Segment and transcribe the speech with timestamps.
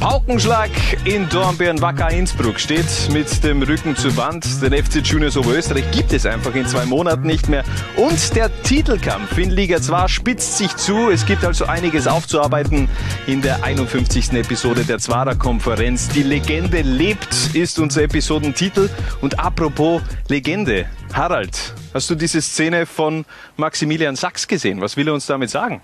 [0.00, 0.70] Paukenschlag
[1.04, 4.46] in Dornbirn, Wacker Innsbruck steht mit dem Rücken zur Wand.
[4.62, 7.64] Den FC Juniors Oberösterreich gibt es einfach in zwei Monaten nicht mehr.
[7.96, 11.10] Und der Titelkampf in Liga 2 spitzt sich zu.
[11.10, 12.88] Es gibt also einiges aufzuarbeiten
[13.26, 14.32] in der 51.
[14.32, 16.08] Episode der Zwarer Konferenz.
[16.08, 18.88] Die Legende lebt, ist unser Episodentitel.
[19.20, 23.26] Und apropos Legende, Harald, hast du diese Szene von
[23.58, 24.80] Maximilian Sachs gesehen?
[24.80, 25.82] Was will er uns damit sagen?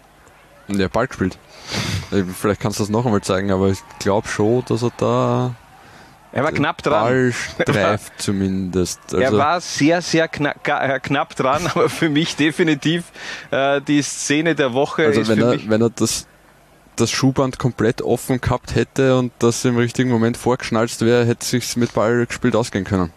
[0.69, 1.39] Der Ball gespielt.
[2.11, 5.55] Vielleicht kannst du das noch einmal zeigen, aber ich glaube schon, dass er da.
[6.33, 7.05] Er war knapp dran.
[7.05, 9.01] Ball streift zumindest.
[9.07, 13.05] Also er war sehr, sehr kna äh, knapp dran, aber für mich definitiv
[13.51, 15.07] äh, die Szene der Woche.
[15.07, 16.27] Also wenn er, wenn er das,
[16.97, 21.51] das Schuhband komplett offen gehabt hätte und das im richtigen Moment vorgeschnalzt wäre, hätte es
[21.51, 23.13] sich mit Ball gespielt ausgehen können.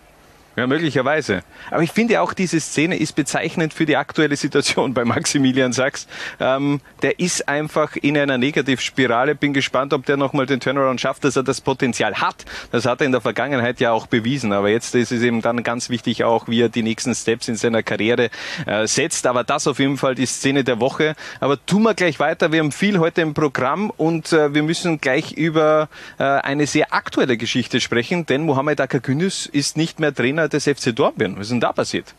[0.59, 1.43] Ja, möglicherweise.
[1.71, 6.05] Aber ich finde auch, diese Szene ist bezeichnend für die aktuelle Situation bei Maximilian Sachs.
[6.37, 9.35] Ähm, der ist einfach in einer Negativspirale.
[9.35, 12.43] Bin gespannt, ob der nochmal den Turnaround schafft, dass er das Potenzial hat.
[12.73, 14.51] Das hat er in der Vergangenheit ja auch bewiesen.
[14.51, 17.55] Aber jetzt ist es eben dann ganz wichtig auch, wie er die nächsten Steps in
[17.55, 18.29] seiner Karriere
[18.65, 19.27] äh, setzt.
[19.27, 21.15] Aber das auf jeden Fall die Szene der Woche.
[21.39, 22.51] Aber tun wir gleich weiter.
[22.51, 25.87] Wir haben viel heute im Programm und äh, wir müssen gleich über
[26.17, 30.95] äh, eine sehr aktuelle Geschichte sprechen, denn Mohamed Akagündüz ist nicht mehr Trainer des FC
[30.95, 31.35] Dornbirn.
[31.35, 32.13] Was ist denn da passiert?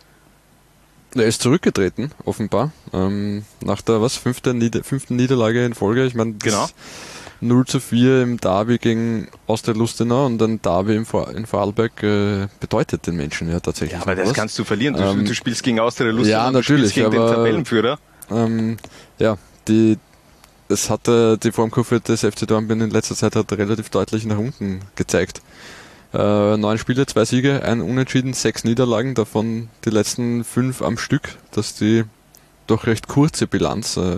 [1.14, 2.72] Er ist zurückgetreten, offenbar.
[2.92, 6.06] Ähm, nach der was, fünften, Nieder fünften Niederlage in Folge.
[6.06, 6.68] Ich meine, genau.
[7.40, 12.02] 0 zu 4 im Derby gegen Austria Lustenau und ein Derby in, Vor in Vorarlberg
[12.02, 13.98] äh, bedeutet den Menschen ja tatsächlich.
[13.98, 14.34] Ja, aber das was.
[14.34, 14.94] kannst du verlieren.
[14.94, 17.98] Du, ähm, du, spielst gegen Austria Lustenau, ja, natürlich, gegen aber, den Tabellenführer.
[18.30, 18.76] Ähm,
[19.18, 19.96] ja, die,
[20.68, 24.38] es hat äh, die Formkurve des FC Dornbirn in letzter Zeit hat relativ deutlich nach
[24.38, 25.40] unten gezeigt.
[26.12, 31.36] Äh, neun Spiele, zwei Siege, ein Unentschieden, sechs Niederlagen, davon die letzten fünf am Stück.
[31.52, 32.04] Das ist die
[32.66, 33.96] doch recht kurze Bilanz.
[33.96, 34.16] Äh,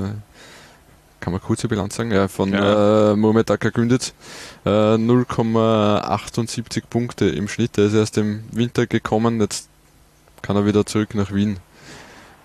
[1.21, 2.11] kann man kurze Bilanz sagen?
[2.11, 3.13] Ja, von ja.
[3.13, 4.15] äh, Mohamed Akagünditz.
[4.65, 7.77] Äh, 0,78 Punkte im Schnitt.
[7.79, 9.69] Er ist erst im Winter gekommen, jetzt
[10.41, 11.59] kann er wieder zurück nach Wien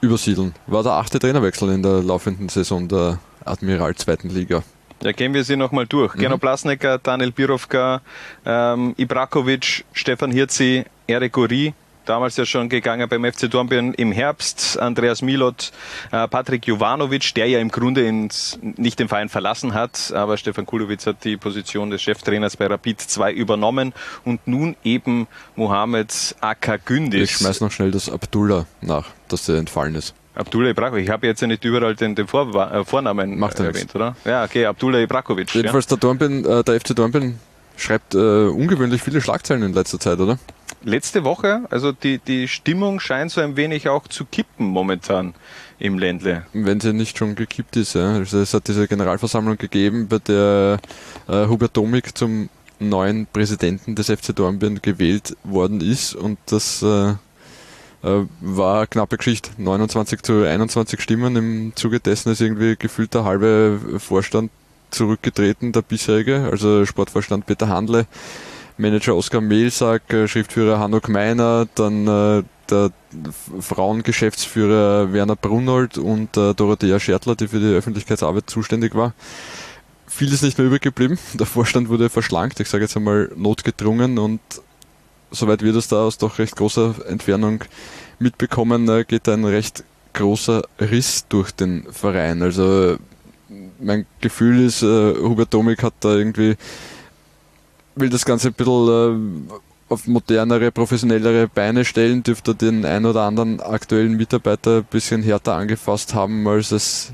[0.01, 0.53] übersiedeln.
[0.67, 4.61] War der achte Trainerwechsel in der laufenden Saison der Admiral zweiten Liga.
[5.03, 6.15] Ja, gehen wir sie nochmal durch.
[6.15, 6.19] Mhm.
[6.19, 8.01] Gernot Plasnecker, Daniel Birovka,
[8.45, 11.73] ähm, Ibrakovic, Stefan Hirzi, Erik Uri,
[12.07, 15.71] damals ja schon gegangen beim FC Dornbirn im Herbst, Andreas Milot,
[16.11, 20.65] äh, Patrick Jovanovic, der ja im Grunde ins, nicht den Verein verlassen hat, aber Stefan
[20.65, 23.93] Kulowitz hat die Position des Cheftrainers bei Rapid 2 übernommen
[24.25, 27.31] und nun eben Mohamed Akagündis.
[27.31, 30.15] Ich schmeiß noch schnell das Abdullah nach, dass er entfallen ist.
[30.37, 31.03] Abdullah Ibrakovic.
[31.03, 33.95] Ich habe jetzt ja nicht überall den, den Vor äh, Vornamen Macht erwähnt, nichts.
[33.95, 34.15] oder?
[34.25, 35.53] Ja, okay, Abdullah Ibrakovic.
[35.53, 35.89] Jedenfalls ja.
[35.89, 37.39] der, Dornbirn, äh, der FC Dornbirn
[37.75, 40.37] schreibt äh, ungewöhnlich viele Schlagzeilen in letzter Zeit, oder?
[40.83, 45.33] Letzte Woche, also die, die Stimmung scheint so ein wenig auch zu kippen momentan
[45.79, 46.45] im Ländle.
[46.53, 48.13] Wenn sie nicht schon gekippt ist, ja.
[48.13, 50.79] Also es hat diese Generalversammlung gegeben, bei der
[51.27, 52.49] äh, Hubert Domig zum
[52.79, 57.15] neuen Präsidenten des FC Dornbirn gewählt worden ist und das äh,
[58.41, 59.51] war eine knappe Geschichte.
[59.57, 61.35] 29 zu 21 Stimmen.
[61.35, 64.51] Im Zuge dessen ist irgendwie gefühlt der halbe Vorstand
[64.89, 68.07] zurückgetreten, der bisherige, also Sportvorstand Peter Handle,
[68.77, 72.91] Manager Oskar Mehlsack, äh, Schriftführer Hanno Meiner, dann äh, der
[73.59, 79.13] Frauengeschäftsführer Werner Brunnold und äh, Dorothea Schertler, die für die Öffentlichkeitsarbeit zuständig war.
[80.07, 81.17] Viel ist nicht mehr übrig geblieben.
[81.33, 84.39] Der Vorstand wurde verschlankt, ich sage jetzt einmal notgedrungen und
[85.31, 87.63] soweit wir das da aus doch recht großer Entfernung
[88.19, 89.83] mitbekommen, äh, geht ein recht
[90.13, 92.41] großer Riss durch den Verein.
[92.41, 92.97] Also
[93.79, 96.55] mein Gefühl ist, äh, Hubert Domik hat da irgendwie,
[97.95, 99.53] will das Ganze ein bisschen äh,
[99.89, 105.53] auf modernere, professionellere Beine stellen, dürfte den ein oder anderen aktuellen Mitarbeiter ein bisschen härter
[105.53, 107.13] angefasst haben, als es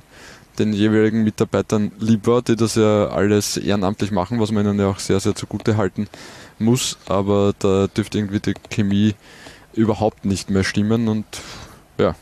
[0.59, 4.87] den jeweiligen Mitarbeitern lieb war, die das ja alles ehrenamtlich machen, was man ihnen ja
[4.87, 6.07] auch sehr, sehr zugute halten
[6.59, 9.15] muss, aber da dürfte irgendwie die Chemie
[9.73, 11.25] überhaupt nicht mehr stimmen und
[11.97, 12.15] ja.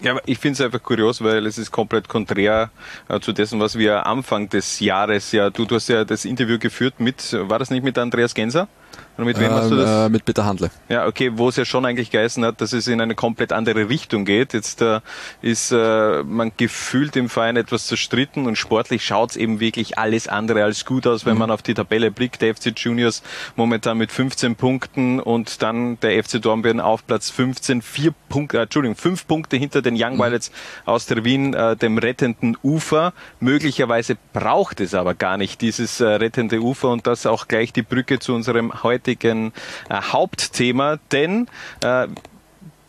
[0.00, 2.70] Ja, ich finde es einfach kurios, weil es ist komplett konträr
[3.08, 6.58] äh, zu dessen, was wir Anfang des Jahres ja, du, du hast ja das Interview
[6.58, 8.68] geführt mit, war das nicht mit Andreas Genser?
[9.16, 10.06] Oder mit wem hast du Ähm, das?
[10.06, 10.70] äh, mit Peter Handle.
[10.88, 13.88] Ja, okay, wo es ja schon eigentlich geheißen hat, dass es in eine komplett andere
[13.88, 14.52] Richtung geht.
[14.52, 15.00] Jetzt äh,
[15.42, 20.28] ist äh, man gefühlt im Verein etwas zerstritten und sportlich schaut es eben wirklich alles
[20.28, 22.42] andere als gut aus, wenn man auf die Tabelle blickt.
[22.42, 23.22] Der FC Juniors
[23.56, 28.62] momentan mit 15 Punkten und dann der FC Dornbirn auf Platz 15, vier Punkte, äh,
[28.62, 30.52] Entschuldigung, fünf Punkte hinter den Young Violets
[30.84, 33.12] aus der Wien, äh, dem rettenden Ufer.
[33.40, 37.82] Möglicherweise braucht es aber gar nicht dieses äh, rettende Ufer und das auch gleich die
[37.82, 39.52] Brücke zu unserem heutigen
[39.88, 41.46] äh, Hauptthema, denn
[41.82, 42.08] äh,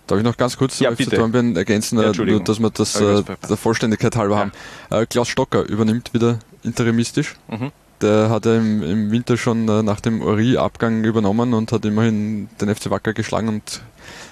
[0.07, 1.15] Darf ich noch ganz kurz Ja, bitte.
[1.17, 2.39] Dornbirn ergänzen, Ja, äh, Entschuldigung.
[2.39, 4.39] nur dass wir das äh, der Vollständigkeit halber Ja.
[4.41, 4.51] haben.
[4.89, 7.35] Äh, Klaus Stocker übernimmt wieder interimistisch.
[7.47, 7.71] Mhm.
[8.01, 12.47] Der hat ja im, im Winter schon äh, nach dem Ori-Abgang übernommen und hat immerhin
[12.59, 13.81] den FC Wacker geschlagen und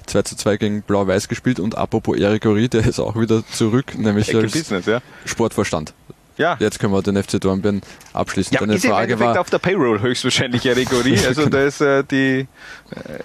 [0.08, 1.60] 2 zu 2 gegen Blau-Weiß gespielt.
[1.60, 5.02] Und apropos Erik Ori, der ist auch wieder zurück, nämlich Ecke als Business, ja.
[5.26, 5.94] Sportvorstand.
[6.38, 7.82] Ja, Jetzt können wir den FC Dornbirn
[8.14, 8.54] abschließen.
[8.54, 11.18] ja Deine ist im Frage Endeffekt war, auf der Payroll höchstwahrscheinlich Erik Ori.
[11.28, 12.48] Also da ist äh, die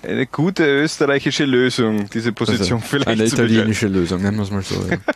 [0.04, 4.50] äh, eine gute österreichische Lösung, diese Position also, vielleicht eine italienische Lösung, nennen wir es
[4.50, 4.74] mal so.
[4.90, 4.96] Ja.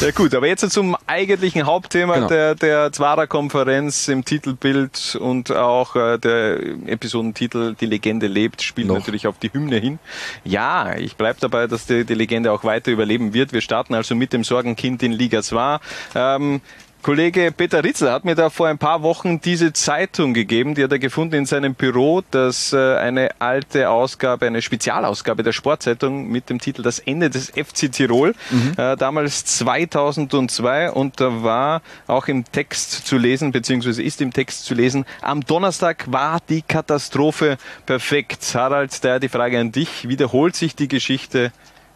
[0.00, 2.28] Ja gut, aber jetzt zum eigentlichen Hauptthema Genau.
[2.28, 8.96] der, der Zwarer-Konferenz im Titelbild und auch äh, der Episodentitel Die Legende lebt, spielt Noch.
[8.98, 9.98] natürlich auf die Hymne hin.
[10.44, 13.52] Ja, ich bleib dabei, dass die, die Legende auch weiter überleben wird.
[13.52, 15.78] Wir starten also mit dem Sorgenkind in Liga 2.
[16.14, 16.60] Ähm,
[17.02, 20.92] Kollege Peter Ritzler hat mir da vor ein paar Wochen diese Zeitung gegeben, die hat
[20.92, 26.50] er gefunden in seinem Büro, dass äh, eine alte Ausgabe, eine Spezialausgabe der Sportzeitung mit
[26.50, 28.34] dem Titel Das Ende des FC Tirol,
[28.76, 34.66] äh, damals 2002 und da war auch im Text zu lesen, beziehungsweise ist im Text
[34.66, 37.56] zu lesen, am Donnerstag war die Katastrophe
[37.86, 38.46] perfekt.
[38.54, 41.50] Harald, daher die Frage an dich, wiederholt sich die Geschichte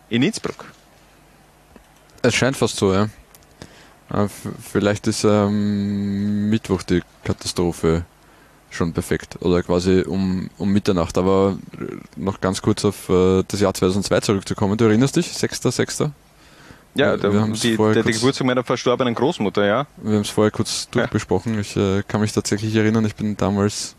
[0.09, 0.65] in Innsbruck?
[2.23, 3.09] Es scheint fast so, ja.
[4.12, 8.05] Äh, f- Vielleicht ist ähm, Mittwoch die Katastrophe
[8.71, 11.17] schon perfekt oder quasi um, um Mitternacht.
[11.19, 14.77] Aber äh, noch ganz kurz auf äh, das Jahr 2002 zurückzukommen.
[14.77, 15.29] Du erinnerst dich?
[15.29, 16.11] 6.6.
[16.97, 19.87] Ja, Wir der, die, der, der Geburtstag meiner verstorbenen Großmutter, ja.
[19.97, 21.00] Wir haben es vorher kurz Ja.
[21.03, 21.59] durchbesprochen.
[21.59, 23.97] Ich äh, kann mich tatsächlich erinnern, ich bin damals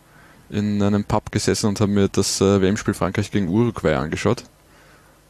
[0.50, 4.44] in einem Pub gesessen und habe mir das äh, WM-Spiel Frankreich gegen Uruguay angeschaut.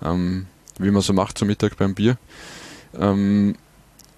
[0.03, 0.45] Ähm,
[0.77, 2.17] wie man so macht zum Mittag beim Bier.
[2.99, 3.55] Ähm,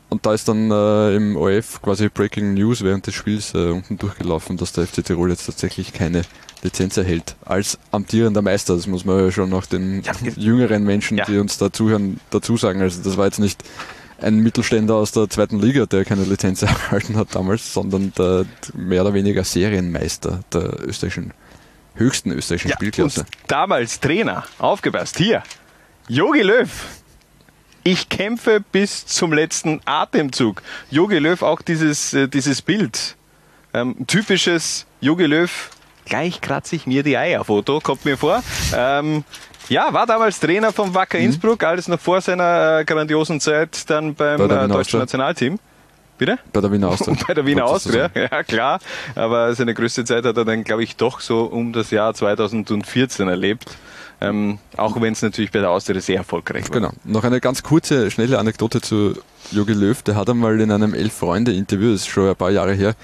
[0.09, 3.98] und da ist dann äh, im ORF quasi Breaking News während des Spiels äh, unten
[3.98, 6.21] durchgelaufen, dass der FC Tirol jetzt tatsächlich keine
[6.63, 7.36] Lizenz erhält.
[7.45, 11.25] Als amtierender Meister, das muss man ja schon noch den Ja, jüngeren Menschen, Ja.
[11.25, 12.81] die uns da zuhören, dazu sagen.
[12.81, 13.63] Also das war jetzt nicht
[14.19, 19.01] ein Mittelständler aus der zweiten Liga, der keine Lizenz erhalten hat damals, sondern der mehr
[19.03, 21.33] oder weniger Serienmeister der österreichischen,
[21.95, 23.19] höchsten österreichischen Spielklasse.
[23.21, 25.44] Und damals Trainer, aufgepasst, hier,
[26.07, 26.69] Jogi Löw.
[27.89, 30.62] Ich kämpfe bis zum letzten Atemzug.
[30.92, 33.16] Jogi Löw, auch dieses, äh, dieses Bild.
[33.74, 35.69] Ähm, typisches Jogi Löw,
[36.04, 38.44] gleich kratze ich mir die Eier-Foto, kommt mir vor.
[38.75, 39.24] Ähm,
[39.69, 40.95] ja, war damals Trainer vom Mhm.
[40.95, 45.00] Wacker Innsbruck, alles noch vor seiner äh, grandiosen Zeit dann beim Bei äh, deutschen Austria.
[45.00, 45.57] Nationalteam.
[46.18, 46.39] Bitte?
[46.51, 47.16] Bei der Wiener Austria.
[47.25, 48.80] Bei der Wiener Austria, ja klar.
[49.16, 53.30] Aber seine größte Zeit hat er dann, glaube ich, doch so um das Jahr 2014
[53.30, 53.78] erlebt.
[54.19, 56.71] Ähm, auch wenn es natürlich bei der Austria sehr erfolgreich war.
[56.71, 56.91] Genau.
[57.03, 59.13] Noch eine ganz kurze, schnelle Anekdote zu
[59.51, 60.01] Jogi Löw.
[60.01, 62.95] Der hat einmal in einem Elf-Freunde-Interview, das ist schon ein paar Jahre her,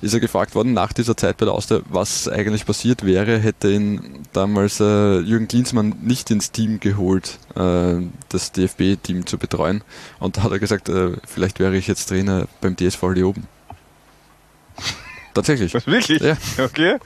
[0.00, 3.70] ist er gefragt worden nach dieser Zeit bei der Austria, was eigentlich passiert wäre, hätte
[3.70, 7.94] ihn damals äh, Jürgen Klinsmann nicht ins Team geholt, äh,
[8.28, 9.82] das DFB-Team zu betreuen.
[10.18, 13.46] Und da hat er gesagt, äh, vielleicht wäre ich jetzt Trainer beim DSV Leoben.
[15.34, 15.74] Tatsächlich.
[15.86, 16.20] Wirklich?
[16.20, 16.36] Ja.
[16.64, 16.96] Okay.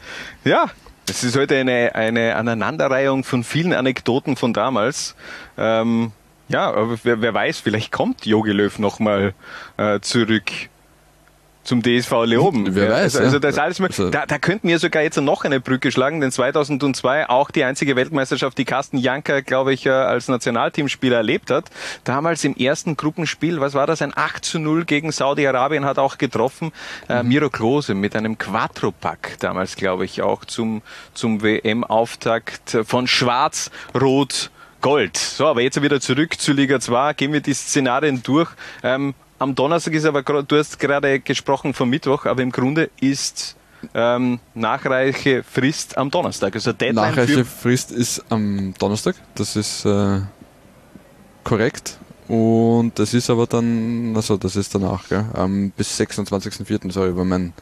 [0.44, 0.70] Ja.
[1.06, 5.16] Das ist heute eine, eine Aneinanderreihung von vielen Anekdoten von damals.
[5.58, 6.12] Ähm,
[6.48, 9.34] ja, aber wer, wer weiß, vielleicht kommt Jogi Löw nochmal
[9.78, 10.44] äh, zurück
[11.64, 12.74] zum DSV Leoben.
[12.74, 13.40] Wer Ja, weiß, Also, also ja.
[13.40, 13.98] das ist alles möglich.
[13.98, 17.64] Also- da, da könnten wir sogar jetzt noch eine Brücke schlagen, denn 2002 auch die
[17.64, 21.66] einzige Weltmeisterschaft, die Carsten Janker, glaube ich, äh, als Nationalteamspieler erlebt hat.
[22.04, 26.18] Damals im ersten Gruppenspiel, was war das, ein 8 zu 0 gegen Saudi-Arabien hat auch
[26.18, 26.72] getroffen.
[27.08, 30.82] Äh, Miro Klose mit einem Quattro-Pack damals, glaube ich, auch zum,
[31.14, 34.50] zum WM-Auftakt von Schwarz-Rot
[34.80, 35.16] Gold.
[35.16, 37.12] So, aber jetzt wieder zurück zu Liga 2.
[37.14, 38.50] Gehen wir die Szenarien durch.
[38.82, 42.90] Ähm, am Donnerstag ist aber, gra- du hast gerade gesprochen vom Mittwoch, aber im Grunde
[43.00, 43.56] ist
[43.94, 46.54] ähm, nachreiche Frist am Donnerstag.
[46.54, 50.20] Also Deadline Nachreiche Frist ist am Donnerstag, das ist äh,
[51.44, 51.98] korrekt.
[52.28, 55.24] Und das ist aber dann, also das ist danach, gell?
[55.36, 57.52] Ähm, bis 26.04., sorry, war mein,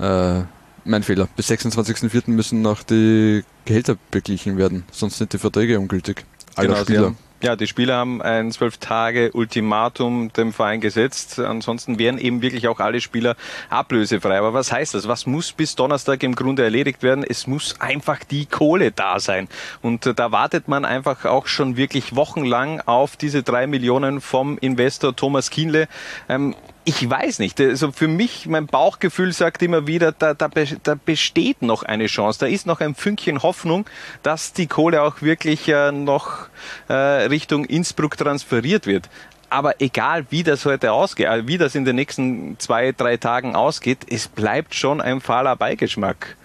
[0.00, 0.40] äh,
[0.84, 1.28] mein Fehler.
[1.36, 2.30] Bis 26.04.
[2.30, 6.24] müssen noch die Gehälter beglichen werden, sonst sind die Verträge ungültig.
[6.56, 7.14] Aller Genau, Spieler.
[7.42, 11.40] Ja, die Spieler haben ein zwölf Tage Ultimatum dem Verein gesetzt.
[11.40, 13.34] Ansonsten wären eben wirklich auch alle Spieler
[13.68, 14.38] ablösefrei.
[14.38, 15.08] Aber was heißt das?
[15.08, 17.24] Was muss bis Donnerstag im Grunde erledigt werden?
[17.28, 19.48] Es muss einfach die Kohle da sein.
[19.80, 24.56] Und äh, da wartet man einfach auch schon wirklich wochenlang auf diese drei Millionen vom
[24.58, 25.88] Investor Thomas Kienle.
[26.28, 27.60] Ähm, ich weiß nicht.
[27.60, 32.40] Also für mich, mein Bauchgefühl sagt immer wieder, da, da, da besteht noch eine Chance.
[32.40, 33.86] Da ist noch ein Fünkchen Hoffnung,
[34.22, 36.48] dass die Kohle auch wirklich äh, noch
[36.88, 39.08] äh, Richtung Innsbruck transferiert wird.
[39.48, 43.54] Aber egal, wie das heute ausgeht, äh, wie das in den nächsten zwei, drei Tagen
[43.54, 46.36] ausgeht, es bleibt schon ein fahler Beigeschmack.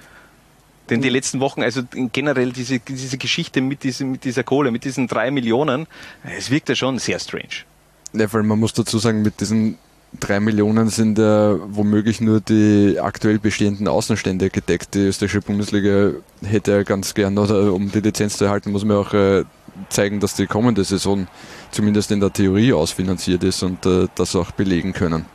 [0.89, 1.81] Denn die letzten Wochen, also
[2.13, 5.87] generell diese, diese Geschichte mit, diesem, mit dieser Kohle, mit diesen drei Millionen,
[6.23, 7.65] es wirkt ja schon sehr strange.
[8.13, 9.77] Ja, weil man muss dazu sagen, mit diesen
[10.19, 14.95] drei Millionen sind ja womöglich nur die aktuell bestehenden Außenstände gedeckt.
[14.95, 16.11] Die österreichische Bundesliga
[16.43, 19.43] hätte ja ganz gern, oder um die Lizenz zu erhalten, muss man auch äh,
[19.89, 21.27] zeigen, dass die kommende Saison
[21.71, 25.25] zumindest in der Theorie ausfinanziert ist und äh, das auch belegen können.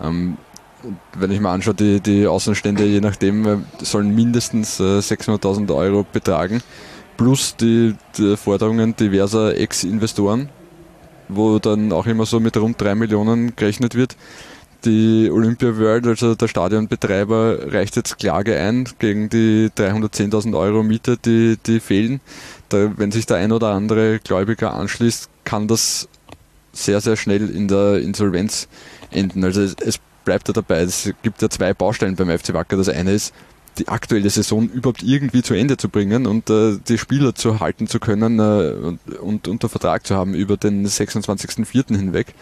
[0.00, 0.36] Ähm,
[1.14, 6.62] wenn ich mir anschaue, die, die Außenstände, je nachdem, äh, sollen mindestens 600.000 Euro betragen,
[7.16, 10.50] plus die, die Forderungen diverser Ex-Investoren,
[11.28, 14.16] wo dann auch immer so mit rund 3 Millionen gerechnet wird.
[14.84, 21.16] Die Olympia World, also der Stadionbetreiber, reicht jetzt Klage ein gegen die 310.000 Euro Miete,
[21.16, 22.20] die, die fehlen.
[22.68, 26.08] Da, wenn sich der ein oder andere Gläubiger anschließt, kann das
[26.72, 28.68] sehr, sehr schnell in der Insolvenz
[29.10, 29.42] enden.
[29.44, 30.80] Also es, es bleibt ja dabei.
[30.80, 32.76] Es gibt ja zwei Baustellen beim FC Wacker.
[32.76, 33.32] Das eine ist,
[33.78, 37.86] die aktuelle Saison überhaupt irgendwie zu Ende zu bringen und äh, die Spieler zu halten
[37.86, 41.96] zu können äh, und, und unter Vertrag zu haben über den 26.04.
[41.96, 42.34] hinweg.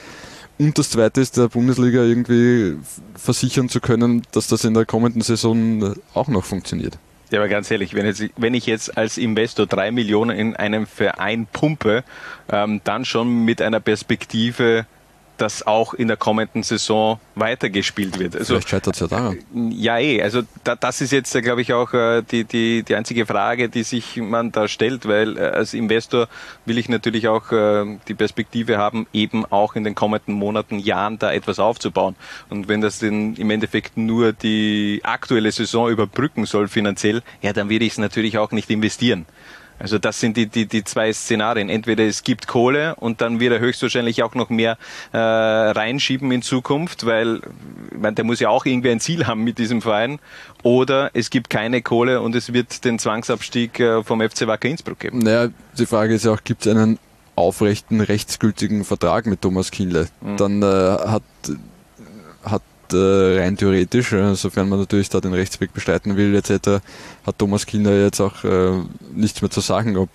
[0.58, 2.76] Und das zweite ist, der Bundesliga irgendwie
[3.14, 6.98] versichern zu können, dass das in der kommenden Saison auch noch funktioniert.
[7.32, 10.86] Ja, aber ganz ehrlich, wenn, jetzt, wenn ich jetzt als Investor drei Millionen in einen
[10.86, 12.04] Verein pumpe,
[12.50, 14.86] ähm, dann schon mit einer Perspektive,
[15.42, 18.36] das auch in der kommenden Saison weitergespielt wird.
[18.36, 19.38] Also, Vielleicht scheitert es ja daran.
[19.72, 20.22] Ja, eh.
[20.22, 23.82] Also da, das ist jetzt, glaube ich, auch äh, die, die, die einzige Frage, die
[23.82, 26.28] sich man da stellt, weil äh, als Investor
[26.64, 31.18] will ich natürlich auch äh, die Perspektive haben, eben auch in den kommenden Monaten, Jahren
[31.18, 32.14] da etwas aufzubauen.
[32.48, 37.68] Und wenn das denn im Endeffekt nur die aktuelle Saison überbrücken soll finanziell, ja, dann
[37.68, 39.26] werde ich es natürlich auch nicht investieren.
[39.82, 41.68] Also das sind die, die, die zwei Szenarien.
[41.68, 44.78] Entweder es gibt Kohle und dann wird er höchstwahrscheinlich auch noch mehr
[45.12, 47.40] äh, reinschieben in Zukunft, weil
[47.98, 50.20] meine, der muss ja auch irgendwie ein Ziel haben mit diesem Verein.
[50.62, 55.00] Oder es gibt keine Kohle und es wird den Zwangsabstieg äh, vom FC Wacker Innsbruck
[55.00, 55.18] geben.
[55.18, 57.00] Naja, die Frage ist ja auch, gibt es einen
[57.34, 60.06] aufrechten, rechtsgültigen Vertrag mit Thomas Kienle?
[60.20, 60.36] Mhm.
[60.36, 61.22] Dann äh, hat
[62.44, 62.62] hat
[62.92, 66.80] äh, rein theoretisch, äh, sofern man natürlich da den Rechtsweg bestreiten will etc.,
[67.26, 68.82] hat Thomas Kinder jetzt auch äh,
[69.14, 70.10] nichts mehr zu sagen, ob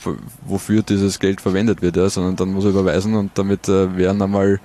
[0.46, 4.22] wofür dieses Geld verwendet wird, ja, sondern dann muss er überweisen und damit äh, wären
[4.22, 4.60] einmal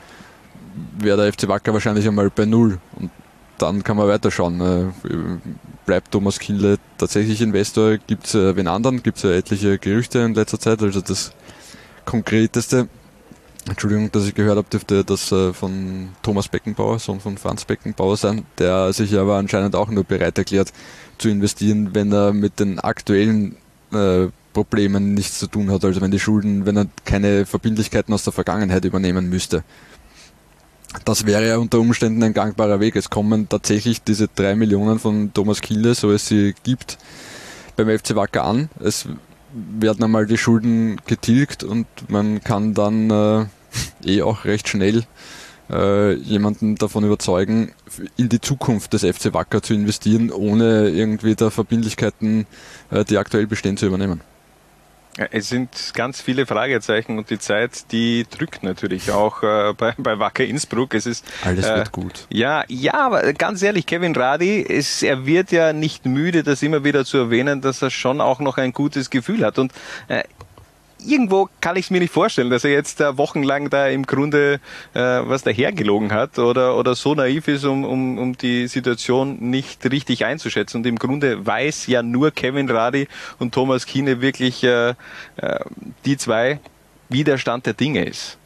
[0.99, 3.11] wäre der FC Wacker wahrscheinlich einmal bei null und
[3.59, 4.61] dann kann man weiterschauen.
[4.61, 5.09] Äh,
[5.87, 7.99] bleibt Thomas Kindle tatsächlich Investor?
[7.99, 9.03] Gibt es äh, wen anderen?
[9.03, 10.83] Gibt es ja etliche Gerüchte in letzter Zeit?
[10.83, 11.33] Also das
[12.05, 12.89] Konkreteste
[13.69, 18.17] Entschuldigung, dass ich gehört habe, dürfte das äh, von Thomas Beckenbauer, Sohn von Franz Beckenbauer
[18.17, 20.73] sein, der sich aber anscheinend auch nur bereit erklärt
[21.19, 23.57] zu investieren, wenn er mit den aktuellen
[23.93, 28.25] äh, Problemen nichts zu tun hat, also wenn die Schulden, wenn er keine Verbindlichkeiten aus
[28.25, 29.63] der Vergangenheit übernehmen müsste.
[31.05, 32.97] Das wäre ja unter Umständen ein gangbarer Weg.
[32.97, 36.99] Es kommen tatsächlich diese drei Millionen von Thomas Kiele, so es sie gibt,
[37.77, 38.69] beim FC Wacker an.
[38.79, 39.07] Es
[39.53, 43.47] werden einmal die Schulden getilgt und man kann dann äh,
[44.05, 45.05] eh auch recht schnell
[45.71, 47.73] äh, jemanden davon überzeugen,
[48.17, 52.47] in die Zukunft des FC Wacker zu investieren, ohne irgendwie da Verbindlichkeiten,
[52.91, 54.21] äh, die aktuell bestehen, zu übernehmen.
[55.31, 60.19] Es sind ganz viele Fragezeichen und die Zeit, die drückt natürlich auch äh, bei, bei
[60.19, 60.95] Wacker Innsbruck.
[60.95, 62.27] Es ist alles äh, wird gut.
[62.31, 66.83] Ja, ja, aber ganz ehrlich, Kevin Radi, es, er wird ja nicht müde, das immer
[66.85, 69.59] wieder zu erwähnen, dass er schon auch noch ein gutes Gefühl hat.
[69.59, 69.73] Und
[70.09, 70.23] äh,
[71.07, 74.61] irgendwo kann ich es mir nicht vorstellen, dass er jetzt äh, wochenlang da im Grunde
[74.95, 79.85] äh, was dahergelogen hat oder, oder so naiv ist, um, um, um die Situation nicht
[79.91, 80.79] richtig einzuschätzen.
[80.79, 84.95] Und im Grunde weiß ja nur Kevin Radi und Thomas Kiene wirklich äh, äh,
[86.05, 86.61] die zwei,
[87.09, 88.39] wie der Stand der Dinge ist.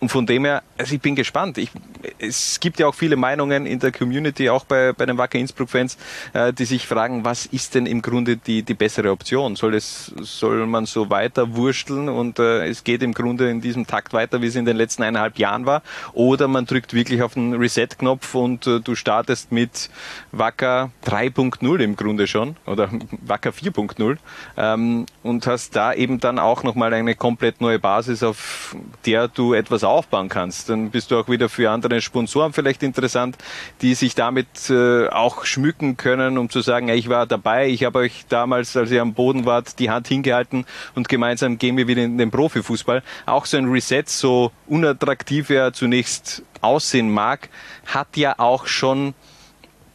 [0.00, 1.58] Und von dem her, also ich bin gespannt.
[1.58, 1.70] Ich,
[2.18, 5.98] es gibt ja auch viele Meinungen in der Community, auch bei, bei den Wacker Innsbruck-Fans,
[6.32, 9.56] äh, die sich fragen, was ist denn im Grunde die, die bessere Option?
[9.56, 13.86] Soll es, soll man so weiter wursteln und äh, es geht im Grunde in diesem
[13.86, 15.82] Takt weiter, wie es in den letzten eineinhalb Jahren war?
[16.14, 19.90] Oder man drückt wirklich auf den Reset-Knopf und äh, du startest mit
[20.32, 22.88] Wacker 3.0 im Grunde schon oder
[23.20, 24.16] Wacker 4.0
[24.56, 29.52] ähm, und hast da eben dann auch nochmal eine komplett neue Basis, auf der du
[29.52, 30.68] etwas aufbauen kannst.
[30.68, 33.36] Dann bist du auch wieder für andere Sponsoren vielleicht interessant,
[33.82, 37.84] die sich damit äh, auch schmücken können, um zu sagen, ja, ich war dabei, ich
[37.84, 41.86] habe euch damals, als ihr am Boden wart, die Hand hingehalten und gemeinsam gehen wir
[41.86, 43.02] wieder in den Profifußball.
[43.26, 47.48] Auch so ein Reset, so unattraktiv er zunächst aussehen mag,
[47.86, 49.14] hat ja auch schon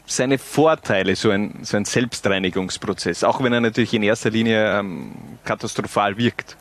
[0.07, 5.13] seine Vorteile, so ein, so ein Selbstreinigungsprozess, auch wenn er natürlich in erster Linie ähm,
[5.43, 6.57] katastrophal wirkt.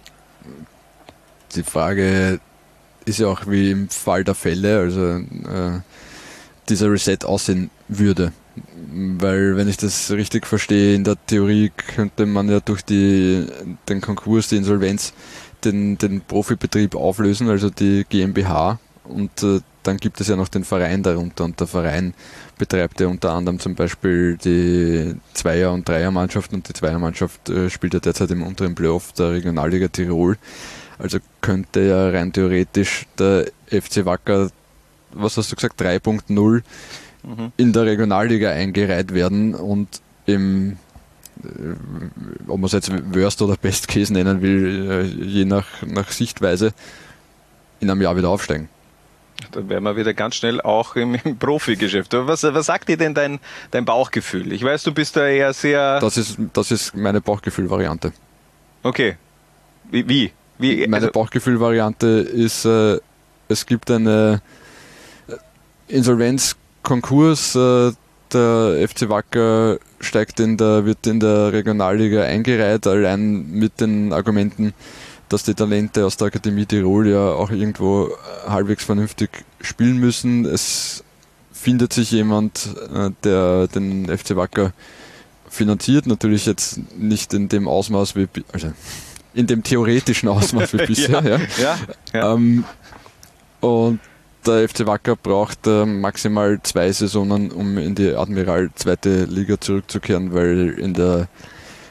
[1.55, 2.41] Die Frage
[3.05, 5.81] ist ja auch wie im Fall der Fälle, also äh,
[6.69, 8.33] dieser Reset aussehen würde.
[8.93, 13.47] Weil, wenn ich das richtig verstehe, in der Theorie könnte man ja durch die,
[13.89, 15.13] den Konkurs, die Insolvenz,
[15.65, 18.79] den, den Profibetrieb auflösen, also die GmbH.
[19.05, 22.15] Und äh, dann gibt es ja noch den Verein darunter und der Verein
[22.59, 27.95] betreibt ja unter anderem zum Beispiel die Zweier- und Dreiermannschaft und die Zweiermannschaft äh, spielt
[27.95, 30.39] ja derzeit im unteren Playoff der Regionalliga Tirol.
[30.99, 34.51] Also könnte ja rein theoretisch der FC Wacker,
[35.13, 36.63] was hast du gesagt, 3.0
[37.23, 37.53] mhm.
[37.57, 40.79] in der Regionalliga eingereiht werden und im
[41.43, 41.75] äh,
[42.47, 46.73] ob man es jetzt Worst oder Best Case nennen will, äh, je nach, nach Sichtweise,
[47.81, 48.69] in einem Jahr wieder aufsteigen.
[49.51, 52.13] Da wären wir wieder ganz schnell auch im, im Profigeschäft.
[52.15, 54.53] Was, was sagt dir denn dein, dein Bauchgefühl?
[54.53, 56.01] Ich weiß, du bist da eher sehr.
[56.01, 58.13] Das ist, das ist meine Bauchgefühl-Variante.
[58.83, 59.17] Okay.
[59.91, 60.09] Wie?
[60.09, 60.33] wie?
[60.59, 62.99] Wie meine also Bauchgefühl-Variante ist, äh,
[63.49, 64.41] es gibt eine
[65.89, 67.93] Insolvenz, Konkurs, äh,
[68.33, 74.75] der FC Wacker steigt in der, wird in der Regionalliga eingereiht, allein mit den Argumenten,
[75.29, 79.31] dass die Talente aus der Akademie Tirol ja auch irgendwo äh, halbwegs vernünftig
[79.61, 80.45] spielen müssen.
[80.45, 81.03] Es
[81.53, 84.73] findet sich jemand, äh, der den FC Wacker
[85.49, 88.73] finanziert, natürlich jetzt nicht in dem Ausmaß wie, also
[89.35, 91.23] in dem theoretischen Ausmaß wie bisher.
[91.23, 91.79] ja, ja.
[92.13, 92.35] ja.
[92.35, 92.65] Ähm,
[93.61, 94.01] und
[94.47, 100.35] der FC Wacker braucht äh, maximal zwei Saisonen, um in die Admiral zweite Liga zurückzukehren,
[100.35, 101.29] weil in der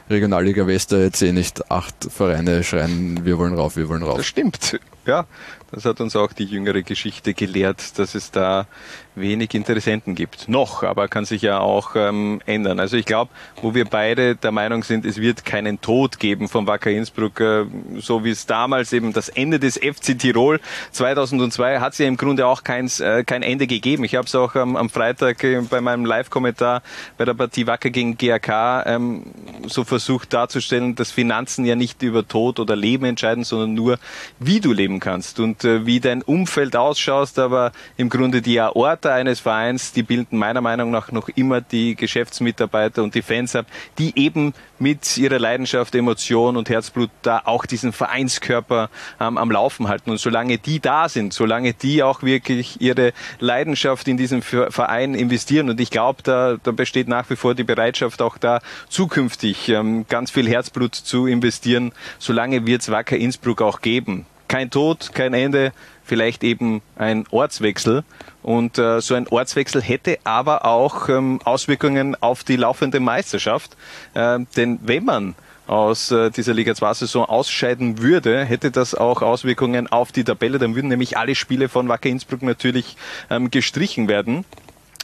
[0.10, 4.18] Regionalliga West jetzt eh nicht acht Vereine schreien, wir wollen rauf, wir wollen rauf.
[4.18, 4.80] Das stimmt.
[5.06, 5.26] Ja,
[5.74, 8.68] das hat uns auch die jüngere Geschichte gelehrt, dass es da
[9.16, 10.48] wenig Interessenten gibt.
[10.48, 12.80] Noch, aber kann sich ja auch ähm, ändern.
[12.80, 16.68] Also ich glaube, wo wir beide der Meinung sind, es wird keinen Tod geben vom
[16.68, 17.66] Wacker Innsbruck, äh,
[17.98, 20.60] so wie es damals eben das Ende des FC Tirol
[20.92, 24.04] 2002 hat es ja im Grunde auch keins, äh, kein Ende gegeben.
[24.04, 26.84] Ich habe es auch ähm, am Freitag äh, bei meinem Live-Kommentar
[27.18, 29.24] bei der Partie Wacker gegen GAK ähm,
[29.68, 33.98] so versucht darzustellen, dass Finanzen ja nicht über Tod oder Leben entscheiden, sondern nur,
[34.40, 39.04] wie du leben kannst und äh, wie dein Umfeld ausschaust, aber im Grunde die Ort
[39.04, 43.56] Berater eines Vereins, die bilden meiner Meinung nach noch immer die Geschäftsmitarbeiter und die Fans
[43.56, 43.66] ab,
[43.98, 49.88] die eben mit ihrer Leidenschaft, Emotion und Herzblut da auch diesen Vereinskörper ähm, am Laufen
[49.88, 50.12] halten.
[50.12, 55.70] Und solange die da sind, solange die auch wirklich ihre Leidenschaft in diesen Verein investieren,
[55.70, 60.06] und ich glaube, da, da besteht nach wie vor die Bereitschaft, auch da zukünftig ähm,
[60.08, 64.26] ganz viel Herzblut zu investieren, solange wird es Wacker Innsbruck auch geben.
[64.54, 68.04] Kein Tod, kein Ende, vielleicht eben ein Ortswechsel.
[68.44, 73.76] Und äh, so ein Ortswechsel hätte aber auch ähm, Auswirkungen auf die laufende Meisterschaft.
[74.14, 75.34] Äh, denn wenn man
[75.66, 80.60] aus äh, dieser Liga 2 Saison ausscheiden würde, hätte das auch Auswirkungen auf die Tabelle.
[80.60, 82.96] Dann würden nämlich alle Spiele von Wacker Innsbruck natürlich
[83.32, 84.46] ähm, gestrichen werden.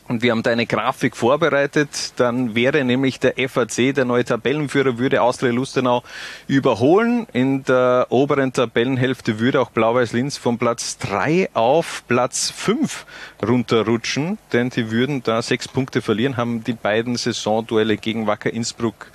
[0.10, 2.14] Und wir haben da eine Grafik vorbereitet.
[2.16, 6.02] Dann wäre nämlich der FAC, der neue Tabellenführer, würde Austria Lustenau
[6.48, 7.28] überholen.
[7.32, 13.06] In der oberen Tabellenhälfte würde auch Blau-Weiß Linz von Platz 3 auf Platz 5
[13.48, 19.12] runterrutschen, denn die würden da sechs Punkte verlieren, haben die beiden Saisonduelle gegen Wacker Innsbruck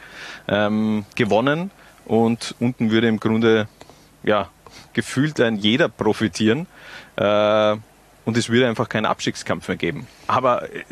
[0.46, 1.72] ähm, gewonnen.
[2.04, 3.66] Und unten würde im Grunde,
[4.22, 4.48] ja,
[4.92, 6.68] gefühlt ein jeder profitieren.
[7.16, 7.78] Äh,
[8.24, 10.06] und es würde einfach keinen Abstiegskampf mehr geben.
[10.26, 10.84] Aber äh,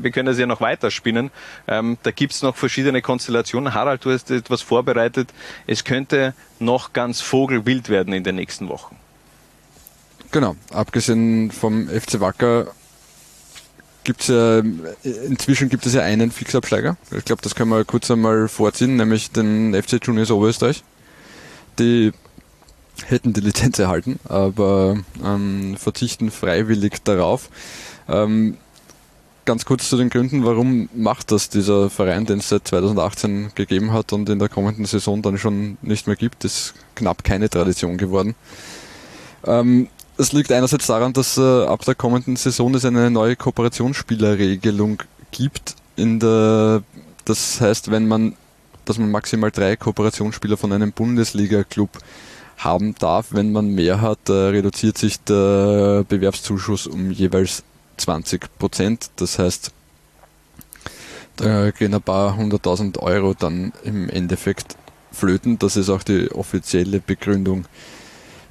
[0.00, 1.30] wir können das ja noch weiter spinnen.
[1.66, 3.74] Ähm, da gibt es noch verschiedene Konstellationen.
[3.74, 5.32] Harald, du hast etwas vorbereitet.
[5.66, 8.96] Es könnte noch ganz vogelwild werden in den nächsten Wochen.
[10.32, 12.68] Genau, abgesehen vom FC Wacker
[14.04, 14.58] gibt es ja,
[15.02, 16.96] inzwischen gibt es ja einen Fixabsteiger.
[17.16, 20.84] Ich glaube, das können wir kurz einmal vorziehen, nämlich den FC Juniors Oberösterreich.
[21.78, 22.12] Die
[23.06, 27.50] hätten die Lizenz erhalten, aber ähm, verzichten freiwillig darauf.
[28.08, 28.56] Ähm,
[29.44, 33.92] ganz kurz zu den Gründen, warum macht das dieser Verein, den es seit 2018 gegeben
[33.92, 37.96] hat und in der kommenden Saison dann schon nicht mehr gibt, ist knapp keine Tradition
[37.96, 38.34] geworden.
[39.44, 45.02] Ähm, es liegt einerseits daran, dass äh, ab der kommenden Saison es eine neue Kooperationsspielerregelung
[45.30, 45.74] gibt.
[45.96, 46.82] In der,
[47.24, 48.34] das heißt, wenn man,
[48.84, 51.90] dass man maximal drei Kooperationsspieler von einem Bundesliga-Club
[52.64, 53.28] haben darf.
[53.30, 57.64] Wenn man mehr hat, äh, reduziert sich der Bewerbszuschuss um jeweils
[57.96, 59.10] 20 Prozent.
[59.16, 59.72] Das heißt,
[61.36, 64.76] da gehen ein paar hunderttausend Euro dann im Endeffekt
[65.12, 65.58] flöten.
[65.58, 67.64] Das ist auch die offizielle Begründung,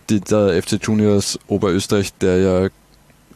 [0.10, 2.70] die der FC Juniors Oberösterreich, der ja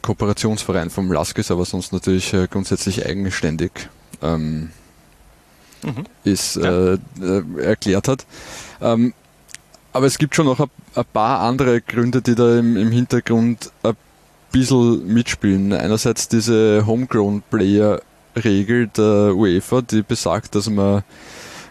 [0.02, 3.70] Kooperationsverein vom LASK ist, aber sonst natürlich äh, grundsätzlich eigenständig
[4.22, 4.70] ähm,
[5.82, 6.04] mhm.
[6.24, 6.94] ist, ja.
[6.94, 8.26] äh, äh, erklärt hat.
[8.82, 9.14] Ähm,
[9.94, 13.94] aber es gibt schon noch ein, paar andere Gründe, die da im, im Hintergrund ein
[14.50, 15.72] bisschen mitspielen.
[15.72, 21.04] Einerseits diese Homegrown-Player-Regel der UEFA, die besagt, dass man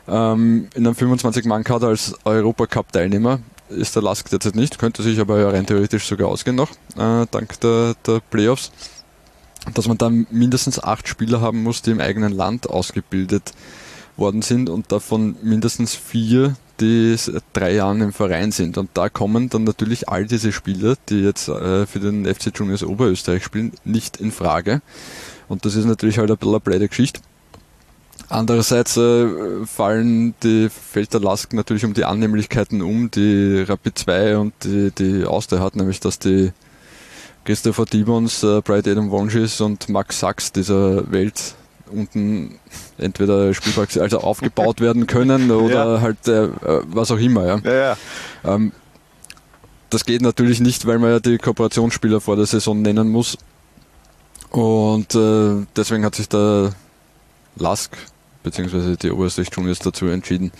[0.08, 5.66] ähm, in einem 25-Mann-Kader als Europacup-Teilnehmer ist der Lask derzeit nicht, könnte sich aber rein
[5.66, 8.72] theoretisch sogar ausgehen noch, äh, dank der, der Playoffs,
[9.74, 13.52] dass man dann mindestens acht Spieler haben muss, die im eigenen Land ausgebildet
[14.16, 17.16] worden sind und davon mindestens vier, die
[17.54, 18.78] drei Jahren im Verein sind.
[18.78, 22.84] Und da kommen dann natürlich all diese Spieler, die jetzt äh, für den FC Juniors
[22.84, 24.82] Oberösterreich spielen, nicht in Frage.
[25.48, 27.22] Und das ist natürlich halt ein bisschen eine blöde Geschichte.
[28.30, 34.38] Andererseits äh, fallen die, fällt der Lask natürlich um die Annehmlichkeiten um, die Rapid 2
[34.38, 36.52] und die, die Austria hat, nämlich dass die
[37.44, 41.56] Christopher Demons, äh, Bright Adam Wonjis und Max Sachs dieser Welt
[41.92, 42.60] unten
[42.98, 46.02] entweder Spielpraxis also aufgebaut werden können oder ja.
[46.02, 46.50] halt äh,
[46.88, 47.46] was auch immer.
[47.46, 47.58] Ja.
[47.64, 47.98] ja, ja.
[48.44, 48.72] Ähm,
[49.90, 53.38] das geht natürlich nicht, weil man ja die Kooperationsspieler vor der Saison nennen muss.
[54.50, 56.74] Und äh, deswegen hat sich der
[57.56, 57.96] Lask
[58.44, 58.96] bzw.
[58.96, 60.52] die Oberösterreich Juniors dazu entschieden,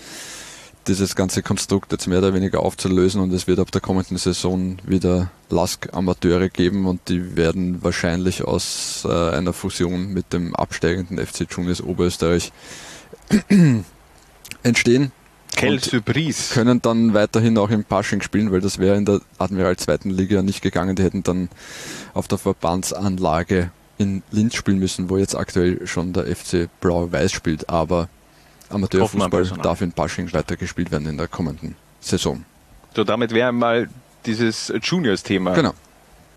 [0.88, 4.78] dieses ganze Konstrukt jetzt mehr oder weniger aufzulösen und es wird ab der kommenden Saison
[4.84, 11.46] wieder Lask-Amateure geben und die werden wahrscheinlich aus äh, einer Fusion mit dem absteigenden FC
[11.50, 12.52] Juniors Oberösterreich
[14.62, 15.12] entstehen.
[15.56, 16.52] Quelle Surprise.
[16.52, 20.42] Können dann weiterhin auch im Pasching spielen, weil das wäre in der Admiral zweiten Liga
[20.42, 20.96] nicht gegangen.
[20.96, 21.48] Die hätten dann
[22.12, 27.68] auf der Verbandsanlage in Linz spielen müssen, wo jetzt aktuell schon der FC Blau-Weiß spielt.
[27.68, 28.08] Aber
[28.74, 32.44] Amateurfußball darf in Pasching weitergespielt werden in der kommenden Saison.
[32.94, 33.88] So, damit wäre mal
[34.26, 35.74] dieses Juniors-Thema genau.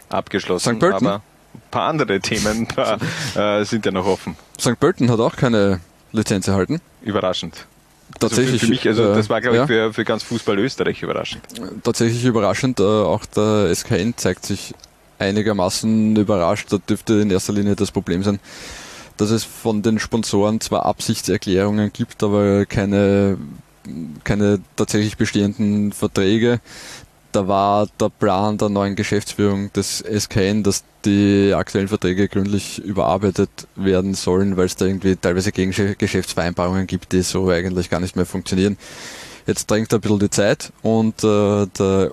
[0.10, 0.76] abgeschlossen.
[0.76, 0.80] St.
[0.80, 1.08] Pölten?
[1.08, 1.22] Aber
[1.54, 3.00] ein paar andere Themen paar,
[3.36, 4.36] äh, sind ja noch offen.
[4.60, 4.80] St.
[4.80, 5.80] Pölten hat auch keine
[6.12, 6.82] Lizenz erhalten.
[7.02, 7.66] Überraschend.
[8.20, 8.62] Tatsächlich.
[8.62, 11.44] Also für, mich, also das war, glaube ich, für, für ganz Fußball Österreich überraschend.
[11.84, 12.80] Tatsächlich überraschend.
[12.80, 14.74] Äh, auch der SKN zeigt sich
[15.20, 16.72] einigermaßen überrascht.
[16.72, 18.40] Da dürfte in erster Linie das Problem sein,
[19.18, 23.38] dass es von den Sponsoren zwar Absichtserklärungen gibt, aber keine,
[24.24, 26.60] keine tatsächlich bestehenden Verträge.
[27.32, 33.50] Da war der Plan der neuen Geschäftsführung des SKN, dass die aktuellen Verträge gründlich überarbeitet
[33.76, 38.26] werden sollen, weil es da irgendwie teilweise Gegengeschäftsvereinbarungen gibt, die so eigentlich gar nicht mehr
[38.26, 38.78] funktionieren.
[39.46, 42.12] Jetzt drängt ein bisschen die Zeit und äh, der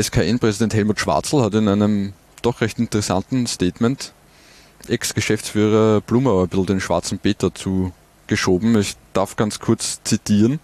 [0.00, 2.12] SKN-Präsident Helmut Schwarzel hat in einem
[2.42, 4.12] doch recht interessanten Statement
[4.88, 8.78] Ex-Geschäftsführer Blumauer ein bisschen den schwarzen Peter zugeschoben.
[8.78, 10.60] Ich darf ganz kurz zitieren.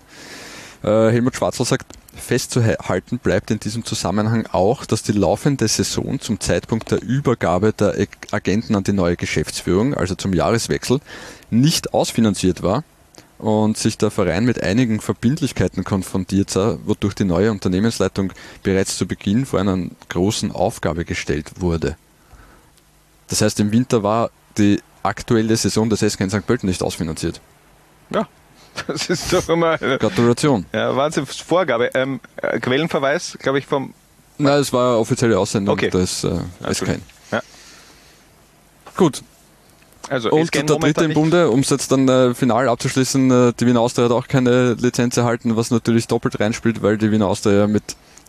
[0.82, 6.40] Äh, Helmut Schwarzl sagt, festzuhalten bleibt in diesem Zusammenhang auch, dass die laufende Saison zum
[6.40, 7.94] Zeitpunkt der Übergabe der
[8.30, 11.00] Agenten an die neue Geschäftsführung, also zum Jahreswechsel,
[11.50, 12.84] nicht ausfinanziert war
[13.38, 19.06] und sich der Verein mit einigen Verbindlichkeiten konfrontiert sah, wodurch die neue Unternehmensleitung bereits zu
[19.06, 19.78] Beginn vor einer
[20.08, 21.96] großen Aufgabe gestellt wurde.
[23.30, 26.46] Das heißt, im Winter war die aktuelle Saison des SK in St.
[26.46, 27.40] Pölten nicht ausfinanziert.
[28.10, 28.28] Ja,
[28.86, 29.78] das ist doch immer.
[29.78, 30.66] Gratulation.
[30.72, 31.90] Ja, Wahnsinn, Vorgabe.
[31.94, 33.94] Ähm, äh, Quellenverweis, glaube ich, vom.
[34.36, 35.90] Nein, es war offizielle Aussendung okay.
[35.90, 36.98] des äh, SK.
[37.30, 37.40] Ja.
[38.96, 39.22] Gut.
[40.08, 43.66] Also, und der dritte im Bunde, um es jetzt dann äh, final abzuschließen, äh, die
[43.66, 47.68] Wiener Austria hat auch keine Lizenz erhalten, was natürlich doppelt reinspielt, weil die Wiener Austria
[47.68, 47.82] mit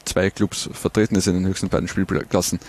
[0.05, 2.59] zwei Clubs vertreten ist in den höchsten beiden Spielklassen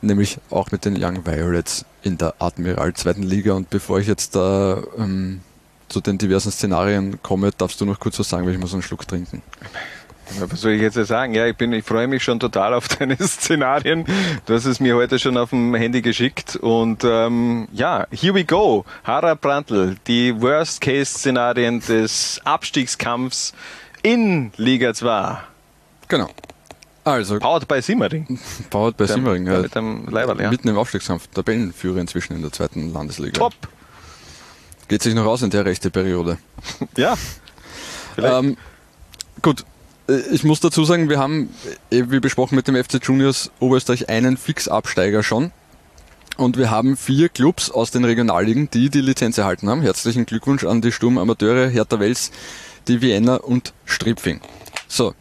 [0.00, 3.54] nämlich auch mit den Young Violets in der Admiral zweiten Liga.
[3.54, 5.40] Und bevor ich jetzt da ähm,
[5.88, 8.82] zu den diversen Szenarien komme, darfst du noch kurz was sagen, weil ich muss einen
[8.82, 9.42] Schluck trinken.
[10.38, 11.34] Was soll ich jetzt sagen?
[11.34, 14.04] Ja, ich bin, ich freue mich schon total auf deine Szenarien.
[14.46, 18.44] Du hast es mir heute schon auf dem Handy geschickt und ähm, ja, here we
[18.44, 18.84] go.
[19.04, 23.54] Hara Brandl, die Worst-Case-Szenarien des Abstiegskampfs
[24.02, 25.38] in Liga 2.
[26.08, 26.28] Genau.
[27.08, 28.38] Also, Powered bei Simmering.
[28.70, 29.46] Powered bei Simmering.
[29.46, 30.50] Ja, mit dem Leiberl, ja.
[30.50, 31.28] Mitten im Aufstiegskampf.
[31.28, 33.38] Tabellenführer inzwischen in der zweiten Landesliga.
[33.38, 33.54] Top.
[34.88, 36.38] Geht sich noch aus in der rechte Periode.
[36.96, 37.16] Ja.
[38.20, 38.56] Ähm,
[39.42, 39.64] gut,
[40.08, 41.50] äh, ich muss dazu sagen, wir haben,
[41.90, 45.52] äh, wie besprochen, mit dem FC Juniors Oberösterreich einen Fixabsteiger schon.
[46.36, 49.82] Und wir haben vier Clubs aus den Regionalligen, die die Lizenz erhalten haben.
[49.82, 52.30] Herzlichen Glückwunsch an die Sturm Amateure, Hertha Wels,
[52.86, 54.40] die Vienna und Stripfing.
[54.86, 55.14] So,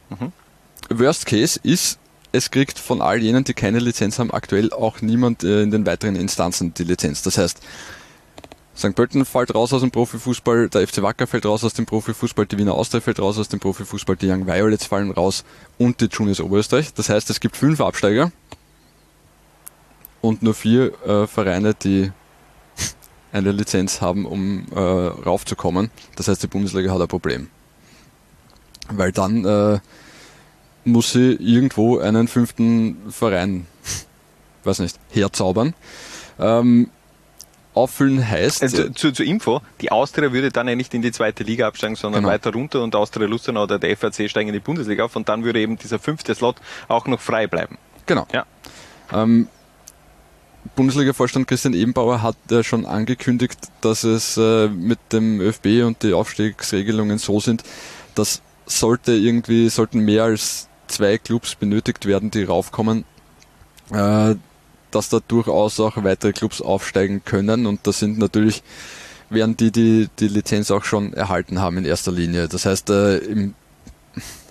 [0.89, 1.99] Worst Case ist,
[2.31, 5.85] es kriegt von all jenen, die keine Lizenz haben, aktuell auch niemand äh, in den
[5.85, 7.21] weiteren Instanzen die Lizenz.
[7.23, 7.59] Das heißt,
[8.77, 8.93] St.
[8.93, 12.59] Pölten fällt raus aus dem Profifußball, der FC Wacker fällt raus aus dem Profifußball, die
[12.59, 15.43] Wiener Austria fällt raus aus dem Profifußball, die Young Violets fallen raus
[15.79, 16.93] und die Juniors Oberösterreich.
[16.93, 18.31] Das heißt, es gibt fünf Absteiger
[20.21, 22.11] und nur vier äh, Vereine, die
[23.31, 25.89] eine Lizenz haben, um äh, raufzukommen.
[26.15, 27.49] Das heißt, die Bundesliga hat ein Problem.
[28.89, 29.79] Weil dann äh,
[30.87, 33.65] muss sie irgendwo einen fünften Verein,
[34.63, 35.73] weiß nicht, herzaubern.
[36.39, 36.89] Ähm,
[37.73, 41.43] auffüllen heißt, Also, zu, zur Info, die Austria würde dann ja nicht in die zweite
[41.43, 42.33] Liga absteigen, sondern Genau.
[42.33, 45.43] weiter runter und Austria Lustenau oder der FAC steigen in die Bundesliga auf und dann
[45.43, 46.55] würde eben dieser fünfte Slot
[46.87, 47.77] auch noch frei bleiben.
[48.07, 48.25] Genau.
[48.33, 48.45] Ja.
[49.13, 49.47] Ähm,
[50.75, 56.13] Bundesliga-Vorstand Christian Ebenbauer hat ja schon angekündigt, dass es äh, mit dem ÖFB und die
[56.13, 57.63] Aufstiegsregelungen so sind,
[58.15, 63.05] dass sollte irgendwie, sollten mehr als zwei Clubs benötigt werden, die raufkommen,
[63.91, 64.35] äh,
[64.91, 68.63] dass da durchaus auch weitere Clubs aufsteigen können und das sind natürlich
[69.29, 72.47] werden die, die die Lizenz auch schon erhalten haben in erster Linie.
[72.47, 73.55] Das heißt, äh, im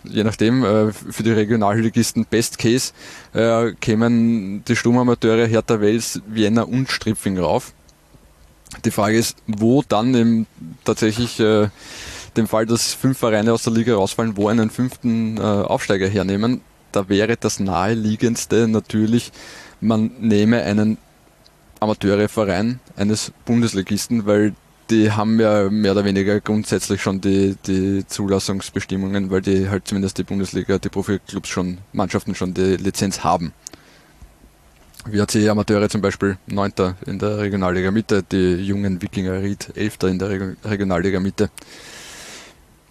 [0.05, 2.93] je nachdem, äh, für die Regionalligisten Best Case
[3.33, 7.73] äh, kämen die Sturmamateure Hertha Wels, Vienna und Stripfing rauf.
[8.85, 10.47] Die Frage ist, wo dann im
[10.85, 11.69] tatsächlich äh,
[12.37, 16.61] dem Fall, dass fünf Vereine aus der Liga rausfallen, wo einen fünften äh, Aufsteiger hernehmen.
[16.93, 19.33] Da wäre das naheliegendste natürlich,
[19.81, 20.99] man nehme einen
[21.81, 24.55] Amateurverein eines Bundesligisten, weil
[24.89, 30.17] die haben ja mehr oder weniger grundsätzlich schon die, die Zulassungsbestimmungen, weil die halt zumindest
[30.19, 33.53] die Bundesliga, die Profiklubs schon, Mannschaften schon die Lizenz haben.
[35.05, 40.19] WAC Amateure zum Beispiel Neunter in der Regionalliga Mitte, die jungen Wikinger Ried Elfter in
[40.19, 41.51] der Reg- Regionalliga Mitte.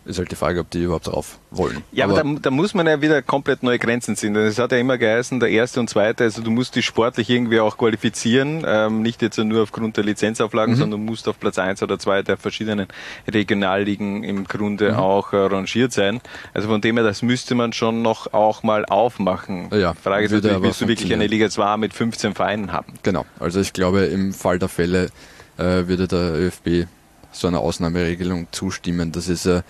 [0.06, 1.84] Ist halt die Frage, ob die überhaupt drauf wollen.
[1.92, 4.36] Ja, aber, da, da muss man ja wieder komplett neue Grenzen ziehen.
[4.36, 7.30] Denn es hat ja immer geheißen, der erste und zweite, also du musst dich sportlich
[7.30, 11.58] irgendwie auch qualifizieren, ähm, nicht jetzt nur aufgrund der Lizenzauflagen, sondern du musst auf Platz
[11.58, 12.88] eins oder zwei der verschiedenen
[13.28, 16.22] Regionalligen im Grunde auch äh, rangiert sein.
[16.54, 19.70] Also von dem her, das müsste man schon noch auch mal aufmachen.
[19.74, 21.26] Ja, Frage ist natürlich, aber willst du wirklich eine.
[21.26, 22.94] Liga 2 mit 15 Vereinen haben?
[23.02, 25.10] Genau, also ich glaube, im Fall der Fälle
[25.58, 26.88] äh, würde der ÖFB
[27.36, 29.12] so einer Ausnahmeregelung zustimmen.
[29.12, 29.62] Das ist äh,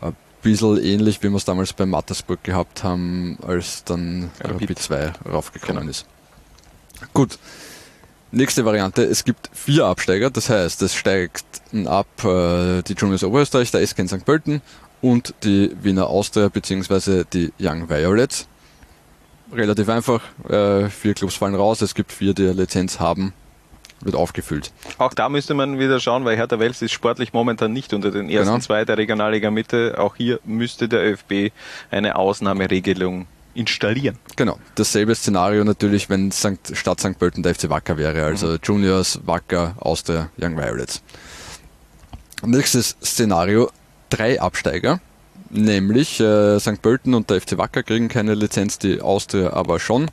[0.00, 4.62] ein bisschen ähnlich, wie wir es damals bei Mattersburg gehabt haben, als dann Rapid.
[4.62, 5.90] Rapid 2 raufgekommen Genau.
[5.90, 6.06] ist.
[7.12, 7.38] Gut,
[8.30, 9.04] nächste Variante.
[9.04, 11.44] Es gibt vier Absteiger, das heißt, es steigt
[11.86, 14.24] ab äh, die Juniors Oberösterreich, der SK in St.
[14.24, 14.62] Pölten
[15.02, 17.24] und die Wiener Austria bzw.
[17.32, 18.46] die Young Violets
[19.52, 20.20] relativ einfach.
[20.48, 23.32] Äh, vier Clubs fallen raus, es gibt vier, die eine Lizenz haben,
[24.00, 24.72] wird aufgefüllt.
[24.98, 28.28] Auch da müsste man wieder schauen, weil Hertha Wels ist sportlich momentan nicht unter den
[28.28, 28.58] ersten Genau.
[28.60, 29.94] zwei der Regionalliga Mitte.
[29.98, 31.52] Auch hier müsste der ÖFB
[31.90, 34.18] eine Ausnahmeregelung installieren.
[34.36, 36.58] Genau, dasselbe Szenario natürlich, wenn St.
[36.74, 37.18] Stadt St.
[37.18, 41.02] Pölten der FC Wacker wäre, also Juniors, Wacker, Austria, Young Violets.
[42.44, 43.70] Nächstes Szenario,
[44.10, 45.00] drei Absteiger,
[45.50, 46.82] nämlich äh, St.
[46.82, 50.10] Pölten und der FC Wacker kriegen keine Lizenz, die Austria aber schon.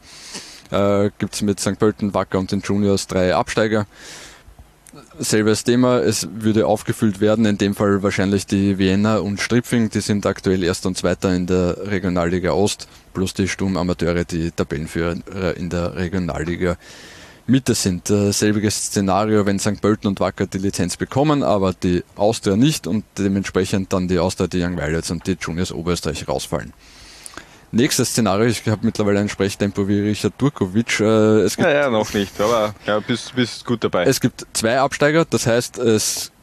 [0.71, 1.77] Äh, Gibt es mit St.
[1.77, 3.86] Pölten, Wacker und den Juniors drei Absteiger.
[5.19, 10.01] Selbes Thema, es würde aufgefüllt werden, in dem Fall wahrscheinlich die Vienna und Stripfing, die
[10.01, 15.15] sind aktuell Erster und Zweiter in der Regionalliga Ost, plus die Sturmamateure, die Tabellenführer
[15.55, 16.75] in der Regionalliga
[17.47, 18.10] Mitte sind.
[18.10, 19.81] Äh, selbiges Szenario, wenn St.
[19.81, 24.47] Pölten und Wacker die Lizenz bekommen, aber die Austria nicht und dementsprechend dann die Austria,
[24.47, 26.73] die Young Violets und die Juniors Oberösterreich rausfallen.
[27.73, 30.99] Nächstes Szenario, ich habe mittlerweile ein Sprechtempo wie Richard Durkovic.
[30.99, 34.03] Äh, es gibt Naja, noch nicht, aber ja, bist, bist gut dabei.
[34.03, 36.34] es gibt zwei Absteiger, das heißt, es,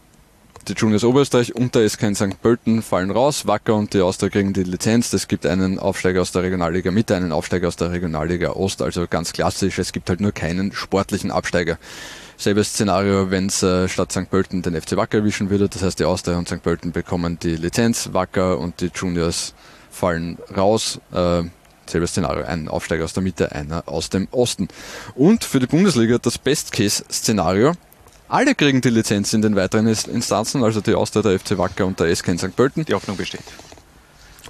[0.68, 2.40] die Juniors Oberösterreich und der SK in St.
[2.40, 5.12] Pölten fallen raus, Wacker und die Austria kriegen die Lizenz.
[5.12, 9.06] Es gibt einen Aufsteiger aus der Regionalliga Mitte, einen Aufsteiger aus der Regionalliga Ost, also
[9.06, 9.78] ganz klassisch.
[9.78, 11.78] Es gibt halt nur keinen sportlichen Absteiger.
[12.38, 14.30] Selbes Szenario, wenn es äh, statt St.
[14.30, 16.62] Pölten den FC Wacker erwischen würde, das heißt die Austria und St.
[16.62, 19.54] Pölten bekommen die Lizenz, Wacker und die Juniors
[19.98, 21.00] fallen raus.
[21.12, 21.42] Äh,
[21.86, 24.68] Selbes Szenario, ein Aufsteiger aus der Mitte, einer aus dem Osten.
[25.14, 27.72] Und für die Bundesliga das Best-Case-Szenario.
[28.28, 31.98] Alle kriegen die Lizenz in den weiteren Instanzen, also die Austria, der FC Wacker und
[31.98, 32.54] der SK in St.
[32.54, 32.84] Pölten.
[32.84, 33.40] Die Hoffnung besteht.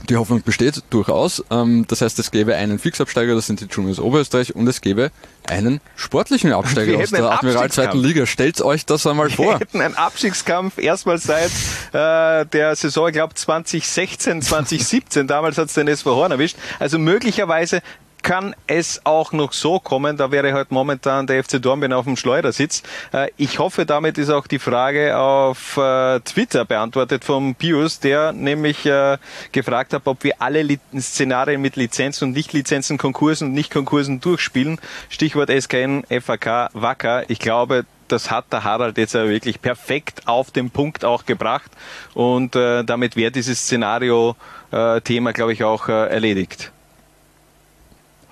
[0.09, 1.45] Die Hoffnung besteht durchaus.
[1.51, 5.11] Ähm, das heißt, es gäbe einen Fixabsteiger, das sind die Juniors Oberösterreich, und es gäbe
[5.47, 8.25] einen sportlichen Absteiger Wir aus der Admiral zweiten Liga.
[8.27, 9.61] Stellt euch das einmal Wir vor.
[9.61, 11.51] hätten einen Abstiegskampf erstmal seit
[11.93, 15.27] äh, der Saison, ich glaube 2016, 2017.
[15.27, 16.57] Damals hat es den SV Horn erwischt.
[16.79, 17.83] Also möglicherweise
[18.23, 22.17] kann es auch noch so kommen, da wäre halt momentan der FC Dornbirn auf dem
[22.17, 22.83] Schleudersitz.
[23.13, 28.33] Äh, ich hoffe, damit ist auch die Frage auf äh, Twitter beantwortet vom Pius, der
[28.33, 29.19] nämlich äh,
[29.53, 34.79] gefragt hat, ob wir alle Szenarien mit Lizenzen und Nicht-Lizenzen, Konkursen und Nicht-Konkursen durchspielen.
[35.09, 37.29] Stichwort SKN, FAK, Wacker.
[37.31, 41.71] Ich glaube, das hat der Harald jetzt ja wirklich perfekt auf den Punkt auch gebracht
[42.15, 46.73] und damit wäre dieses Szenario-Thema, glaube ich, auch erledigt.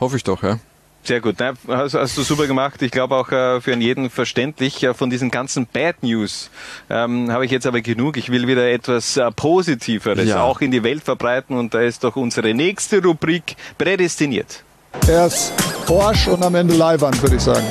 [0.00, 0.58] Hoffe ich doch, ja.
[1.02, 1.54] Sehr gut, ne?
[1.68, 2.82] hast, hast du super gemacht.
[2.82, 4.82] Ich glaube auch äh, für jeden verständlich.
[4.82, 6.50] Äh, von diesen ganzen Bad News
[6.90, 8.16] ähm, habe ich jetzt aber genug.
[8.16, 10.42] Ich will wieder etwas äh, Positiveres Ja.
[10.42, 14.64] auch in die Welt verbreiten und da ist doch unsere nächste Rubrik prädestiniert.
[15.06, 15.52] Er ist
[15.86, 17.66] Porsche und am Ende Leihwand, würde ich sagen.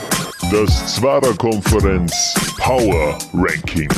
[0.52, 3.90] Das Zwarer-Konferenz Power Ranking.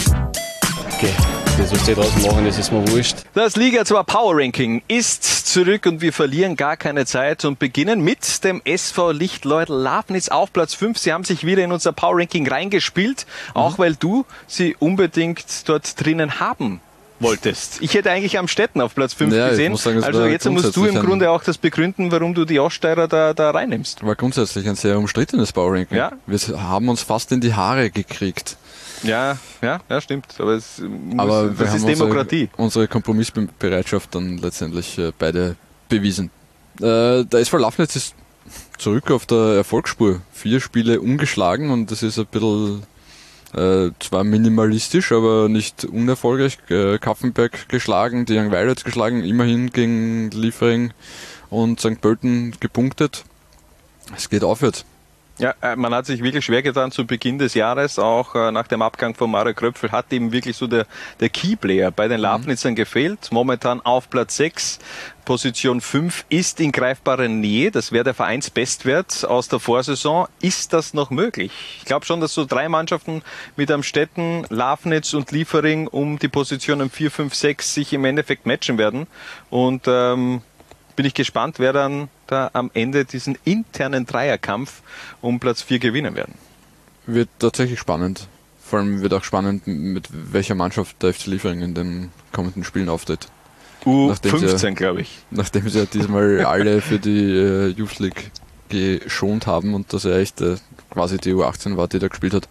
[0.95, 1.13] Okay,
[1.57, 3.17] das, was die draußen machen, das ist mir wurscht.
[3.33, 8.01] Das Liga 2 Power Ranking ist zurück und wir verlieren gar keine Zeit und beginnen
[8.01, 10.97] mit dem SV Lichtleudel Lafnitz auf Platz 5.
[10.97, 15.99] Sie haben sich wieder in unser Power Ranking reingespielt, auch weil du sie unbedingt dort
[16.03, 16.81] drinnen haben
[17.19, 17.81] wolltest.
[17.81, 19.75] Ich hätte eigentlich am Städten auf Platz 5 Ja, gesehen.
[19.75, 23.33] sagen, also jetzt musst du im Grunde auch das begründen, warum du die Oststeirer da,
[23.33, 24.05] da reinnimmst.
[24.05, 25.97] War grundsätzlich ein sehr umstrittenes Power-Ranking.
[25.97, 26.11] Ja.
[26.27, 28.57] Wir haben uns fast in die Haare gekriegt.
[29.03, 30.27] Ja, ja, ja, stimmt.
[30.39, 32.43] Aber, es muss, Aber das ist Demokratie.
[32.43, 35.55] Unsere, unsere Kompromissbereitschaft dann letztendlich äh, beide
[35.89, 36.31] bewiesen.
[36.79, 38.15] Äh, der SV Lafnitz ist
[38.77, 40.21] zurück auf der Erfolgsspur.
[40.31, 42.83] Vier Spiele ungeschlagen und das ist ein bisschen
[43.53, 46.57] äh, zwar minimalistisch, aber nicht unerfolgreich.
[46.69, 50.91] Äh, Kaffenberg geschlagen, die Young Violets geschlagen, immerhin gegen Liefering
[51.49, 52.01] und St.
[52.01, 53.23] Pölten gepunktet.
[54.15, 54.85] Es geht aufwärts.
[55.39, 58.67] Ja, äh, man hat sich wirklich schwer getan zu Beginn des Jahres, auch äh, nach
[58.67, 60.87] dem Abgang von Mario Kröpfel hat eben wirklich so der,
[61.19, 63.31] der Keyplayer bei den Lafnitzern gefehlt.
[63.31, 64.79] Momentan auf Platz 6,
[65.25, 70.27] Position 5 ist in greifbarer Nähe, das wäre der Vereinsbestwert aus der Vorsaison.
[70.41, 71.51] Ist das noch möglich?
[71.77, 73.21] Ich glaube schon, dass so drei Mannschaften
[73.55, 78.79] mit Amstetten, Lafnitz und Liefering um die Positionen 4, 5, 6 sich im Endeffekt matchen
[78.79, 79.05] werden.
[79.51, 80.41] Und ähm,
[80.97, 84.81] bin ich gespannt, wer dann da am Ende diesen internen Dreierkampf
[85.21, 86.33] um Platz 4 gewinnen werden.
[87.05, 88.27] Wird tatsächlich spannend.
[88.61, 92.89] Vor allem wird auch spannend, mit welcher Mannschaft der FC Liefering in den kommenden Spielen
[92.89, 93.29] auftritt.
[93.85, 95.19] Nachdem sie- U15, glaube ich.
[95.31, 98.31] Nachdem sie ja diesmal alle für die äh, Youth League
[98.67, 100.57] geschont haben und das ja echt äh,
[100.89, 102.49] quasi die U18 war, die da gespielt hat.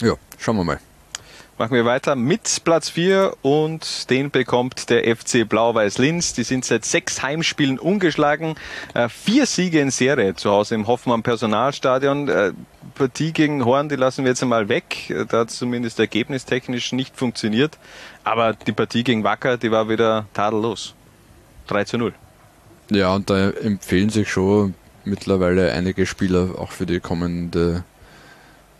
[0.00, 0.80] Ja, schauen wir mal.
[1.56, 6.32] Machen wir weiter mit Platz 4 und den bekommt der FC Blau-Weiß Linz.
[6.32, 8.56] Die sind seit sechs Heimspielen ungeschlagen.
[8.92, 12.28] Äh, vier Siege in Serie zu Hause im Hoffmann Personalstadion.
[12.28, 12.52] Äh,
[12.96, 15.08] Partie gegen Horn, die lassen wir jetzt einmal weg.
[15.10, 17.78] Äh, Da hat es zumindest ergebnistechnisch nicht funktioniert.
[18.24, 20.94] Aber die Partie gegen Wacker, die war wieder tadellos.
[21.68, 22.14] 3 zu 0.
[22.90, 27.84] Ja, und da empfehlen sich schon mittlerweile einige Spieler auch für die kommende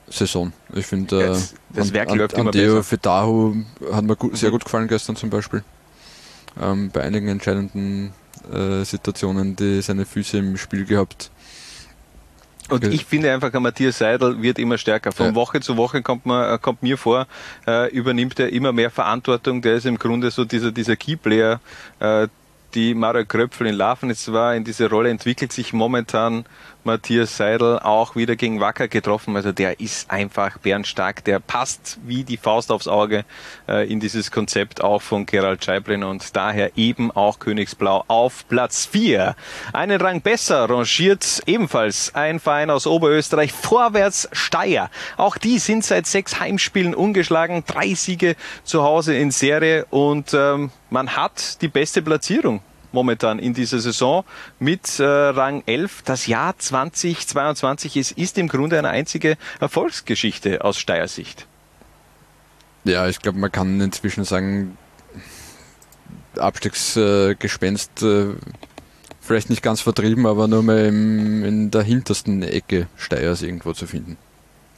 [0.09, 0.53] Saison.
[0.75, 1.29] Ich finde, äh,
[1.75, 2.85] das- Werk An- läuft immer Andeo besser.
[2.85, 3.55] Fetahu
[3.93, 5.65] hat mir gut, sehr gut gefallen gestern zum Beispiel.
[6.61, 8.13] Ähm, bei einigen entscheidenden
[8.53, 11.31] äh, Situationen, die seine Füße im Spiel gehabt.
[12.71, 15.13] Und ich finde einfach, Matthias Seidel wird immer stärker.
[15.13, 15.35] Von Ja.
[15.35, 17.27] Woche zu Woche kommt, man, äh, kommt mir vor,
[17.67, 19.61] äh, übernimmt er immer mehr Verantwortung.
[19.61, 21.61] Der ist im Grunde so dieser, dieser Keyplayer,
[22.01, 22.29] äh,
[22.75, 24.55] die Mario Kröpfel in Lafnitz war.
[24.57, 26.45] In diese Rolle entwickelt sich momentan
[26.85, 29.37] Matthias Seidel auch wieder gegen Wacker getroffen.
[29.37, 31.25] Also der ist einfach bärenstark.
[31.25, 33.25] Der passt wie die Faust aufs Auge
[33.69, 38.87] äh, in dieses Konzept auch von Gerald Scheiblin und daher eben auch Königsblau auf Platz
[38.87, 39.37] 4.
[39.73, 44.91] Einen Rang besser rangiert ebenfalls ein Verein aus Oberösterreich, Vorwärts Steyr.
[45.17, 50.71] Auch die sind seit sechs Heimspielen ungeschlagen, drei Siege zu Hause in Serie und ähm,
[50.91, 52.61] man hat die beste Platzierung
[52.95, 54.25] momentan in dieser Saison
[54.59, 56.03] mit äh, Rang 11.
[56.05, 61.47] Das Jahr 2022 ist, ist im Grunde eine einzige Erfolgsgeschichte aus Steyr-Sicht.
[62.85, 64.79] Ja, ich glaube, man kann inzwischen sagen,
[66.39, 68.35] Abstiegsgespenst äh,
[69.21, 73.87] vielleicht nicht ganz vertrieben, aber nur mal im, in der hintersten Ecke Steyrs irgendwo zu
[73.87, 74.17] finden.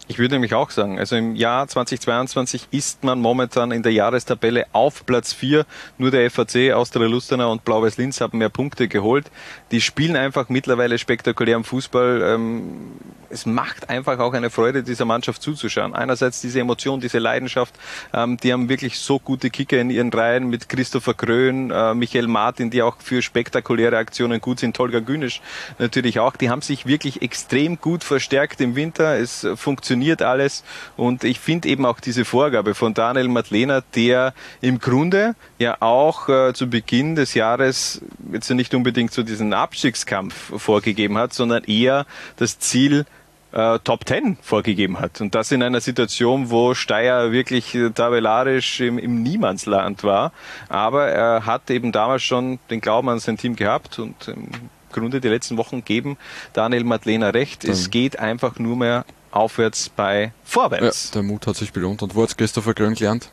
[0.09, 4.67] Ich würde nämlich auch sagen, also im Jahr 2022 ist man momentan in der Jahrestabelle
[4.71, 5.67] auf Platz 4.
[5.99, 9.33] Nur der FAC, Austria Lustenau und Blau-Weiß Linz haben mehr Punkte geholt.
[9.73, 12.23] Die spielen einfach mittlerweile spektakulären Fußball.
[12.23, 12.93] Ähm,
[13.31, 15.95] es macht einfach auch eine Freude, dieser Mannschaft zuzuschauen.
[15.95, 17.75] Einerseits diese Emotion, diese Leidenschaft.
[18.15, 22.29] Ähm, die haben wirklich so gute Kicker in ihren Reihen mit Christopher Krön, äh, Michael
[22.29, 24.77] Martin, die auch für spektakuläre Aktionen gut sind.
[24.77, 25.41] Tolga Günisch
[25.79, 26.37] natürlich auch.
[26.37, 29.19] Die haben sich wirklich extrem gut verstärkt im Winter.
[29.19, 30.63] Es funktioniert alles.
[30.97, 36.29] Und ich finde eben auch diese Vorgabe von Daniel Madlener, der im Grunde ja auch
[36.29, 42.07] äh, zu Beginn des Jahres jetzt nicht unbedingt so diesen Abstiegskampf vorgegeben hat, sondern eher
[42.37, 43.07] das Ziel,
[43.53, 45.21] äh, Top Ten vorgegeben hat.
[45.21, 50.33] Und das in einer Situation, wo Steyr wirklich äh, tabellarisch im, im Niemandsland war.
[50.69, 54.49] Aber er hat eben damals schon den Glauben an sein Team gehabt und im
[54.93, 56.17] Grunde die letzten Wochen geben
[56.53, 57.65] Daniel Madlener recht.
[57.65, 61.11] Es geht einfach nur mehr aufwärts bei vorwärts.
[61.11, 62.03] Ja, der Mut hat sich belohnt.
[62.03, 63.31] Und wo hat Christopher Grön gelernt?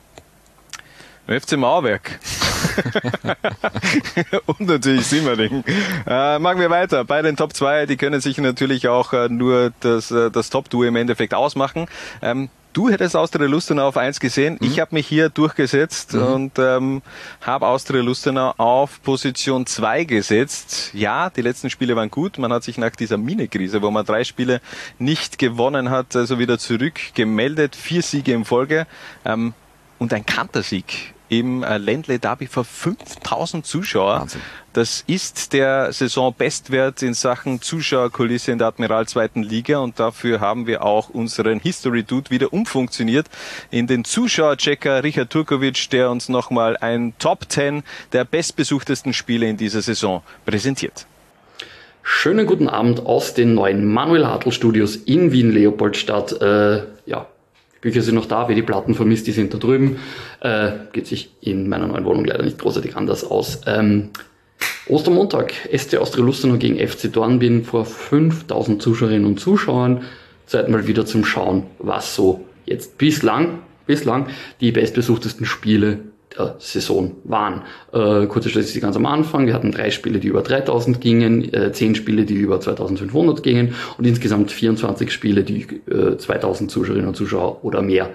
[1.27, 2.19] FC Mauerwerk.
[4.45, 5.63] und natürlich Simmering.
[6.07, 7.03] Äh, machen wir weiter.
[7.05, 10.83] Bei den Top 2, die können sich natürlich auch äh, nur das, äh, das Top-Duo
[10.83, 11.87] im Endeffekt ausmachen.
[12.21, 14.57] Ähm, Du hättest Austria Lustenau auf 1 gesehen.
[14.59, 14.67] Mhm.
[14.67, 16.23] Ich habe mich hier durchgesetzt mhm.
[16.23, 17.01] und ähm,
[17.41, 20.89] habe Austria Lustenau auf Position 2 gesetzt.
[20.91, 22.39] Ja, die letzten Spiele waren gut.
[22.39, 24.59] Man hat sich nach dieser Mine-Krise, wo man drei Spiele
[24.97, 27.75] nicht gewonnen hat, also wieder zurückgemeldet.
[27.75, 28.87] Vier Siege in Folge
[29.23, 29.53] ähm,
[29.99, 34.21] und ein Kantersieg im äh, Ländle Derby vor 5000 Zuschauer.
[34.21, 34.41] Wahnsinn.
[34.73, 40.65] Das ist der Saisonbestwert in Sachen Zuschauerkulisse in der Admiral zweiten Liga und dafür haben
[40.65, 43.27] wir auch unseren History Dude wieder umfunktioniert
[43.69, 49.57] in den Zuschauerchecker Richard Turkovic, der uns nochmal ein Top 10 der bestbesuchtesten Spiele in
[49.57, 51.05] dieser Saison präsentiert.
[52.01, 56.41] Schönen guten Abend aus den neuen Manuel Hartl Studios in Wien-Leopoldstadt.
[56.41, 57.27] Äh, ja,
[57.83, 59.97] Bücher sind noch da, wer die Platten vermisst, die sind da drüben.
[60.39, 63.59] Äh, geht sich in meiner neuen Wohnung leider nicht großartig anders aus.
[63.67, 64.11] Ähm,
[64.87, 70.03] Ostermontag, SC Austria Lustenau gegen FC Dornbirn vor 5000 Zuschauerinnen und Zuschauern.
[70.45, 74.27] Zeit mal wieder zum Schauen, was so jetzt bislang, bislang
[74.61, 75.99] die bestbesuchtesten Spiele
[76.37, 77.61] der Saison waren.
[77.91, 79.45] Äh, kurze Statistik ganz am Anfang.
[79.45, 83.75] Wir hatten drei Spiele, die über 3000 gingen, äh, zehn Spiele, die über 2500 gingen
[83.97, 88.09] und insgesamt 24 Spiele, die äh, 2000 Zuschauerinnen und Zuschauer oder mehr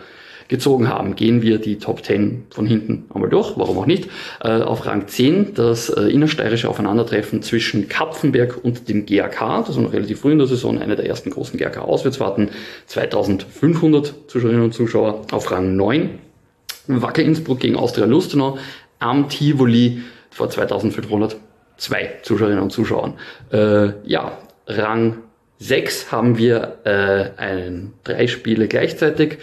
[0.48, 1.14] gezogen haben.
[1.14, 4.08] Gehen wir die Top 10 von hinten einmal durch, warum auch nicht.
[4.42, 9.82] Äh, auf Rang 10 das äh, innersteirische Aufeinandertreffen zwischen Kapfenberg und dem GAK, das war
[9.82, 12.50] noch relativ früh in der Saison, eine der ersten großen GAK-Auswärtsfahrten,
[12.86, 15.22] 2500 Zuschauerinnen und Zuschauer.
[15.30, 16.10] Auf Rang 9
[16.88, 18.58] Wacker Innsbruck gegen Austria Lustenau
[18.98, 23.14] am Tivoli vor 2502 Zuschauerinnen und Zuschauern.
[23.52, 25.18] Äh, ja, Rang
[25.58, 29.38] 6 haben wir äh, ein, drei Spiele gleichzeitig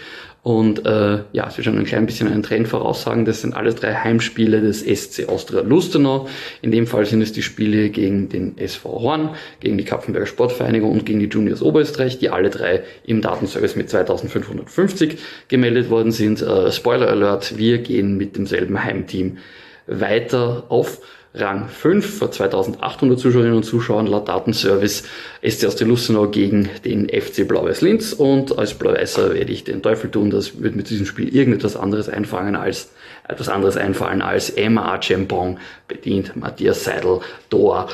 [0.46, 3.24] und äh, ja, es wird schon ein klein bisschen einen Trend voraussagen.
[3.24, 6.28] Das sind alles drei Heimspiele des SC Austria Lustenau.
[6.62, 10.92] In dem Fall sind es die Spiele gegen den SV Horn, gegen die Kapfenberger Sportvereinigung
[10.92, 15.18] und gegen die Juniors Oberösterreich, die alle drei im Datenservice mit 2550
[15.48, 16.42] gemeldet worden sind.
[16.42, 19.38] Äh, Spoiler Alert, wir gehen mit demselben Heimteam
[19.86, 21.00] weiter auf.
[21.38, 25.02] Rang 5 vor 2800 Zuschauerinnen und Zuschauern laut Datenservice
[25.44, 28.14] aus der Lustenau gegen den FC Blau-Weiß Linz.
[28.14, 32.08] Und als Blau-Weißer werde ich den Teufel tun, das wird mit diesem Spiel irgendetwas anderes
[32.08, 32.88] einfangen als
[33.28, 35.58] etwas anderes einfallen als MA Chambon
[35.88, 37.20] bedient Matthias Seidel
[37.50, 37.88] Dor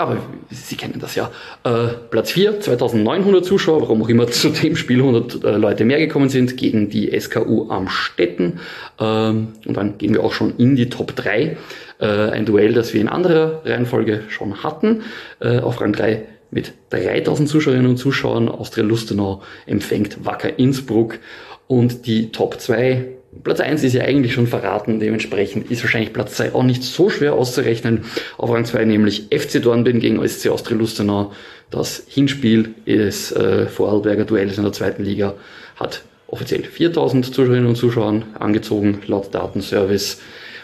[0.00, 0.18] aber
[0.50, 1.30] Sie kennen das ja.
[1.62, 5.98] Äh, Platz 4, 2900 Zuschauer, warum auch immer zu dem Spiel 100 äh, Leute mehr
[5.98, 8.60] gekommen sind, gegen die SKU am Städten.
[8.98, 11.56] Ähm, und dann gehen wir auch schon in die Top 3.
[12.00, 15.02] Äh, ein Duell, das wir in anderer Reihenfolge schon hatten.
[15.40, 18.48] Äh, auf Rang 3 mit 3000 Zuschauerinnen und Zuschauern.
[18.48, 21.18] Austria Lustenau empfängt Wacker Innsbruck.
[21.66, 23.06] Und die Top 2
[23.44, 27.10] Platz 1 ist ja eigentlich schon verraten, dementsprechend ist wahrscheinlich Platz 2 auch nicht so
[27.10, 28.04] schwer auszurechnen.
[28.36, 31.32] Auf Rang 2 nämlich FC Dornbirn gegen SC Austria Lustenau.
[31.70, 35.34] Das Hinspiel des äh, Vorarlberger Duells in der zweiten Liga
[35.76, 40.20] hat offiziell 4000 Zuschauerinnen und Zuschauer angezogen, laut Datenservice.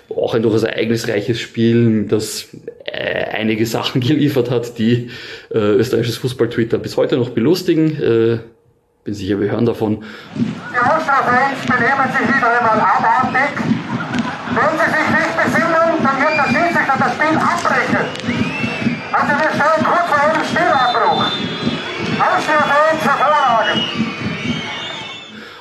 [0.08, 2.48] Auch ein durchaus ereignisreiches Spiel, das
[2.84, 5.10] äh, einige Sachen geliefert hat, die
[5.52, 8.02] äh, österreichisches Fußball-Twitter bis heute noch belustigen.
[8.02, 8.38] Äh,
[9.06, 10.02] bin sicher, wir hören davon.
[10.34, 10.42] Die
[10.74, 13.54] Musterfans benehmen sich wieder einmal abartig.
[14.50, 18.04] Wenn sie sich nicht besinnen, dann wird der Schiedsrichter das Spiel abbrechen.
[19.12, 21.24] Also wir stehen kurz vor einem Spielabbruch.
[22.18, 23.84] Austria-Fans hervorragend.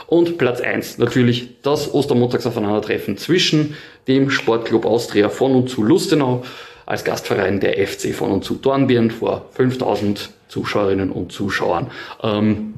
[0.08, 3.78] Und Platz 1 natürlich das Ostermontagsaufeinandertreffen zwischen
[4.08, 6.44] dem Sportclub Austria von und zu Lustenau
[6.88, 11.92] als Gastverein der FC von und zu Dornbirn vor 5000 Zuschauerinnen und Zuschauern.
[12.24, 12.74] Ähm,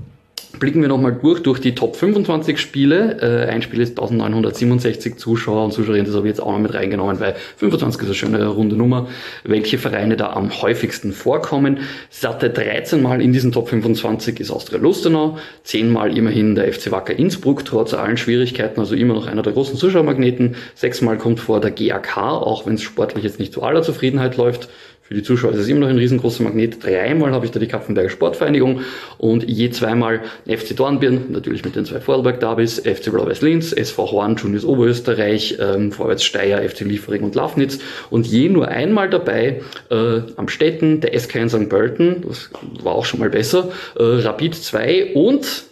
[0.59, 3.19] Blicken wir nochmal durch, durch die Top 25 Spiele.
[3.21, 6.73] Äh, ein Spiel ist 1967 Zuschauer und Zuschauerinnen, das habe ich jetzt auch noch mit
[6.73, 9.07] reingenommen, weil 25 ist eine schöne runde Nummer.
[9.43, 11.79] Welche Vereine da am häufigsten vorkommen?
[12.09, 16.91] Satte 13 Mal in diesen Top 25 ist Austria Lustenau, 10 Mal immerhin der FC
[16.91, 20.55] Wacker Innsbruck, trotz allen Schwierigkeiten, also immer noch einer der großen Zuschauermagneten.
[20.73, 24.38] Sechs Mal kommt vor der GAK, auch wenn es sportlich jetzt nicht zu aller Zufriedenheit
[24.38, 24.69] läuft.
[25.08, 26.84] Für die Zuschauer ist es immer noch ein riesengroßer Magnet.
[26.84, 28.82] Dreimal habe ich da die Kapfenberger Sportvereinigung
[29.18, 34.36] und je zweimal FC Dornbirn, natürlich mit den zwei Vorarlberg-Derbys, FC Blau-Weiß Linz, SV Horn,
[34.36, 37.80] Juniors Oberösterreich, ähm, Vorwärts Steyr, FC Liefering und Lafnitz
[38.10, 41.70] und je nur einmal dabei äh, am Städten, der SK in St.
[41.70, 42.49] Pölten, das
[42.84, 45.64] war auch schon mal besser, äh, Rapid 2 und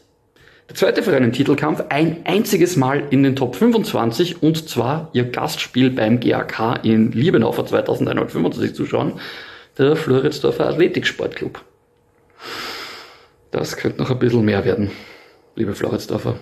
[0.70, 5.26] der zweite Verein im Titelkampf ein einziges Mal in den Top 25 und zwar ihr
[5.26, 9.20] Gastspiel beim GAK in Liebenau vor 2125 Zuschauern,
[9.78, 11.62] der Floridsdorfer Athletiksportclub.
[13.52, 14.92] Das könnte noch ein bisschen mehr werden,
[15.56, 16.36] liebe Floridsdorfer.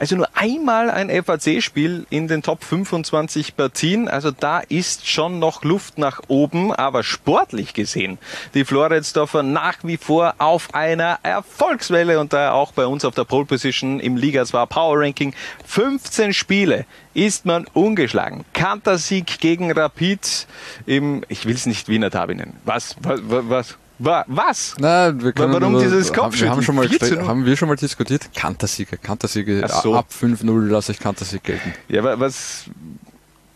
[0.00, 4.08] Also nur einmal ein FAC-Spiel in den Top 25 Partien.
[4.08, 8.16] Also da ist schon noch Luft nach oben, aber sportlich gesehen
[8.54, 13.24] die Floridsdorfer nach wie vor auf einer Erfolgswelle und da auch bei uns auf der
[13.24, 15.34] Pole Position im Liga 2 Power Ranking.
[15.66, 18.46] 15 Spiele ist man ungeschlagen.
[18.54, 20.46] Kantersieg gegen Rapid
[20.86, 22.56] im, ich will es nicht Wiener Derby nennen.
[22.64, 23.76] Was, was, was?
[24.02, 24.74] Was?
[24.78, 26.50] Na, wir können Warum nur, dieses Kopfschütteln?
[26.52, 27.28] Haben, schon mal, 4 zu 0.
[27.28, 28.30] haben wir schon mal diskutiert?
[28.34, 29.94] Kantersiege, Kantersiege, so.
[29.94, 31.74] ab 5-0 lasse ich Kantersieg gelten.
[31.88, 32.64] Ja, wa- was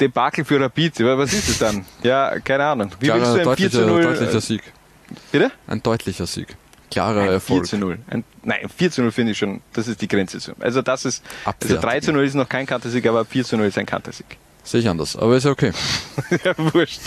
[0.01, 1.84] Debakel für Rapid, wa- was ist es dann?
[2.03, 2.90] Ja, keine Ahnung.
[3.01, 4.03] Wie Klarer, willst du ein 4 zu deutlicher, 0?
[4.03, 4.62] deutlicher Sieg.
[5.32, 5.51] Bitte?
[5.66, 6.57] Ein deutlicher Sieg.
[6.90, 7.66] Klarer Ein 4 Erfolg.
[7.66, 7.99] zu 0.
[8.11, 10.38] Ein, nein, 4 zu 0 finde ich schon, das ist die Grenze.
[10.40, 11.80] zu- Also das ist, also Abfertigen.
[11.82, 14.26] 3 zu 0 ist noch kein Kantersieg, aber 4 zu 0 ist ein Kantersieg.
[14.67, 15.73] Sehe ich anders, aber ist ja okay.
[16.45, 16.99] ja, wurscht.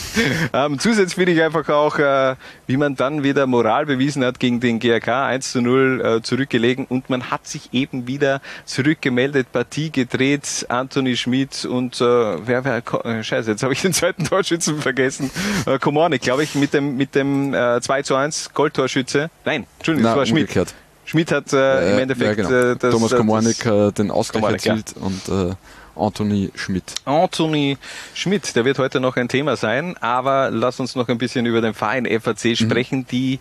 [0.53, 2.35] Ähm, zusätzlich finde ich einfach auch, äh,
[2.67, 6.85] wie man dann wieder Moral bewiesen hat gegen den GRK 1 zu 0 äh, zurückgelegen
[6.85, 12.83] und man hat sich eben wieder zurückgemeldet, Partie gedreht, Anthony Schmidt und äh, wer, wer,
[13.05, 15.31] äh, scheiße, jetzt habe ich den zweiten Torschützen vergessen,
[15.65, 19.31] äh, Komornik, glaube ich, mit dem, mit dem äh, 2 zu 1 Goldtorschütze.
[19.45, 20.43] Nein, Entschuldigung, das war Schmidt.
[20.43, 20.75] umgekehrt.
[21.05, 22.71] Schmidt hat äh, im Äh, Endeffekt ja, genau.
[22.73, 24.73] äh, das, Thomas Komornik das, äh, den Ausgleich Komornik, ja.
[24.75, 25.55] erzielt und äh,
[25.99, 26.95] Anthony Schmidt.
[27.05, 27.77] Anthony
[28.13, 31.61] Schmidt, der wird heute noch ein Thema sein, aber lass uns noch ein bisschen über
[31.61, 33.39] den Verein FAC sprechen, die,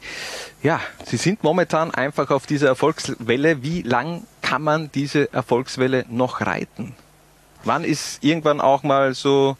[0.62, 3.62] ja, sie sind momentan einfach auf dieser Erfolgswelle.
[3.62, 6.94] Wie lang kann man diese Erfolgswelle noch reiten?
[7.64, 9.56] Wann ist irgendwann auch mal so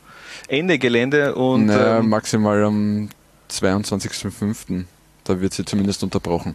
[0.48, 3.08] Ende Gelände und naja, ähm, maximal am
[3.50, 4.84] 22.05.
[5.24, 6.54] Da wird sie zumindest unterbrochen.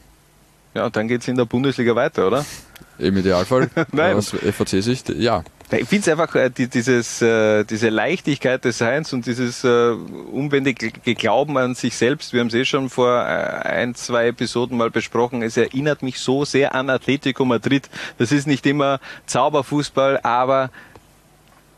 [0.74, 2.46] ja, und dann geht's in der Bundesliga weiter, oder?
[2.98, 3.70] Im Idealfall.
[3.92, 4.16] Nein.
[4.16, 5.44] Aus FAC-Sicht, ja.
[5.74, 9.92] Ich finde es einfach, äh, die, dieses, äh, diese Leichtigkeit des Seins und dieses äh,
[10.32, 14.78] unbändige Glauben an sich selbst, wir haben es eh schon vor äh, ein, zwei Episoden
[14.78, 17.90] mal besprochen, es erinnert mich so sehr an Atletico Madrid.
[18.18, 20.72] Das ist nicht immer Zauberfußball, aber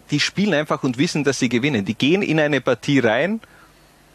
[0.09, 1.85] die spielen einfach und wissen, dass sie gewinnen.
[1.85, 3.41] Die gehen in eine Partie rein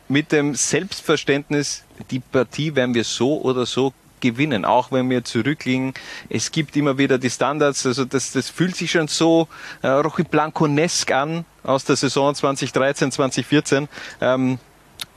[0.09, 5.95] mit dem Selbstverständnis, die Partie werden wir so oder so gewinnen, auch wenn wir zurückliegen.
[6.29, 9.49] Es gibt immer wieder die Standards, also das, das fühlt sich schon so
[9.83, 13.89] äh, Rochi Blanconesk an aus der Saison 2013, 2014.
[14.21, 14.59] Ähm,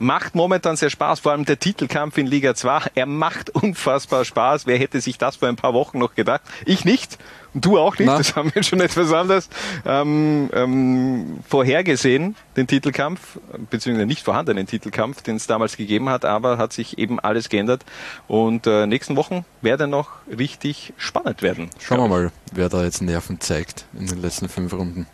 [0.02, 2.90] macht momentan sehr Spaß, vor allem der Titelkampf in Liga 2.
[2.94, 4.66] Er macht unfassbar Spaß.
[4.66, 6.42] Wer hätte sich das vor ein paar Wochen noch gedacht?
[6.66, 7.18] Ich nicht.
[7.54, 8.06] Und du auch nicht.
[8.06, 8.18] Na.
[8.18, 9.48] Das haben wir schon etwas anders
[9.84, 13.38] ähm, ähm, vorhergesehen, den Titelkampf,
[13.70, 17.84] beziehungsweise nicht vorhandenen Titelkampf, den es damals gegeben hat, aber hat sich eben alles geändert.
[18.26, 21.70] Und äh, nächsten Wochen werden noch richtig spannend werden.
[21.78, 25.06] Schauen wir mal, wer da jetzt Nerven zeigt in den letzten fünf Runden.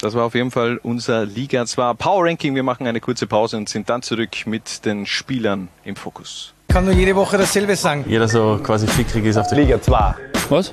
[0.00, 2.54] Das war auf jeden Fall unser Liga 2 Power Ranking.
[2.54, 6.54] Wir machen eine kurze Pause und sind dann zurück mit den Spielern im Fokus.
[6.68, 8.04] Ich kann nur jede Woche dasselbe sagen.
[8.06, 10.14] Jeder so quasi fickrig ist auf der Liga 2.
[10.50, 10.72] Was?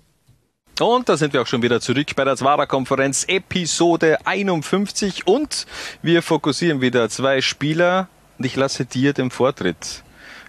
[0.81, 5.67] Und da sind wir auch schon wieder zurück bei der Zwara-Konferenz Episode 51 und
[6.01, 8.07] wir fokussieren wieder zwei Spieler
[8.39, 10.01] und ich lasse dir den Vortritt,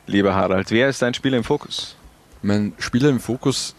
[0.06, 0.70] lieber Harald.
[0.70, 1.96] Wer ist dein Spieler im Fokus?
[2.40, 3.74] Mein Spieler im Fokus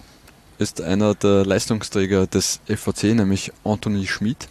[0.59, 4.47] ist einer der Leistungsträger des FAC, nämlich Anthony Schmid.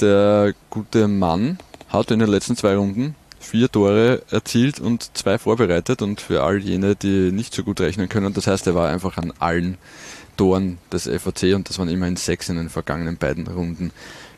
[0.00, 1.60] Der gute Mann
[1.90, 6.58] hat in den letzten zwei Runden vier Tore erzielt und zwei vorbereitet und für all
[6.58, 9.78] jene, die nicht so gut rechnen können, das heißt, er war einfach an allen
[10.40, 13.92] Toren des FAC und das waren immerhin sechs in den vergangenen beiden Runden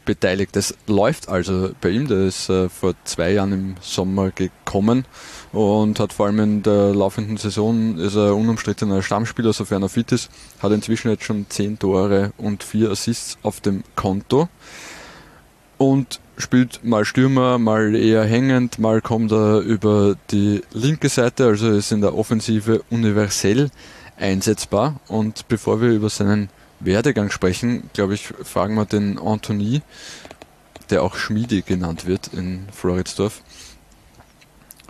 [0.04, 0.56] beteiligt.
[0.56, 5.04] Das läuft also bei ihm, der ist äh, vor zwei Jahren im Sommer gekommen
[5.52, 10.10] und hat vor allem in der laufenden Saison ist er unumstrittener Stammspieler, sofern er fit
[10.10, 10.28] ist,
[10.60, 14.48] hat inzwischen jetzt schon zehn Tore und vier Assists auf dem Konto
[15.78, 21.70] und spielt mal Stürmer, mal eher hängend, mal kommt er über die linke Seite, also
[21.70, 23.70] ist in der Offensive universell
[24.16, 25.00] einsetzbar.
[25.08, 26.48] Und bevor wir über seinen
[26.80, 29.82] Werdegang sprechen, glaube ich, fragen wir den Anthony,
[30.90, 33.40] der auch Schmiede genannt wird in Floridsdorf,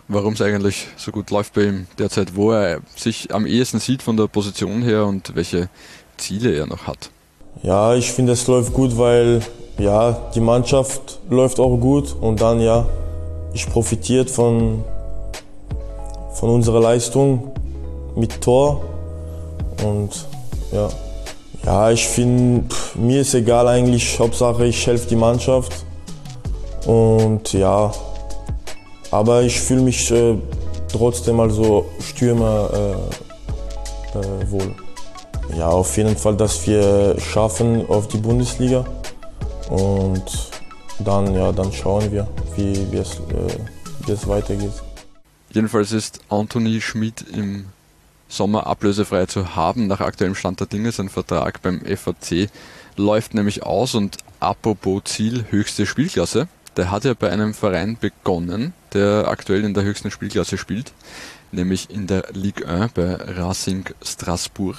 [0.07, 4.01] warum es eigentlich so gut läuft bei ihm derzeit, wo er sich am ehesten sieht
[4.01, 5.69] von der Position her und welche
[6.17, 7.09] Ziele er noch hat.
[7.61, 9.41] Ja, ich finde, es läuft gut, weil
[9.77, 12.85] ja, die Mannschaft läuft auch gut und dann ja,
[13.53, 14.83] ich profitiert von,
[16.33, 17.51] von unserer Leistung
[18.15, 18.83] mit Tor
[19.83, 20.09] und
[20.71, 20.89] ja.
[21.65, 25.85] Ja, ich finde, mir ist egal eigentlich, Hauptsache ich helfe die Mannschaft
[26.85, 27.89] und ja,
[29.11, 30.37] aber ich fühle mich äh,
[30.89, 34.75] trotzdem also Stürmer äh, äh, wohl.
[35.57, 38.83] Ja, auf jeden Fall, dass wir schaffen auf die Bundesliga
[39.69, 40.23] und
[40.99, 44.73] dann, ja, dann schauen wir, wie, äh, es weitergeht.
[45.51, 47.65] Jedenfalls ist Anthony Schmid im
[48.33, 50.91] Sommer ablösefrei zu haben nach aktuellem Stand der Dinge.
[50.91, 52.49] Sein Vertrag beim FAC
[52.97, 56.47] läuft nämlich aus und apropos Ziel höchste Spielklasse.
[56.75, 60.93] Der hat ja bei einem Verein begonnen, der aktuell in der höchsten Spielklasse spielt,
[61.51, 64.77] nämlich in der Ligue 1 bei Racing Strasbourg.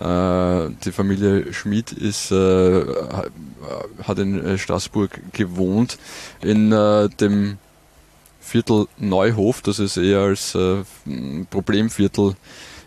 [0.00, 2.84] Äh, die Familie Schmid ist, äh,
[4.04, 5.98] hat in Straßburg gewohnt,
[6.40, 7.58] in äh, dem
[8.48, 10.78] Viertel Neuhof, das ist eher als äh,
[11.50, 12.34] Problemviertel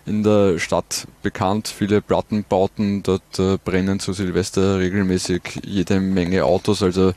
[0.08, 1.68] in der Stadt bekannt.
[1.68, 7.14] Viele Plattenbauten, dort äh, brennen zu Silvester regelmäßig jede Menge Autos, also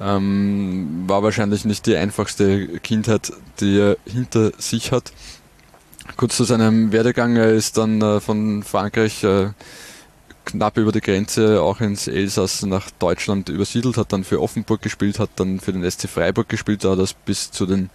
[0.00, 5.12] ähm, war wahrscheinlich nicht die einfachste Kindheit, die er hinter sich hat.
[6.18, 9.48] Kurz zu seinem Werdegang, er ist dann äh, von Frankreich äh,
[10.48, 15.18] knapp über die Grenze auch ins Elsass nach Deutschland übersiedelt, hat dann für Offenburg gespielt,
[15.18, 17.90] hat dann für den SC Freiburg gespielt, da hat das bis zu den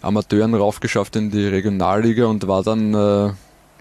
[0.00, 3.32] Amateuren raufgeschafft in die Regionalliga und war dann äh,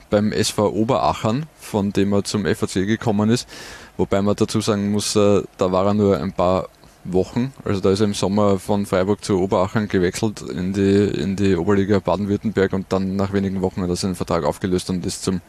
[0.10, 3.48] beim SV Oberachern, von dem er zum FAC gekommen ist.
[3.96, 6.68] Wobei man dazu sagen muss, äh, da war er nur ein paar
[7.06, 7.54] Wochen.
[7.64, 11.56] Also da ist er im Sommer von Freiburg zu Oberachern gewechselt in die, in die
[11.56, 15.40] Oberliga Baden-Württemberg und dann nach wenigen Wochen hat er seinen Vertrag aufgelöst und ist zum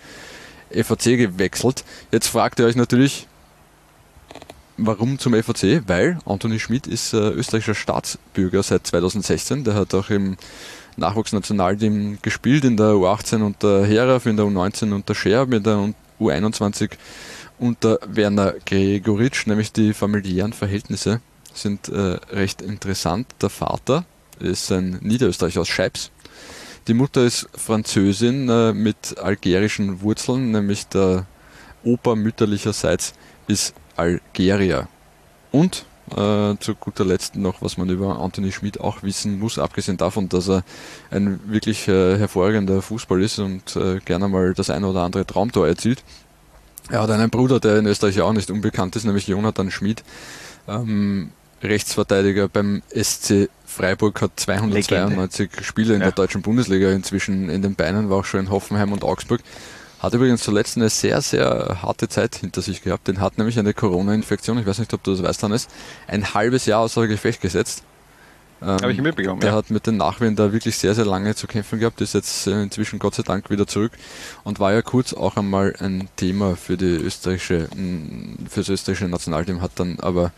[0.72, 1.84] FAC gewechselt.
[2.12, 3.26] Jetzt fragt ihr euch natürlich,
[4.76, 5.82] warum zum FAC?
[5.86, 9.64] Weil Anthony Schmidt ist äh, österreichischer Staatsbürger seit 2016.
[9.64, 10.36] Der hat auch im
[10.96, 16.90] Nachwuchsnationalteam gespielt, in der U18 unter Herav, in der U19 unter Scherb, in der U21
[17.58, 21.20] unter Werner Gregoritsch, nämlich die familiären Verhältnisse
[21.52, 23.26] sind äh, recht interessant.
[23.42, 24.04] Der Vater
[24.38, 26.10] ist ein Niederösterreicher aus Scheibs.
[26.90, 31.24] Die Mutter ist Französin äh, mit algerischen Wurzeln, nämlich der
[31.84, 33.14] Opa mütterlicherseits
[33.46, 34.88] ist Algerier.
[35.52, 39.98] Und äh, zu guter Letzt noch, was man über Anthony Schmidt auch wissen muss, abgesehen
[39.98, 40.64] davon, dass er
[41.12, 45.68] ein wirklich äh, hervorragender Fußball ist und äh, gerne mal das eine oder andere Traumtor
[45.68, 46.02] erzielt.
[46.88, 50.02] Er hat einen Bruder, der in Österreich auch nicht unbekannt ist, nämlich Jonathan Schmid.
[50.66, 51.30] Ähm,
[51.62, 55.64] Rechtsverteidiger beim SC Freiburg hat 292 Legende.
[55.64, 56.06] Spiele in ja.
[56.06, 59.40] der deutschen Bundesliga inzwischen in den Beinen, war auch schon in Hoffenheim und Augsburg.
[60.00, 63.06] Hat übrigens zuletzt eine sehr, sehr harte Zeit hinter sich gehabt.
[63.06, 65.68] Den hat nämlich eine Corona-Infektion, ich weiß nicht, ob du das weißt, Hannes,
[66.08, 67.84] ein halbes Jahr außer Gefecht gesetzt.
[68.62, 69.40] Ähm, Habe ich mitbekommen.
[69.40, 69.56] Der ja.
[69.56, 72.62] hat mit den Nachwehen da wirklich sehr, sehr lange zu kämpfen gehabt, ist jetzt äh,
[72.62, 73.92] inzwischen Gott sei Dank wieder zurück
[74.44, 77.68] und war ja kurz auch einmal ein Thema für die österreichische,
[78.48, 80.32] für das österreichische Nationalteam, hat dann aber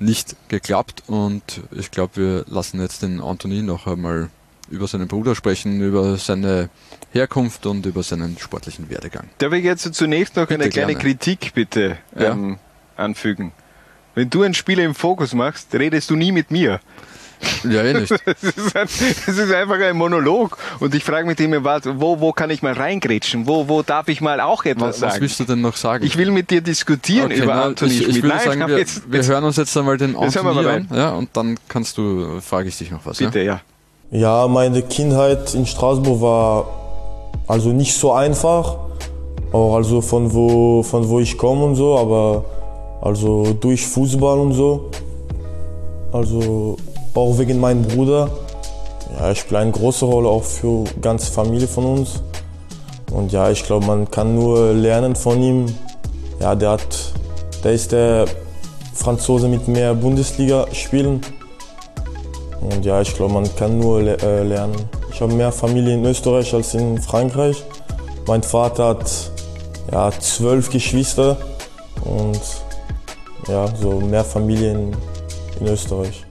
[0.00, 1.42] nicht geklappt und
[1.72, 4.30] ich glaube, wir lassen jetzt den Anthony noch einmal
[4.70, 6.68] über seinen Bruder sprechen, über seine
[7.12, 9.28] Herkunft und über seinen sportlichen Werdegang.
[9.38, 11.02] Darf ich jetzt zunächst noch bitte eine kleine gerne.
[11.02, 12.58] Kritik bitte ähm,
[12.96, 13.04] ja.
[13.04, 13.52] anfügen?
[14.14, 16.80] Wenn du einen Spieler im Fokus machst, redest du nie mit mir.
[17.64, 18.14] Ja, eh nicht.
[18.24, 20.56] Das ist, ein, ist einfach ein Monolog.
[20.80, 23.46] Und ich frage mich immer, wo, wo kann ich mal reingrätschen?
[23.46, 25.12] Wo, wo darf ich mal auch etwas was, sagen?
[25.14, 26.04] Was willst du denn noch sagen?
[26.04, 28.16] Ich will mit dir diskutieren okay, über na, Anthony ich, Schmidt.
[28.16, 30.88] Ich würde Nein, sagen, wir, jetzt, wir hören uns jetzt einmal den Anthony an.
[30.94, 33.18] Ja, und dann kannst du, frage ich dich noch was.
[33.18, 33.44] Bitte, ja.
[33.44, 33.60] ja.
[34.10, 36.66] Ja, meine Kindheit in Straßburg war
[37.46, 38.76] also nicht so einfach.
[39.52, 42.44] Auch also von wo, von wo ich komme und so, aber
[43.00, 44.90] also durch Fußball und so.
[46.12, 46.76] Also
[47.14, 48.30] auch wegen meinem Bruder.
[49.18, 52.22] ja, ich spiele eine große Rolle auch für die ganze Familie von uns.
[53.12, 55.66] Und ja, ich glaube, man kann nur lernen von ihm.
[56.40, 57.12] Ja, der, hat,
[57.64, 58.26] der ist der
[58.94, 61.20] Franzose mit mehr Bundesliga-Spielen.
[62.60, 64.76] Und ja, ich glaube, man kann nur le äh, lernen.
[65.12, 67.64] Ich habe mehr Familie in Österreich als in Frankreich.
[68.26, 69.30] Mein Vater hat
[69.90, 71.38] ja, zwölf Geschwister
[72.04, 72.40] und
[73.48, 74.96] ja, so mehr Familie in,
[75.60, 76.27] in Österreich.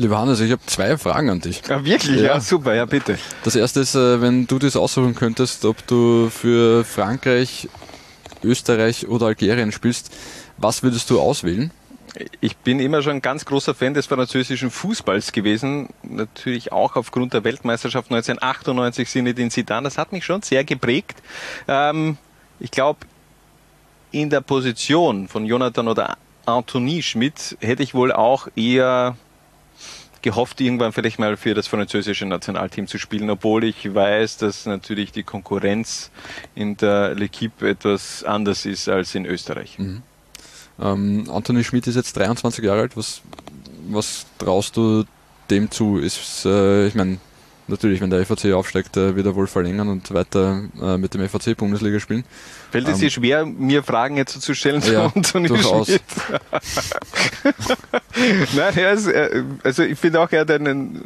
[0.00, 1.60] Lieber Hannes, ich habe zwei Fragen an dich.
[1.68, 2.22] Ja, wirklich?
[2.22, 2.34] Ja.
[2.34, 2.40] ja.
[2.40, 3.18] super, ja bitte.
[3.44, 7.68] Das erste ist, äh, wenn du das aussuchen könntest, ob du für Frankreich,
[8.42, 10.10] Österreich oder Algerien spielst,
[10.56, 11.70] was würdest du auswählen?
[12.40, 15.90] Ich bin immer schon ein ganz großer Fan des französischen Fußballs gewesen.
[16.02, 19.84] Natürlich auch aufgrund der Weltmeisterschaft 1998 Zinedine Zidane.
[19.84, 21.22] Das hat mich schon sehr geprägt.
[21.68, 22.16] Ähm,
[22.58, 23.00] ich glaube,
[24.12, 29.14] in der Position von Jonathan oder Anthony Schmidt hätte ich wohl auch eher
[30.22, 35.12] gehofft, irgendwann vielleicht mal für das französische Nationalteam zu spielen, obwohl ich weiß, dass natürlich
[35.12, 36.10] die Konkurrenz
[36.54, 39.78] in der L'Equipe etwas anders ist als in Österreich.
[39.78, 40.02] Mhm.
[40.80, 42.96] Ähm, Anthony Schmidt ist jetzt 23 Jahre alt.
[42.96, 43.22] Was,
[43.88, 45.04] was traust du
[45.50, 45.98] dem zu?
[45.98, 47.18] Ist, äh, ich meine,
[47.70, 51.28] natürlich, wenn der FAC aufsteigt, äh, wird er wohl verlängern und weiter äh, mit dem
[51.28, 52.24] FAC Bundesliga spielen.
[52.70, 55.86] Fällt es ähm, dir schwer, mir Fragen jetzt zu stellen zu ja, Anthony durchaus.
[55.86, 56.02] Schmidt?
[58.54, 61.02] Nein, er ist, äh, also ich finde auch, er hat einen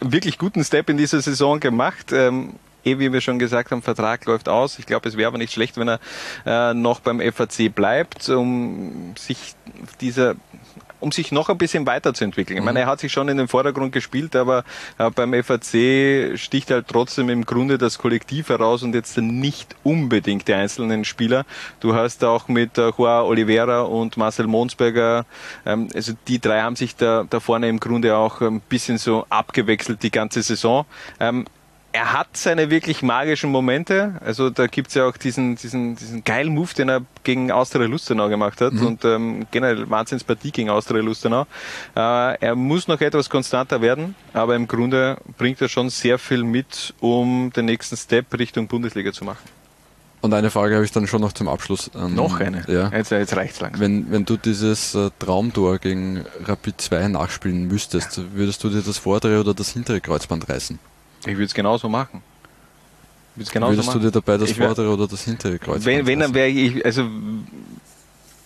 [0.00, 2.12] wirklich guten Step in dieser Saison gemacht.
[2.12, 2.54] Ähm,
[2.86, 4.78] eh, wie wir schon gesagt haben, Vertrag läuft aus.
[4.78, 6.00] Ich glaube, es wäre aber nicht schlecht, wenn er
[6.46, 9.54] äh, noch beim FAC bleibt, um sich
[10.00, 10.36] dieser
[11.00, 12.58] um sich noch ein bisschen weiterzuentwickeln.
[12.58, 14.64] Ich meine, er hat sich schon in den Vordergrund gespielt, aber
[14.98, 20.48] äh, beim FAC sticht halt trotzdem im Grunde das Kollektiv heraus und jetzt nicht unbedingt
[20.48, 21.44] die einzelnen Spieler.
[21.80, 25.26] Du hast auch mit äh, Juan Oliveira und Marcel Monsberger,
[25.64, 29.26] ähm, also die drei haben sich da, da vorne im Grunde auch ein bisschen so
[29.28, 30.86] abgewechselt die ganze Saison.
[31.96, 34.20] Er hat seine wirklich magischen Momente.
[34.22, 38.28] Also da gibt's ja auch diesen, diesen, diesen geilen Move, den er gegen Austria Lustenau
[38.28, 38.86] gemacht hat mhm.
[38.86, 41.46] und ähm, generell Wahnsinnspartie gegen Austria Lustenau.
[41.96, 46.44] Äh, er muss noch etwas konstanter werden, aber im Grunde bringt er schon sehr viel
[46.44, 49.48] mit, um den nächsten Step Richtung Bundesliga zu machen.
[50.20, 51.90] Und eine Frage habe ich dann schon noch zum Abschluss.
[51.94, 52.62] Ähm, noch eine?
[52.68, 52.90] Ja.
[52.90, 53.80] Jetzt, jetzt reicht's langsam.
[53.80, 58.98] Wenn, wenn du dieses äh, Traumtor gegen Rapid 2 nachspielen müsstest, würdest du dir das
[58.98, 60.78] vordere oder das hintere Kreuzband reißen?
[61.26, 62.22] Ich würde es genauso machen.
[63.52, 64.00] Genauso Würdest machen.
[64.00, 67.06] du dir dabei das vordere oder das hintere Kreuz Wenn, wenn dann wäre ich, also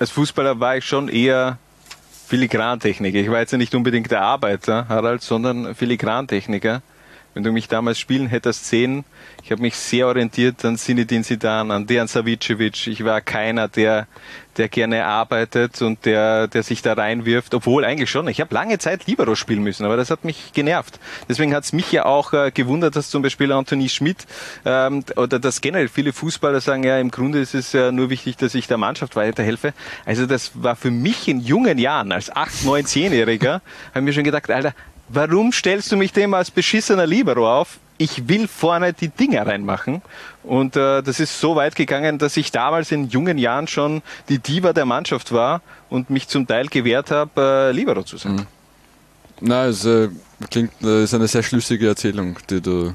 [0.01, 1.59] als Fußballer war ich schon eher
[2.26, 3.18] Filigrantechniker.
[3.18, 6.83] Ich war jetzt nicht unbedingt der Arbeiter, Harald, sondern Filigrantechniker.
[7.35, 9.05] Wenn du mich damals spielen hättest sehen,
[9.43, 12.89] ich habe mich sehr orientiert an Sinidin Sidan, an Dejan Savicevic.
[12.89, 14.07] Ich war keiner, der,
[14.57, 17.55] der gerne arbeitet und der, der sich da reinwirft.
[17.55, 18.28] Obwohl eigentlich schon.
[18.28, 20.99] Ich habe lange Zeit Libero spielen müssen, aber das hat mich genervt.
[21.28, 24.26] Deswegen hat es mich ja auch äh, gewundert, dass zum Beispiel Anthony Schmidt
[24.64, 28.37] ähm, oder dass generell viele Fußballer sagen, ja, im Grunde ist es ja nur wichtig,
[28.37, 29.72] dass ich der Mannschaft weiterhelfe.
[30.05, 33.61] Also das war für mich in jungen Jahren, als 8, 9, 10-Jähriger,
[33.95, 34.74] habe mir schon gedacht, Alter,
[35.13, 37.79] warum stellst du mich dem als beschissener Libero auf?
[37.99, 40.01] Ich will vorne die Dinge reinmachen.
[40.43, 44.39] Und äh, das ist so weit gegangen, dass ich damals in jungen Jahren schon die
[44.39, 48.37] Diva der Mannschaft war und mich zum Teil gewehrt habe, äh, Libero zu sein.
[48.37, 48.47] Mhm.
[49.43, 50.09] Na, es äh,
[50.51, 52.95] klingt, äh, ist eine sehr schlüssige Erzählung, die du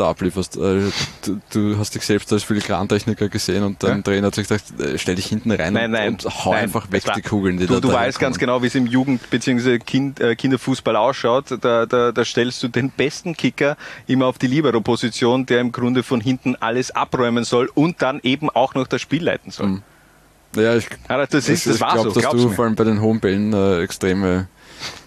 [0.00, 0.56] da ablieferst.
[0.56, 0.90] Äh,
[1.24, 4.02] du, du, hast dich selbst als Filigrantechniker gesehen und dein ja.
[4.02, 6.90] Trainer hat sich gedacht, äh, stell dich hinten rein nein, nein, und, hau nein, einfach
[6.90, 9.78] weg die Kugeln, die du, Du weißt ganz genau, wie es im Jugend- bzw.
[9.78, 11.46] Kind, äh, Kinderfußball ausschaut.
[11.60, 13.76] Da, da, da stellst du den besten Kicker
[14.06, 18.50] immer auf die Libero-Position, der im Grunde von hinten alles abräumen soll und dann eben
[18.50, 19.66] auch noch das Spiel leiten soll.
[19.66, 19.82] Mhm.
[20.56, 22.20] Ja, ich, ja, das, ist, das, das war glaub, so.
[22.20, 22.54] dass du mir.
[22.54, 24.48] vor allem bei den hohen Bällen äh, extreme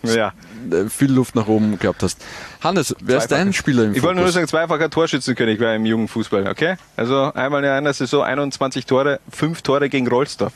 [0.04, 0.34] ja.
[0.72, 2.22] Äh, viel Luft nach oben gehabt hast.
[2.64, 4.08] Hannes, wer ist dein Spieler im Ich Fokus?
[4.10, 6.76] wollte nur sagen, zweifacher Torschützenkönig war im jungen Fußball, okay?
[6.96, 10.54] Also einmal in einer Saison 21 Tore, fünf Tore gegen Rollsdorf.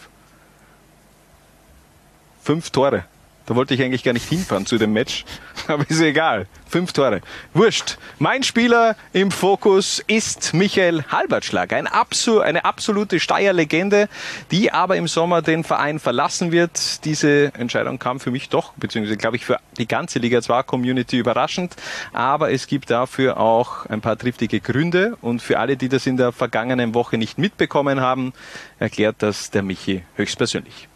[2.44, 3.04] Fünf Tore.
[3.48, 5.24] Da wollte ich eigentlich gar nicht hinfahren zu dem Match,
[5.68, 6.48] aber ist egal.
[6.68, 7.22] Fünf Tore.
[7.54, 7.98] Wurscht.
[8.20, 14.10] Mein Spieler im Fokus ist Michael Halbertschlag, ein Absu eine absolute Steyr-Legende,
[14.52, 17.06] die aber im Sommer den Verein verlassen wird.
[17.06, 21.18] Diese Entscheidung kam für mich doch, beziehungsweise glaube ich für die ganze Liga 2 Community
[21.18, 21.78] überraschend,
[22.12, 26.18] aber es gibt dafür auch ein paar triftige Gründe und für alle, die das in
[26.18, 28.34] der vergangenen Woche nicht mitbekommen haben,
[28.78, 30.90] erklärt das der Michi höchstpersönlich.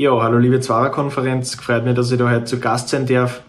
[0.00, 1.56] Ja, hallo liebe Zwarer-Konferenz.
[1.56, 3.42] Freut mich, dass ich da heute zu Gast sein darf.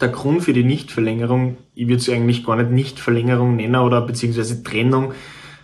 [0.00, 4.62] Der Grund für die Nichtverlängerung, ich würde es eigentlich gar nicht Nichtverlängerung nennen oder beziehungsweise
[4.62, 5.12] Trennung,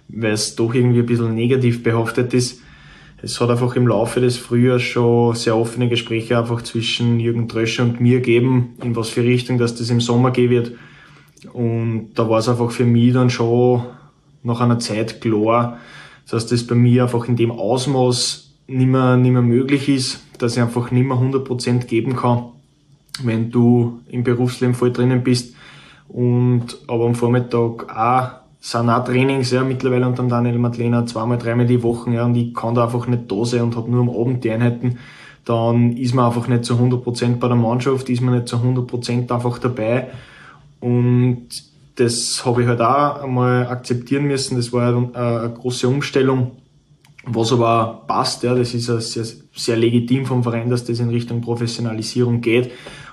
[0.08, 2.60] weil es doch irgendwie ein bisschen negativ behaftet ist.
[3.22, 7.84] Es hat einfach im Laufe des Frühjahrs schon sehr offene Gespräche einfach zwischen Jürgen Tröscher
[7.84, 10.72] und mir gegeben, in was für Richtung dass das im Sommer gehen wird.
[11.54, 13.86] Und da war es einfach für mich dann schon
[14.42, 15.78] nach einer Zeit klar,
[16.30, 20.56] dass das bei mir einfach in dem Ausmaß nicht mehr, nicht mehr möglich ist, dass
[20.56, 22.46] ich einfach nicht mehr 100% geben kann,
[23.22, 25.54] wenn du im Berufsleben voll drinnen bist.
[26.08, 31.66] Und aber am Vormittag auch sind auch Trainings ja, mittlerweile unter Daniel Madlena zweimal, dreimal
[31.66, 34.10] die Woche ja, und ich kann da einfach nicht da sein und habe nur am
[34.10, 34.98] Abend die Einheiten,
[35.44, 39.32] dann ist man einfach nicht zu 100% bei der Mannschaft, ist man nicht zu 100%
[39.32, 40.08] einfach dabei.
[40.80, 41.46] Und
[41.94, 46.50] das habe ich halt auch einmal akzeptieren müssen, das war eine, eine große Umstellung,
[47.26, 51.10] was aber passt, ja, das ist ja sehr, sehr legitim vom Verein, dass das in
[51.10, 52.70] Richtung Professionalisierung geht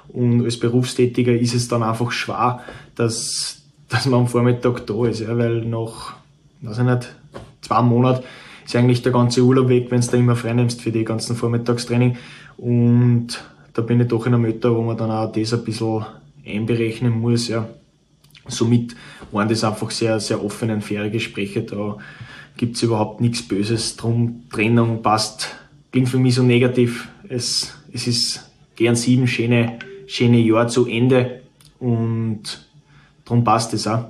[0.09, 2.61] und als Berufstätiger ist es dann einfach schwer,
[2.95, 6.16] dass dass man am Vormittag da ist, ja, weil nach,
[6.61, 7.16] weiß ich nicht,
[7.61, 8.24] zwei Monaten
[8.66, 11.36] ist eigentlich der ganze Urlaub weg, wenn du da immer frei nimmst für die ganzen
[11.36, 12.18] Vormittagstraining.
[12.57, 13.43] Und
[13.74, 16.05] da bin ich doch in einem Alter, wo man dann auch das ein bisschen
[16.43, 17.68] einberechnen muss, ja.
[18.47, 18.95] Somit
[19.32, 21.61] waren das einfach sehr, sehr offene und faire Gespräche.
[21.61, 21.97] Da
[22.57, 24.43] gibt es überhaupt nichts Böses drum.
[24.51, 25.55] Trennung passt,
[25.91, 27.09] klingt für mich so negativ.
[27.27, 31.41] Es, es ist gern sieben schöne, schöne Jahre zu Ende
[31.79, 32.63] und
[33.25, 34.05] Darum passt es auch.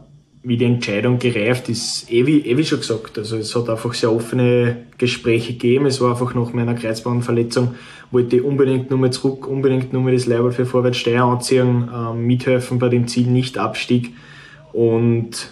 [0.46, 3.18] Wie die Entscheidung gereift ist, eh wie, eh schon gesagt.
[3.18, 5.86] Also es hat einfach sehr offene Gespräche gegeben.
[5.86, 7.76] Es war einfach nach meiner Kreuzbandverletzung,
[8.12, 12.26] wollte ich unbedingt nur mal zurück, unbedingt nur mal das Leiber für Vorwärtssteier anziehen, ähm,
[12.26, 14.14] mithelfen bei dem Ziel nicht Abstieg.
[14.74, 15.50] Und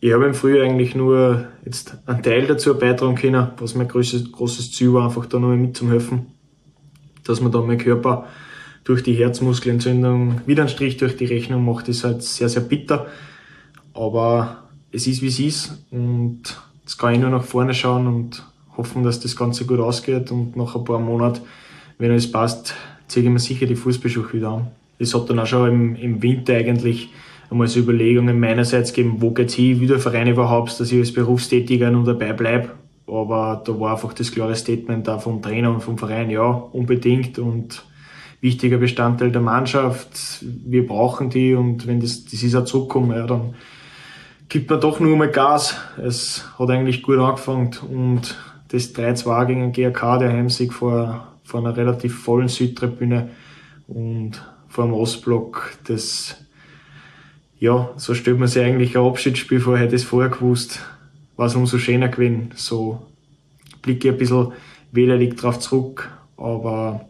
[0.00, 4.30] ich habe im Frühjahr eigentlich nur jetzt einen Teil dazu beitragen können, was mein größtes,
[4.30, 6.26] großes Ziel war, einfach da nochmal mitzuhelfen,
[7.24, 8.26] dass man da mein Körper
[8.84, 13.06] durch die Herzmuskelentzündung wieder einen Strich durch die Rechnung macht, ist halt sehr, sehr bitter.
[13.94, 15.84] Aber es ist, wie es ist.
[15.90, 16.42] Und
[16.82, 18.44] jetzt kann ich nur nach vorne schauen und
[18.76, 20.30] hoffen, dass das Ganze gut ausgeht.
[20.30, 21.40] Und nach ein paar Monaten,
[21.98, 22.74] wenn alles passt,
[23.08, 24.68] ziehe ich mir sicher die Fußballschuhe wieder an.
[24.98, 27.10] Es hat dann auch schon im, im Winter eigentlich
[27.50, 31.12] einmal so Überlegungen meinerseits gegeben, wo geht's hin, wie der Verein überhaupt, dass ich als
[31.12, 32.70] Berufstätiger noch dabei bleibe.
[33.06, 37.38] Aber da war einfach das klare Statement da vom Trainer und vom Verein, ja, unbedingt.
[37.38, 37.84] Und
[38.40, 40.08] wichtiger Bestandteil der Mannschaft.
[40.42, 43.54] Wir brauchen die und wenn das, das ist auch zurückkommen, ja, dann
[44.48, 45.76] gibt man doch nur mal Gas.
[45.96, 48.36] Es hat eigentlich gut angefangen und
[48.68, 53.30] das 3-2 gegen den GRK, der Heimsieg vor, vor einer relativ vollen Südtribüne
[53.86, 54.32] und
[54.68, 56.36] vor dem Ostblock, das,
[57.58, 60.80] ja, so stellt man sich eigentlich ein Abschiedsspiel vor, hätte es vorher gewusst,
[61.36, 62.52] war es umso schöner gewesen.
[62.54, 63.06] So
[63.82, 64.52] blicke ich ein bisschen
[64.92, 67.08] wehleidig drauf zurück, aber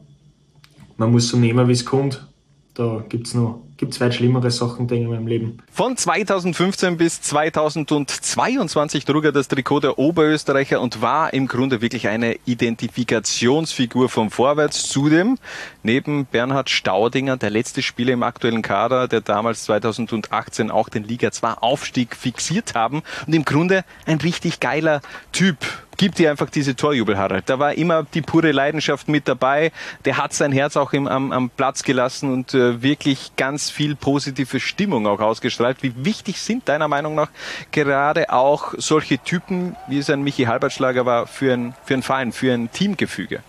[0.97, 2.27] man muss so nehmen, wie es kommt.
[2.75, 5.59] Da gibt's noch gibt's weit schlimmere Sachen, denke ich, in meinem Leben.
[5.71, 12.09] Von 2015 bis 2022 trug er das Trikot der Oberösterreicher und war im Grunde wirklich
[12.09, 14.89] eine Identifikationsfigur vom Vorwärts.
[14.89, 15.39] Zudem,
[15.83, 21.31] neben Bernhard Staudinger, der letzte Spieler im aktuellen Kader, der damals 2018 auch den Liga
[21.31, 25.01] 2 Aufstieg fixiert haben und im Grunde ein richtig geiler
[25.33, 25.59] Typ
[25.97, 27.49] gibt dir einfach diese Torjubel, Harald.
[27.49, 29.73] Da war immer die pure Leidenschaft mit dabei.
[30.05, 33.97] Der hat sein Herz auch im, am, am Platz gelassen und äh, wirklich ganz viel
[33.97, 35.83] positive Stimmung auch ausgestrahlt.
[35.83, 37.31] Wie wichtig sind deiner Meinung nach
[37.73, 42.33] gerade auch solche Typen, wie es ein Michi Halbertschlager war, für ein, für ein Verein,
[42.33, 43.43] für ein Teamgefüge?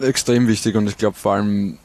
[0.00, 1.78] Extrem wichtig und ich glaube vor allem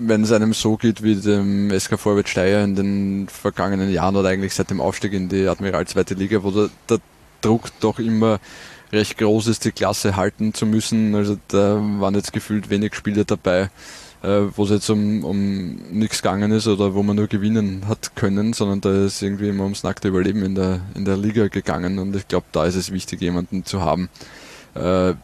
[0.00, 4.30] wenn es einem so geht wie dem SK Vorwärts Steyr in den vergangenen Jahren oder
[4.30, 6.98] eigentlich seit dem Aufstieg in die Admiral zweite Liga, wo der, der
[7.40, 8.40] Druck doch immer
[8.92, 11.14] recht groß ist, die Klasse halten zu müssen.
[11.14, 13.70] Also da waren jetzt gefühlt wenig Spiele dabei,
[14.22, 18.16] äh, wo es jetzt um, um nichts gegangen ist oder wo man nur gewinnen hat
[18.16, 21.98] können, sondern da ist irgendwie immer ums nackte Überleben in der, in der Liga gegangen
[21.98, 24.08] und ich glaube, da ist es wichtig, jemanden zu haben,
[24.74, 25.14] äh,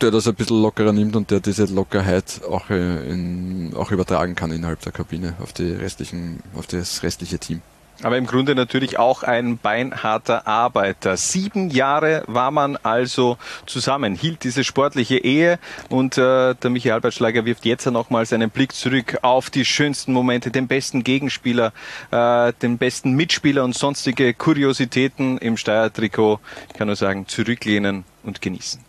[0.00, 4.34] der das ein bisschen lockerer nimmt und der diese Lockerheit auch, äh, in, auch übertragen
[4.34, 7.62] kann innerhalb der Kabine auf die restlichen, auf das restliche Team.
[8.02, 11.18] Aber im Grunde natürlich auch ein beinharter Arbeiter.
[11.18, 13.36] Sieben Jahre war man also
[13.66, 15.58] zusammen, hielt diese sportliche Ehe
[15.90, 20.50] und äh, der Michael Albertschlager wirft jetzt nochmal seinen Blick zurück auf die schönsten Momente,
[20.50, 21.72] den besten Gegenspieler,
[22.10, 26.40] äh, den besten Mitspieler und sonstige Kuriositäten im Steyr-Trikot.
[26.68, 28.80] Ich kann nur sagen, zurücklehnen und genießen.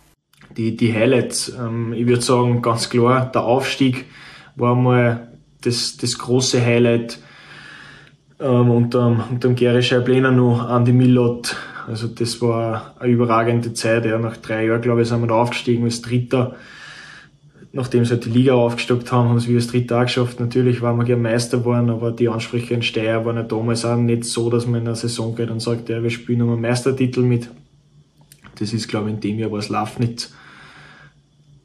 [0.56, 4.06] Die, die Highlights, ähm, ich würde sagen, ganz klar, der Aufstieg
[4.56, 7.18] war mal das, das große Highlight
[8.42, 11.56] ähm, unter, unter dem Gary Scheiblener noch Andy Millot.
[11.86, 14.04] Also das war eine überragende Zeit.
[14.04, 14.18] Ja.
[14.18, 16.56] Nach drei Jahren, glaube ich, sind wir da aufgestiegen als Dritter.
[17.74, 20.40] Nachdem sie halt die Liga aufgestockt haben, haben sie wie als Dritter auch geschafft.
[20.40, 23.96] Natürlich waren wir gerne Meister geworden, aber die Ansprüche in Steyr waren ja damals auch
[23.96, 27.20] nicht so, dass man in einer Saison geht und sagt, ja, wir spielen nochmal Meistertitel
[27.20, 27.48] mit.
[28.58, 30.34] Das ist, glaube ich, in dem Jahr war es Lafnitz.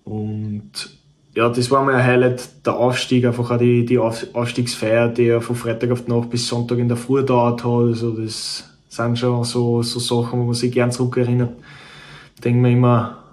[0.05, 0.97] Und
[1.38, 5.39] ja, das war mal ein Highlight, der Aufstieg, einfach auch die, die Aufstiegsfeier, die ja
[5.39, 7.69] von Freitag auf die Nacht bis Sonntag in der Früh dauert hat.
[7.69, 11.53] Also das sind schon so, so Sachen, wo man sich gern zurückerinnert.
[12.43, 13.23] Denken wir immer,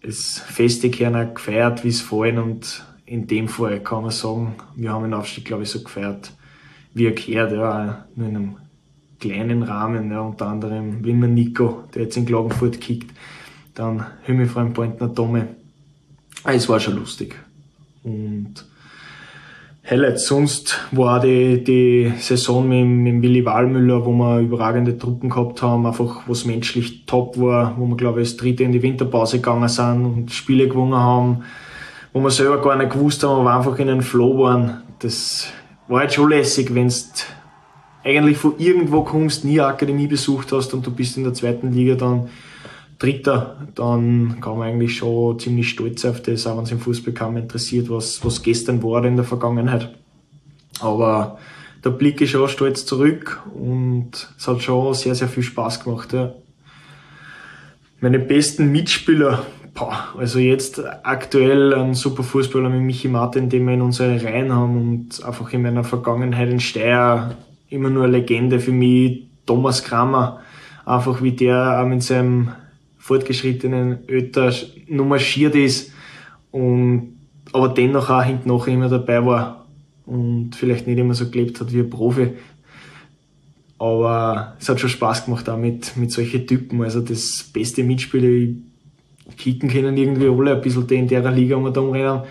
[0.00, 4.92] es festig her gefeiert, wie es fallen und in dem Fall kann man sagen, wir
[4.92, 6.30] haben den Aufstieg, glaube ich, so gefeiert,
[6.94, 8.56] wie er gehört, ja, nur in einem
[9.18, 13.10] kleinen Rahmen, ja, unter anderem Wilmer Nico, der jetzt in Klagenfurt kickt,
[13.74, 15.57] dann Himmelfreund Pointner Tome.
[16.44, 17.34] Ah, es war schon lustig.
[18.04, 18.64] Und
[19.90, 25.62] Highlight sonst war die, die Saison mit, mit Willi Wahlmüller, wo wir überragende Truppen gehabt
[25.62, 29.38] haben, einfach was menschlich top war, wo wir glaube ich als Dritte in die Winterpause
[29.38, 31.44] gegangen sind und Spiele gewonnen haben,
[32.12, 34.82] wo wir selber gar nicht gewusst haben, aber einfach in einem Flow waren.
[34.98, 35.50] Das
[35.86, 36.92] war halt schon lässig, wenn
[38.04, 41.94] eigentlich von irgendwo kommst, nie Akademie besucht hast und du bist in der zweiten Liga
[41.94, 42.28] dann
[42.98, 47.14] Dritter, dann kann man eigentlich schon ziemlich stolz auf das, auch wenn es im Fußball
[47.14, 49.94] kaum interessiert, was, was gestern war in der Vergangenheit.
[50.80, 51.38] Aber
[51.82, 56.12] da blicke ich schon stolz zurück und es hat schon sehr, sehr viel Spaß gemacht.
[56.12, 56.32] Ja.
[58.00, 63.74] Meine besten Mitspieler, boah, also jetzt aktuell ein super Fußballer mit Michi Martin, den wir
[63.74, 67.36] in unsere Reihen haben und einfach in meiner Vergangenheit in Steyr
[67.70, 70.40] immer nur eine Legende für mich, Thomas Kramer.
[70.84, 72.50] Einfach wie der auch mit seinem
[73.08, 74.52] fortgeschrittenen Öter
[74.86, 75.92] nur marschiert ist
[76.50, 77.14] und
[77.52, 79.66] aber dennoch auch hinten noch immer dabei war
[80.04, 82.28] und vielleicht nicht immer so gelebt hat wie ein Profi.
[83.78, 86.82] Aber es hat schon Spaß gemacht auch mit, solchen Typen.
[86.82, 88.54] Also das beste Mitspieler,
[89.38, 92.22] kicken können irgendwie alle ein bisschen in der Liga um da umrennen.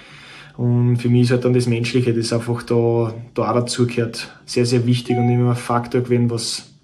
[0.57, 4.65] Und für mich ist halt dann das Menschliche, das einfach da, da auch dazugehört, sehr,
[4.65, 6.76] sehr wichtig und immer ein Faktor gewesen, was,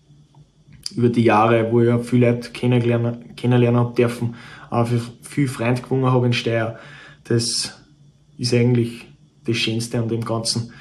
[0.95, 4.35] über die Jahre, wo ich ja viele Leute kennenlernen, kennenlernen habe dürfen,
[4.69, 4.87] auch
[5.21, 6.77] viel Freund gewonnen habe in Steyr.
[7.25, 7.79] Das
[8.37, 9.05] ist eigentlich
[9.45, 10.73] das Schönste an dem Ganzen.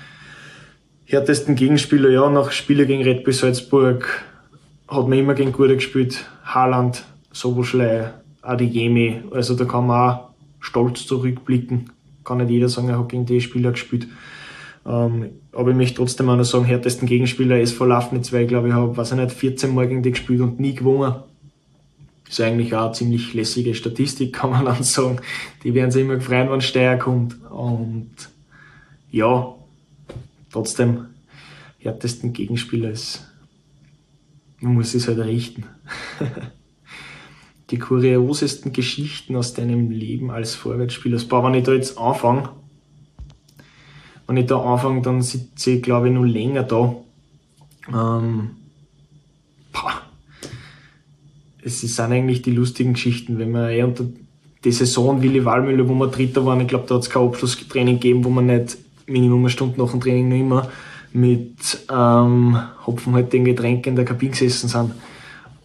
[1.04, 4.24] Härtesten Gegenspieler, ja, nach Spiele gegen Red Bull Salzburg
[4.88, 6.24] hat man immer gegen Gute gespielt.
[6.44, 11.90] Haaland, Soboschlei, Adeyemi, also da kann man auch stolz zurückblicken.
[12.24, 14.06] Kann nicht jeder sagen, er hat gegen die Spieler gespielt.
[14.84, 18.68] Ähm, aber ich möchte trotzdem auch noch sagen, härtesten Gegenspieler SV Lafnitz, weil ich glaube,
[18.68, 21.14] ich habe, weiß ich nicht, 14 Mal gegen die gespielt und nie gewonnen.
[22.28, 25.20] Ist eigentlich auch eine ziemlich lässige Statistik, kann man dann sagen.
[25.62, 27.36] Die werden sich immer gefreut, wenn Steier kommt.
[27.50, 28.10] Und
[29.10, 29.54] ja,
[30.50, 31.06] trotzdem,
[31.78, 33.26] härtesten Gegenspieler ist,
[34.60, 35.64] man muss es halt richten.
[37.70, 41.16] die kuriosesten Geschichten aus deinem Leben als Vorwärtsspieler.
[41.16, 42.50] Das war, wenn ich da jetzt anfange,
[44.26, 46.94] wenn ich da anfange, dann sitze ich, glaube ich, noch länger da.
[47.92, 48.50] Ähm,
[51.64, 54.04] es sind eigentlich die lustigen Geschichten, wenn man eher unter
[54.64, 57.98] die Saison Willi Wallmüller, wo wir Dritter waren, ich glaube, da hat es kein Abschlusstraining
[57.98, 60.68] gegeben, wo man nicht Minimum eine Stunde nach dem Training noch immer
[61.12, 64.92] mit ähm, Hopfen halt den Getränken in der Kabine gesessen sind.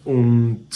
[0.04, 0.66] Und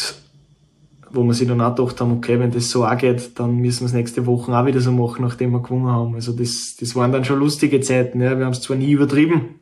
[1.12, 3.80] wo wir sich dann auch gedacht haben, okay, wenn das so auch geht, dann müssen
[3.80, 6.14] wir es nächste Woche auch wieder so machen, nachdem wir gewonnen haben.
[6.14, 8.20] Also das, das waren dann schon lustige Zeiten.
[8.20, 8.38] Ja.
[8.38, 9.60] Wir haben es zwar nie übertrieben,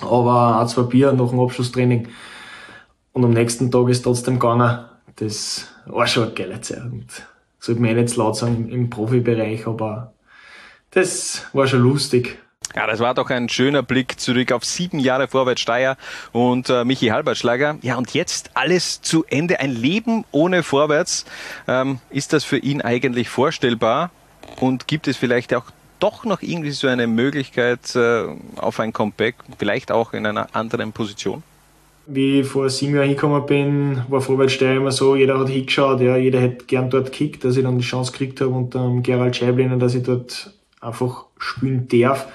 [0.00, 2.08] aber auch zwei Bier nach dem Abschlusstraining.
[3.12, 4.84] Und am nächsten Tag ist trotzdem gegangen.
[5.16, 6.82] Das war schon eine geile Zeit.
[6.84, 7.06] Und
[7.58, 10.14] sollte man eh nicht laut sagen im Profibereich, aber
[10.92, 12.38] das war schon lustig.
[12.76, 15.96] Ja, das war doch ein schöner Blick zurück auf sieben Jahre Vorwärts Steyr
[16.30, 17.78] und äh, Michi Halbertschlager.
[17.82, 19.58] Ja, und jetzt alles zu Ende.
[19.58, 21.24] Ein Leben ohne Vorwärts.
[21.66, 24.10] Ähm, ist das für ihn eigentlich vorstellbar?
[24.60, 25.64] Und gibt es vielleicht auch
[25.98, 30.92] doch noch irgendwie so eine Möglichkeit äh, auf ein Comeback, vielleicht auch in einer anderen
[30.92, 31.42] Position?
[32.06, 36.00] Wie ich vor sieben Jahren hingekommen bin, war Vorwärts Steyr immer so, jeder hat hingeschaut,
[36.00, 39.02] ja, jeder hätte gern dort gekickt, dass ich dann die Chance gekriegt habe und dann
[39.02, 42.28] Gerald Scheibliner, dass ich dort einfach spielen darf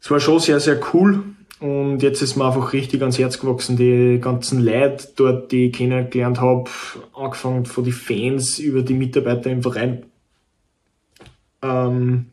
[0.00, 1.22] es war schon sehr, sehr cool.
[1.60, 5.74] Und jetzt ist mir einfach richtig ans Herz gewachsen, die ganzen Leute dort, die ich
[5.74, 6.70] kennengelernt habe,
[7.14, 10.06] angefangen von den Fans über die Mitarbeiter im Verein.
[11.60, 12.26] Ähm,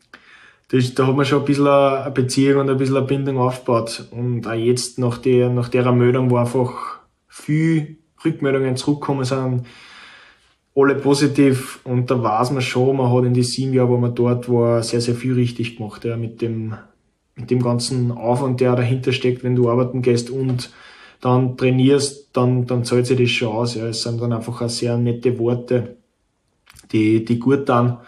[0.70, 4.08] das, da hat man schon ein bisschen eine Beziehung und ein bisschen eine Bindung aufgebaut.
[4.12, 9.66] Und auch jetzt nach der, nach der Meldung, wo einfach viel Rückmeldungen zurückgekommen sind,
[10.74, 11.80] alle positiv.
[11.84, 14.84] Und da weiß man schon, man hat in die sieben Jahren, wo man dort war,
[14.84, 16.76] sehr, sehr viel richtig gemacht, ja, mit dem,
[17.38, 20.72] mit dem ganzen Aufwand, der dahinter steckt, wenn du arbeiten gehst und
[21.22, 23.76] dann trainierst, dann, dann zahlt sich das schon aus.
[23.76, 23.88] Ja.
[23.88, 25.98] Es sind dann einfach auch sehr nette Worte,
[26.92, 28.00] die, die gut dann,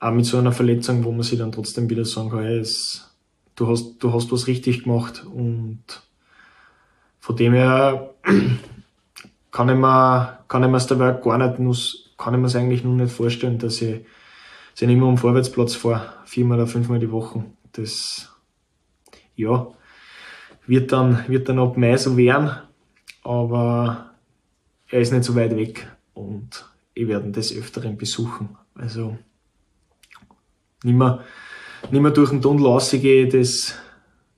[0.00, 3.10] auch mit so einer Verletzung, wo man sich dann trotzdem wieder sagen kann, hey, es,
[3.54, 5.82] du hast, du hast was richtig gemacht und
[7.20, 8.14] von dem her
[9.50, 12.56] kann ich mir, kann ich mir es dabei gar nicht, muss, kann ich mir es
[12.56, 14.04] eigentlich nur nicht vorstellen, dass ich
[14.74, 17.44] sind immer am Vorwärtsplatz vor, viermal oder fünfmal die Woche.
[17.72, 18.33] Das,
[19.36, 19.68] ja,
[20.66, 22.50] wird dann, wird dann ab Mai so werden,
[23.22, 24.10] aber
[24.90, 26.64] er ist nicht so weit weg und
[26.94, 28.56] ich werde ihn des Öfteren besuchen.
[28.74, 29.18] Also,
[30.82, 31.24] nicht mehr,
[31.90, 33.74] nicht mehr durch den Tunnel rausgehen, das,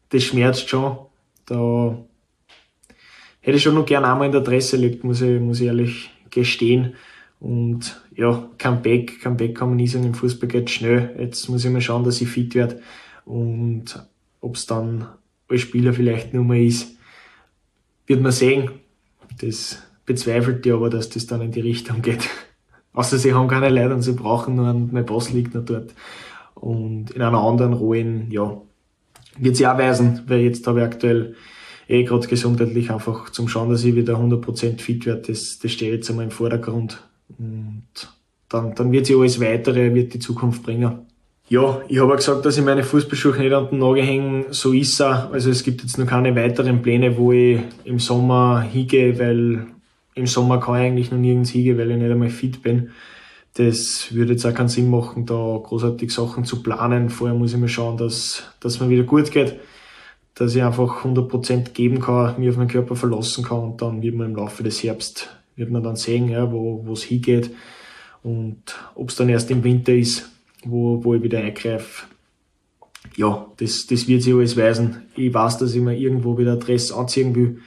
[0.08, 0.98] das schmerzt schon.
[1.44, 1.98] Da
[3.40, 6.10] hätte ich schon noch gerne einmal in der Adresse gelegt, muss ich, muss ich ehrlich
[6.30, 6.94] gestehen.
[7.38, 11.14] Und ja, Comeback, Comeback kann man nie sagen, im Fußball geht schnell.
[11.18, 12.80] Jetzt muss ich mal schauen, dass ich fit werde.
[13.24, 13.98] Und
[14.46, 15.08] ob es dann
[15.48, 16.96] als Spieler vielleicht nur mal ist,
[18.06, 18.70] wird man sehen.
[19.40, 22.28] Das bezweifelt ich aber, dass das dann in die Richtung geht.
[22.92, 25.92] Außer sie haben keine Leute und sie brauchen nur einen, mein Boss liegt noch dort.
[26.54, 28.56] Und in einer anderen Rollen, ja,
[29.36, 31.34] wird sie auch weisen, weil jetzt habe ich aktuell
[31.88, 35.92] eh gerade gesundheitlich einfach zum Schauen, dass ich wieder 100% fit werde, das, das steht
[35.92, 37.02] jetzt einmal im Vordergrund.
[37.36, 37.84] Und
[38.48, 41.00] dann, dann wird sich alles Weitere, wird die Zukunft bringen.
[41.48, 45.00] Ja, ich habe gesagt, dass ich meine Fußballschuhe nicht an den Nagel hängen, so ist
[45.00, 45.30] er.
[45.30, 49.64] Also es gibt jetzt noch keine weiteren Pläne, wo ich im Sommer hingehe, weil
[50.16, 52.90] im Sommer kann ich eigentlich noch nirgends hingehen, weil ich nicht einmal fit bin.
[53.54, 57.10] Das würde jetzt auch keinen Sinn machen, da großartig Sachen zu planen.
[57.10, 59.54] Vorher muss ich mir schauen, dass, dass mir wieder gut geht,
[60.34, 64.16] dass ich einfach 100% geben kann, mich auf meinen Körper verlassen kann und dann wird
[64.16, 67.52] man im Laufe des Herbst, wird man dann sehen, ja, wo es hingeht
[68.24, 68.62] und
[68.96, 70.28] ob es dann erst im Winter ist,
[70.66, 72.06] wo, wo ich wieder eingreife.
[73.16, 75.02] Ja, das, das wird sich alles weisen.
[75.14, 77.60] Ich weiß, dass ich mir irgendwo wieder Dress anziehen will,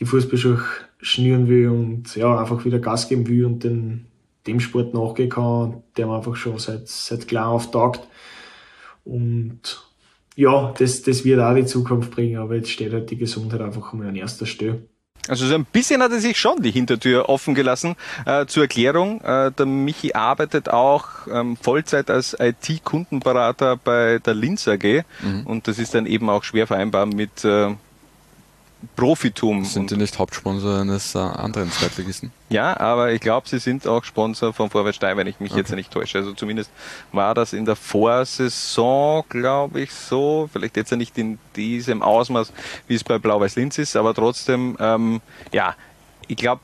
[0.00, 0.62] die Fußballschuhe
[1.00, 4.06] schnüren will und ja, einfach wieder Gas geben will und den,
[4.46, 8.08] dem Sport nachgehen kann, der mir einfach schon seit, seit klar auftaugt.
[9.04, 9.60] Und
[10.34, 13.92] ja, das, das wird auch die Zukunft bringen, aber jetzt steht halt die Gesundheit einfach
[13.92, 14.82] mal an erster Stelle.
[15.28, 17.96] Also so ein bisschen hat er sich schon die Hintertür offen gelassen.
[18.24, 24.66] Äh, zur Erklärung, äh, der Michi arbeitet auch ähm, Vollzeit als IT-Kundenberater bei der Linz
[24.66, 25.46] AG mhm.
[25.46, 27.74] und das ist dann eben auch schwer vereinbar mit äh,
[28.94, 29.64] Profitum.
[29.64, 32.32] Sind die nicht Hauptsponsor eines äh, anderen Zweitligisten?
[32.48, 35.60] Ja, aber ich glaube, sie sind auch Sponsor von Vorwärtsstein, wenn ich mich okay.
[35.60, 36.18] jetzt nicht täusche.
[36.18, 36.70] Also zumindest
[37.12, 40.48] war das in der Vorsaison, glaube ich, so.
[40.52, 42.52] Vielleicht jetzt ja nicht in diesem Ausmaß,
[42.86, 45.20] wie es bei Blau-Weiß-Linz ist, aber trotzdem, ähm,
[45.52, 45.74] ja,
[46.28, 46.60] ich glaube,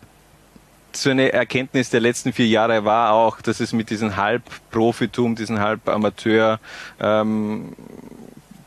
[0.97, 5.59] so eine Erkenntnis der letzten vier Jahre war auch, dass es mit diesem Halbprofitum, diesem
[5.59, 6.61] Halbamateur
[7.01, 7.75] ähm,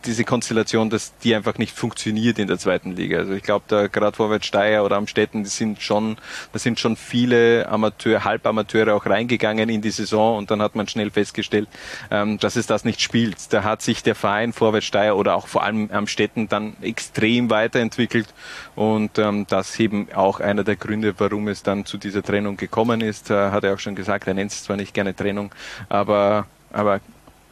[0.05, 3.19] diese Konstellation, dass die einfach nicht funktioniert in der zweiten Liga.
[3.19, 6.17] Also ich glaube, da gerade Vorwärts Steyr oder Amstetten, die sind schon,
[6.53, 10.87] da sind schon viele Amateur, Halbamateure auch reingegangen in die Saison und dann hat man
[10.87, 11.67] schnell festgestellt,
[12.11, 13.51] ähm, dass es das nicht spielt.
[13.51, 18.27] Da hat sich der Verein Vorwärts Steyr oder auch vor allem Amstetten dann extrem weiterentwickelt
[18.75, 23.01] und ähm, das eben auch einer der Gründe, warum es dann zu dieser Trennung gekommen
[23.01, 23.29] ist.
[23.29, 25.51] Äh, hat er auch schon gesagt, er nennt es zwar nicht gerne Trennung,
[25.89, 27.01] aber, aber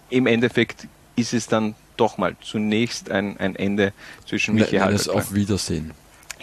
[0.09, 3.93] im Endeffekt ist es dann doch mal zunächst ein, ein Ende
[4.27, 5.09] zwischen Michi Halbert.
[5.09, 5.91] Auf Wiedersehen.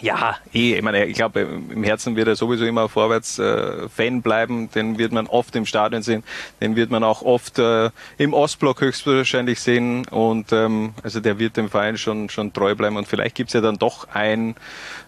[0.03, 0.75] Ja, eh.
[0.75, 3.87] Ich meine, ich glaube, im Herzen wird er sowieso immer vorwärts äh,
[4.21, 4.69] bleiben.
[4.69, 6.25] Den wird man oft im Stadion sehen.
[6.59, 10.05] Den wird man auch oft äh, im Ostblock höchstwahrscheinlich sehen.
[10.07, 12.97] Und ähm, also der wird dem Verein schon schon treu bleiben.
[12.97, 14.55] Und vielleicht gibt's ja dann doch ein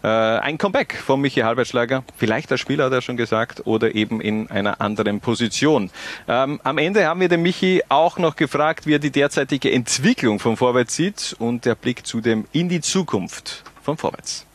[0.02, 2.06] äh, ein Comeback von Michi Halbertschlager.
[2.16, 5.91] Vielleicht als Spieler hat er schon gesagt oder eben in einer anderen Position.
[6.30, 10.39] Ähm, am Ende haben wir den Michi auch noch gefragt, wie er die derzeitige Entwicklung
[10.39, 14.46] von Vorwärts sieht und der Blick zudem in die Zukunft von Vorwärts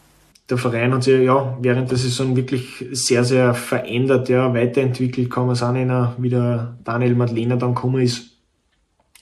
[0.50, 5.46] der Verein hat sich ja während der Saison wirklich sehr, sehr verändert, ja, weiterentwickelt, kann
[5.46, 8.36] man sagen, wie der Daniel Madlener dann gekommen ist.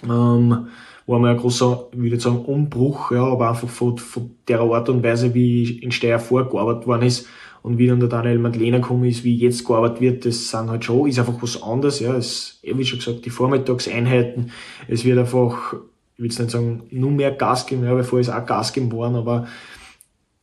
[0.02, 0.68] Ähm,
[1.06, 4.88] war mal ein großer, ich würde sagen, Umbruch, ja, aber einfach von, von der Art
[4.88, 7.26] und Weise, wie in Steyr vorgearbeitet worden ist
[7.62, 10.84] und wie dann der Daniel Madlener gekommen ist, wie jetzt gearbeitet wird, das sind halt
[10.84, 14.50] schon, ist einfach was anderes, ja, es, wie schon gesagt, die Vormittagseinheiten,
[14.86, 18.20] es wird einfach, ich will jetzt nicht sagen, nur mehr Gas geben, ja, weil vorher
[18.20, 19.46] ist auch Gas geben worden, aber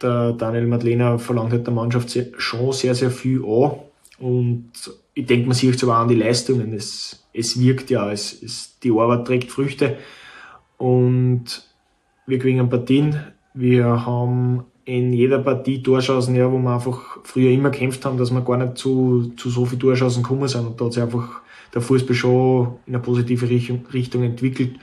[0.05, 3.71] der Daniel Madlener verlangt halt der Mannschaft schon sehr, sehr viel an.
[4.19, 4.71] Und
[5.13, 6.73] ich denke, man sieht zwar an die Leistungen.
[6.73, 9.97] Es, es wirkt ja, es, es, die Arbeit trägt Früchte.
[10.77, 11.45] Und
[12.25, 13.19] wir gewinnen Partien.
[13.53, 18.31] Wir haben in jeder Partie Torschancen, ja, wo wir einfach früher immer gekämpft haben, dass
[18.31, 20.67] wir gar nicht zu, zu so viel Torschancen gekommen sind.
[20.67, 21.41] Und da hat sich einfach
[21.73, 24.75] der Fußball schon in eine positive Richtung entwickelt.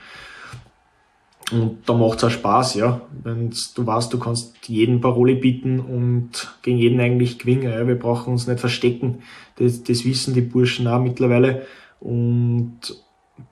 [1.53, 3.01] Und da macht es auch Spaß, ja.
[3.23, 7.63] Wenn du weißt, du kannst jeden Parole bieten und gegen jeden eigentlich gewinnen.
[7.63, 7.87] Ja.
[7.87, 9.19] Wir brauchen uns nicht verstecken.
[9.57, 11.63] Das, das wissen die Burschen auch mittlerweile.
[11.99, 12.79] Und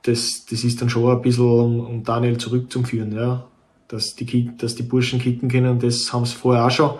[0.03, 3.47] das, das ist dann schon ein bisschen, um, um Daniel zurückzuführen, ja.
[3.87, 6.91] Dass die, dass die Burschen kicken können, das haben sie vorher auch schon.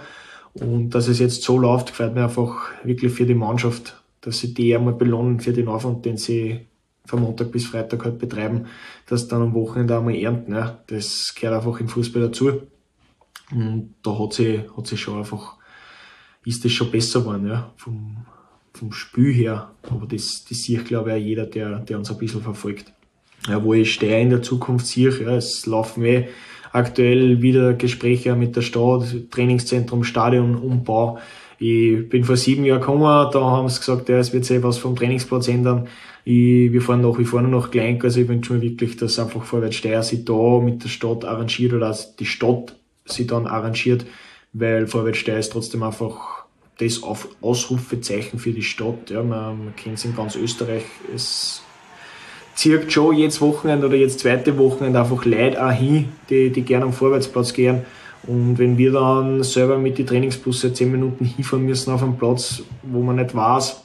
[0.53, 4.53] Und dass es jetzt so läuft, gefällt mir einfach wirklich für die Mannschaft, dass sie
[4.53, 6.67] die einmal belohnen für den Aufwand, den sie
[7.05, 8.67] von Montag bis Freitag halt betreiben,
[9.07, 10.53] dass dann am Wochenende einmal ernten.
[10.53, 10.79] Ja.
[10.87, 12.61] Das gehört einfach im Fußball dazu.
[13.51, 15.57] Und da hat sie, hat sie schon einfach,
[16.45, 18.25] ist das schon besser geworden, ja, vom,
[18.73, 19.71] vom Spiel her.
[19.89, 22.93] Aber das, das sieht, glaube ich, auch jeder, der, der uns ein bisschen verfolgt.
[23.47, 26.29] Ja, wo ich stehe in der Zukunft sehe, ja, es laufen eh
[26.71, 31.19] aktuell wieder Gespräche mit der Stadt, Trainingszentrum, Stadion, Umbau.
[31.63, 34.79] Ich bin vor sieben Jahren gekommen, da haben sie gesagt, ja, es wird sich was
[34.79, 35.87] vom Trainingsplatz ändern.
[36.25, 39.19] Ich, wir fahren nach wie vor nur noch Klein, also ich wünsche mir wirklich, dass
[39.19, 42.75] einfach Vorwärts Steyr sich da mit der Stadt arrangiert oder dass die Stadt
[43.05, 44.07] sich dann arrangiert,
[44.53, 46.45] weil Vorwärts Steyr ist trotzdem einfach
[46.79, 49.11] das Ausrufezeichen für die Stadt.
[49.11, 50.85] Ja, man, man kennt es in ganz Österreich.
[51.13, 51.61] Es
[52.55, 56.85] zieht schon jedes Wochenende oder jetzt zweite Wochenende einfach Leute auch hin, die, die gerne
[56.85, 57.83] am Vorwärtsplatz gehen.
[58.27, 62.61] Und wenn wir dann selber mit den Trainingsbusse zehn Minuten hinfahren müssen auf einen Platz,
[62.83, 63.83] wo man nicht weiß,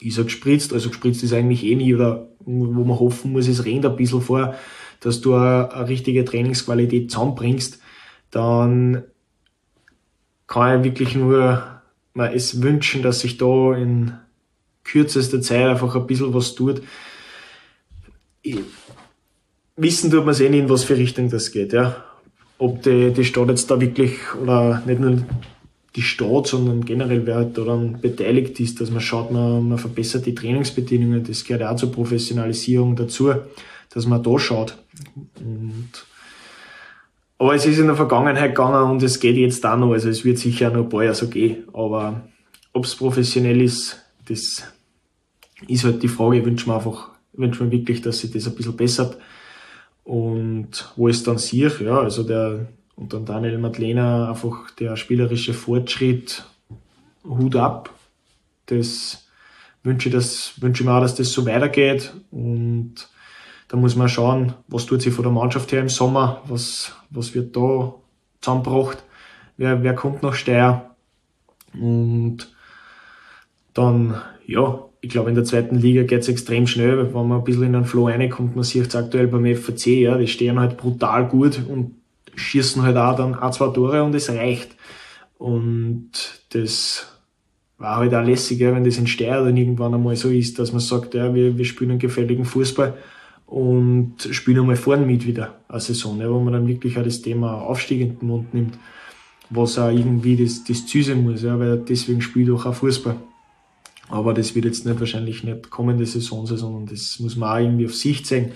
[0.00, 3.64] ist er gespritzt, also gespritzt ist eigentlich eh nie, oder wo man hoffen muss, es
[3.64, 4.54] rennt ein bisschen vor,
[5.00, 7.80] dass du eine, richtige Trainingsqualität zusammenbringst,
[8.30, 9.04] dann
[10.46, 11.80] kann ich wirklich nur
[12.14, 14.12] mal es wünschen, dass sich da in
[14.84, 16.82] kürzester Zeit einfach ein bisschen was tut.
[19.76, 22.04] Wissen tut man eh nicht, in was für Richtung das geht, ja.
[22.62, 25.18] Ob die, die Stadt jetzt da wirklich, oder nicht nur
[25.96, 30.34] die Stadt, sondern generell wer daran beteiligt ist, dass man schaut, man, man verbessert die
[30.34, 33.32] Trainingsbedingungen, das gehört auch zur Professionalisierung dazu,
[33.92, 34.78] dass man da schaut.
[35.40, 35.90] Und
[37.36, 40.24] aber es ist in der Vergangenheit gegangen und es geht jetzt auch noch, also es
[40.24, 42.22] wird sicher noch ein paar Jahre so gehen, aber
[42.72, 43.98] ob es professionell ist,
[44.28, 44.62] das
[45.66, 48.46] ist halt die Frage, ich wünsche mir einfach, ich wünsche mir wirklich, dass sich das
[48.46, 49.18] ein bisschen bessert.
[50.04, 52.66] Und wo es dann sehe, ja, also der,
[52.96, 56.44] und dann Daniel Madlena einfach der spielerische Fortschritt,
[57.24, 57.90] Hut ab.
[58.66, 59.28] Das
[59.82, 62.12] wünsche ich, das, wünsche ich mir auch, dass das so weitergeht.
[62.30, 63.08] Und
[63.68, 67.34] da muss man schauen, was tut sich von der Mannschaft her im Sommer, was, was
[67.34, 67.94] wird da
[68.40, 69.02] zusammengebracht,
[69.56, 70.90] wer, wer kommt nach Steyr.
[71.74, 72.52] Und
[73.72, 77.44] dann, ja, ich glaube, in der zweiten Liga geht es extrem schnell, wenn man ein
[77.44, 78.54] bisschen in den Flow reinkommt.
[78.54, 81.96] Man sieht es aktuell beim FVC, ja, die stehen halt brutal gut und
[82.36, 84.76] schießen halt auch dann ein, zwei Tore und es reicht.
[85.38, 86.12] Und
[86.50, 87.08] das
[87.78, 90.80] war halt auch lässiger, wenn das in Steyr dann irgendwann einmal so ist, dass man
[90.80, 92.96] sagt, ja, wir, wir spielen einen gefälligen Fußball
[93.46, 97.22] und spielen einmal vorne mit wieder eine Saison, ja, wo man dann wirklich auch das
[97.22, 98.78] Thema Aufstieg in den Mund nimmt,
[99.50, 103.16] was auch irgendwie das, das Ziel muss, ja, weil deswegen spielt auch ein Fußball.
[104.12, 107.64] Aber das wird jetzt nicht wahrscheinlich nicht kommende Saison sein, sondern das muss man auch
[107.64, 108.52] irgendwie auf Sicht sehen.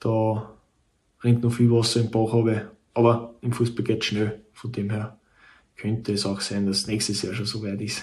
[0.00, 0.50] Da
[1.22, 4.40] rennt noch viel Wasser im Bach, aber aber im Fußball geht schnell.
[4.52, 5.18] Von dem her
[5.76, 8.02] könnte es auch sein, dass nächstes Jahr schon so weit ist.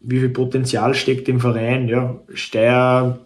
[0.00, 1.86] Wie viel Potenzial steckt im Verein?
[1.86, 3.18] Ja, Steyr,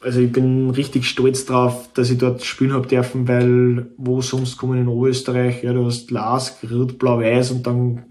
[0.00, 4.58] also ich bin richtig stolz drauf, dass ich dort spielen habe dürfen, weil wo sonst
[4.58, 8.04] kommen in Oberösterreich, ja, du hast Lars, Rot, Blau, Weiß und dann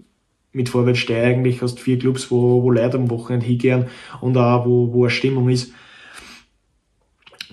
[0.58, 3.86] mit Vorwärts Steyr eigentlich hast vier Clubs, wo, wo Leute am Wochenende hingehen
[4.20, 5.72] und auch wo, wo eine Stimmung ist.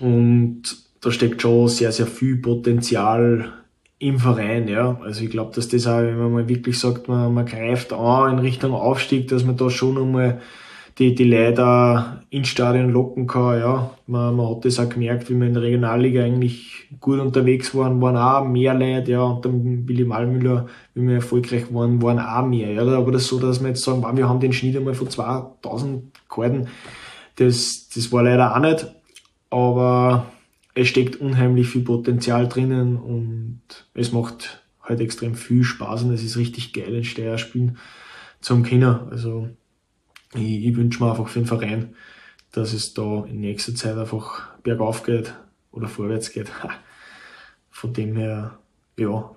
[0.00, 0.62] Und
[1.00, 3.52] da steckt schon sehr, sehr viel Potenzial
[4.00, 5.00] im Verein, ja.
[5.04, 8.32] Also ich glaube, dass das auch, wenn man mal wirklich sagt, man, man greift an
[8.32, 10.40] in Richtung Aufstieg, dass man da schon einmal
[10.98, 13.90] die, die Leute ins Stadion locken kann, ja.
[14.06, 18.00] Man, man hat das auch gemerkt, wie wir in der Regionalliga eigentlich gut unterwegs waren,
[18.00, 19.22] waren auch mehr Leute, ja.
[19.22, 22.82] Und dann Willi Malmüller, wie wir erfolgreich waren, waren auch mehr, ja.
[22.82, 25.10] Aber das ist so, dass wir jetzt sagen, wow, wir haben den Schnitt einmal von
[25.10, 26.68] 2000 Karten.
[27.36, 28.86] Das, das war leider auch nicht.
[29.50, 30.26] Aber
[30.74, 33.60] es steckt unheimlich viel Potenzial drinnen und
[33.94, 37.78] es macht halt extrem viel Spaß und es ist richtig geil, in Steyr spielen
[38.40, 39.08] zum Kinder.
[39.10, 39.48] Also
[40.36, 41.94] ich, ich wünsche mir einfach für den Verein,
[42.52, 45.34] dass es da in nächster Zeit einfach bergauf geht
[45.72, 46.50] oder vorwärts geht.
[47.70, 48.58] Von dem her,
[48.96, 49.30] ja,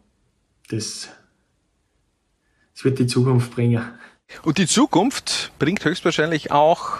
[0.69, 1.09] das,
[2.73, 3.83] das wird die Zukunft bringen.
[4.43, 6.99] Und die Zukunft bringt höchstwahrscheinlich auch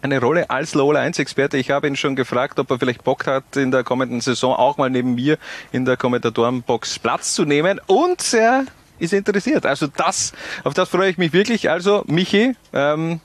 [0.00, 1.56] eine Rolle als Lola 1 Experte.
[1.58, 4.78] Ich habe ihn schon gefragt, ob er vielleicht Bock hat, in der kommenden Saison auch
[4.78, 5.38] mal neben mir
[5.72, 7.80] in der Kommentatorenbox Platz zu nehmen.
[7.86, 8.64] Und er
[8.98, 9.66] ist interessiert.
[9.66, 10.32] Also das,
[10.64, 11.70] auf das freue ich mich wirklich.
[11.70, 13.20] Also Michi, ähm,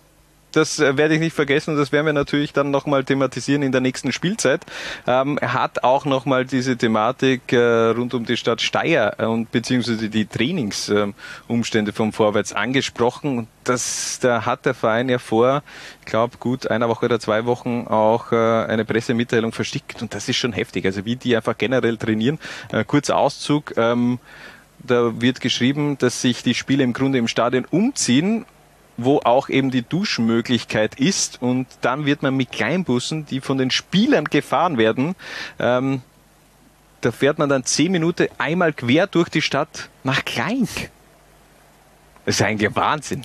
[0.55, 3.71] das äh, werde ich nicht vergessen und das werden wir natürlich dann nochmal thematisieren in
[3.71, 4.61] der nächsten Spielzeit.
[5.07, 10.09] Ähm, hat auch nochmal diese Thematik äh, rund um die Stadt Steyr äh, und beziehungsweise
[10.09, 13.47] die Trainingsumstände äh, vom Vorwärts angesprochen.
[13.63, 15.63] Das, da hat der Verein ja vor,
[16.01, 20.29] ich glaube, gut einer Woche oder zwei Wochen auch äh, eine Pressemitteilung verschickt und das
[20.29, 20.85] ist schon heftig.
[20.85, 22.39] Also wie die einfach generell trainieren.
[22.71, 23.73] Äh, kurzer Auszug.
[23.77, 24.19] Ähm,
[24.83, 28.45] da wird geschrieben, dass sich die Spiele im Grunde im Stadion umziehen
[28.95, 31.41] wo auch eben die Duschmöglichkeit ist.
[31.41, 35.15] Und dann wird man mit Kleinbussen, die von den Spielern gefahren werden,
[35.57, 36.03] ähm,
[37.03, 40.89] da fährt man dann zehn Minuten einmal quer durch die Stadt nach Kleink.
[42.25, 43.23] Das ist eigentlich ein Wahnsinn.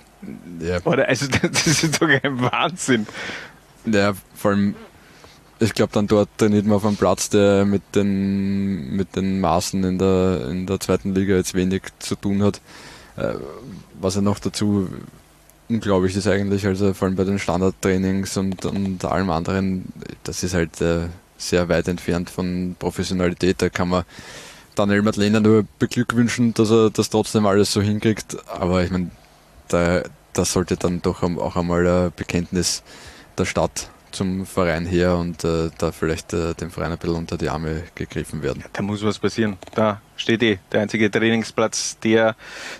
[0.60, 0.80] Ja.
[0.85, 1.06] Oder?
[1.06, 3.06] Also, das ist doch ein Wahnsinn.
[3.86, 4.74] Ja, vor allem,
[5.60, 9.82] ich glaube dann dort trainiert man auf einem Platz, der mit den, mit den Maßen
[9.85, 12.60] in der, in der zweiten Liga jetzt wenig zu tun hat.
[13.16, 13.35] Äh,
[14.01, 14.89] was ja noch dazu
[15.68, 19.93] unglaublich ist eigentlich, also vor allem bei den Standardtrainings und, und allem anderen,
[20.24, 23.60] das ist halt äh, sehr weit entfernt von Professionalität.
[23.60, 24.05] Da kann man
[24.74, 28.36] Daniel Madlener nur beglückwünschen, dass er das trotzdem alles so hinkriegt.
[28.48, 29.10] Aber ich meine,
[29.68, 30.02] da,
[30.32, 32.82] das sollte dann doch auch einmal ein Bekenntnis
[33.36, 37.36] der Stadt zum Verein her und äh, da vielleicht äh, dem Verein ein bisschen unter
[37.36, 38.64] die Arme gegriffen werden.
[38.72, 39.56] Da muss was passieren.
[39.74, 40.58] Da steht eh.
[40.72, 42.36] Der einzige Trainingsplatz, der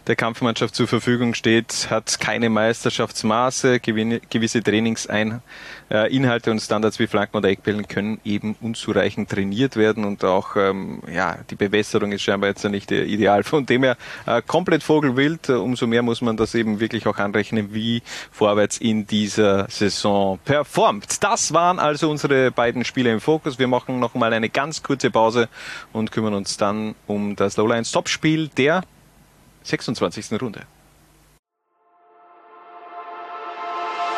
[0.07, 3.81] der Kampfmannschaft zur Verfügung steht, hat keine Meisterschaftsmaße.
[3.81, 10.57] Gewisse Trainingsinhalte und Standards wie Flanken oder Eckbällen können eben unzureichend trainiert werden und auch
[10.57, 13.43] ähm, ja, die Bewässerung ist scheinbar jetzt nicht ideal.
[13.43, 13.97] Von dem her
[14.27, 15.51] äh, komplett vogelwild.
[15.51, 21.23] Umso mehr muss man das eben wirklich auch anrechnen, wie vorwärts in dieser Saison performt.
[21.23, 23.59] Das waren also unsere beiden Spiele im Fokus.
[23.59, 25.49] Wir machen noch mal eine ganz kurze Pause
[25.93, 28.83] und kümmern uns dann um das Lowlines Topspiel der
[29.63, 30.41] 26.
[30.41, 30.63] Runde.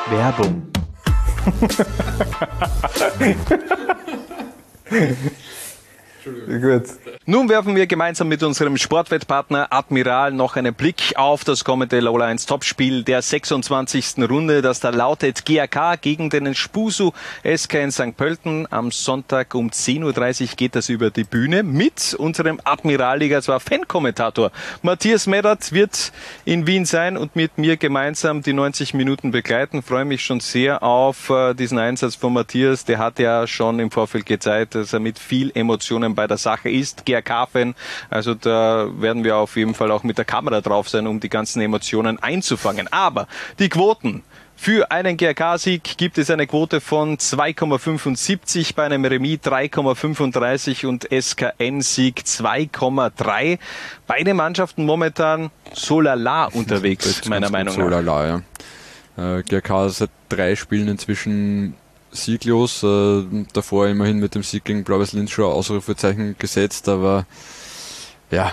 [0.08, 0.70] Werbung.
[6.24, 6.84] Gut.
[7.26, 12.46] Nun werfen wir gemeinsam mit unserem Sportwettpartner Admiral noch einen Blick auf das kommende Lowlines
[12.46, 14.28] Topspiel der 26.
[14.28, 17.12] Runde, das da lautet GAK gegen den Spusu
[17.44, 18.16] SK in St.
[18.16, 18.66] Pölten.
[18.70, 24.50] Am Sonntag um 10.30 Uhr geht das über die Bühne mit unserem Admiralliga, zwar Fan-Kommentator
[24.82, 26.12] Matthias Meddert wird
[26.44, 29.82] in Wien sein und mit mir gemeinsam die 90 Minuten begleiten.
[29.82, 32.84] Freue mich schon sehr auf äh, diesen Einsatz von Matthias.
[32.84, 36.70] Der hat ja schon im Vorfeld gezeigt, dass er mit viel Emotionen bei der Sache
[36.70, 37.04] ist.
[37.06, 37.74] GRK-Fan,
[38.08, 41.28] also da werden wir auf jeden Fall auch mit der Kamera drauf sein, um die
[41.28, 42.88] ganzen Emotionen einzufangen.
[42.92, 43.26] Aber
[43.58, 44.22] die Quoten
[44.62, 52.20] für einen GRK-Sieg gibt es eine Quote von 2,75, bei einem Remis 3,35 und SKN-Sieg
[52.26, 53.58] 2,3.
[54.06, 57.84] Beide Mannschaften momentan so lala unterwegs, meiner Meinung nach.
[57.84, 58.42] So lala,
[59.16, 59.38] ja.
[59.38, 61.74] Äh, GRK seit drei Spielen inzwischen
[62.12, 62.82] sieglos.
[62.82, 67.26] Äh, davor immerhin mit dem Sieg gegen Blau-Weiß Linz schon Ausrufezeichen gesetzt, aber
[68.30, 68.52] ja,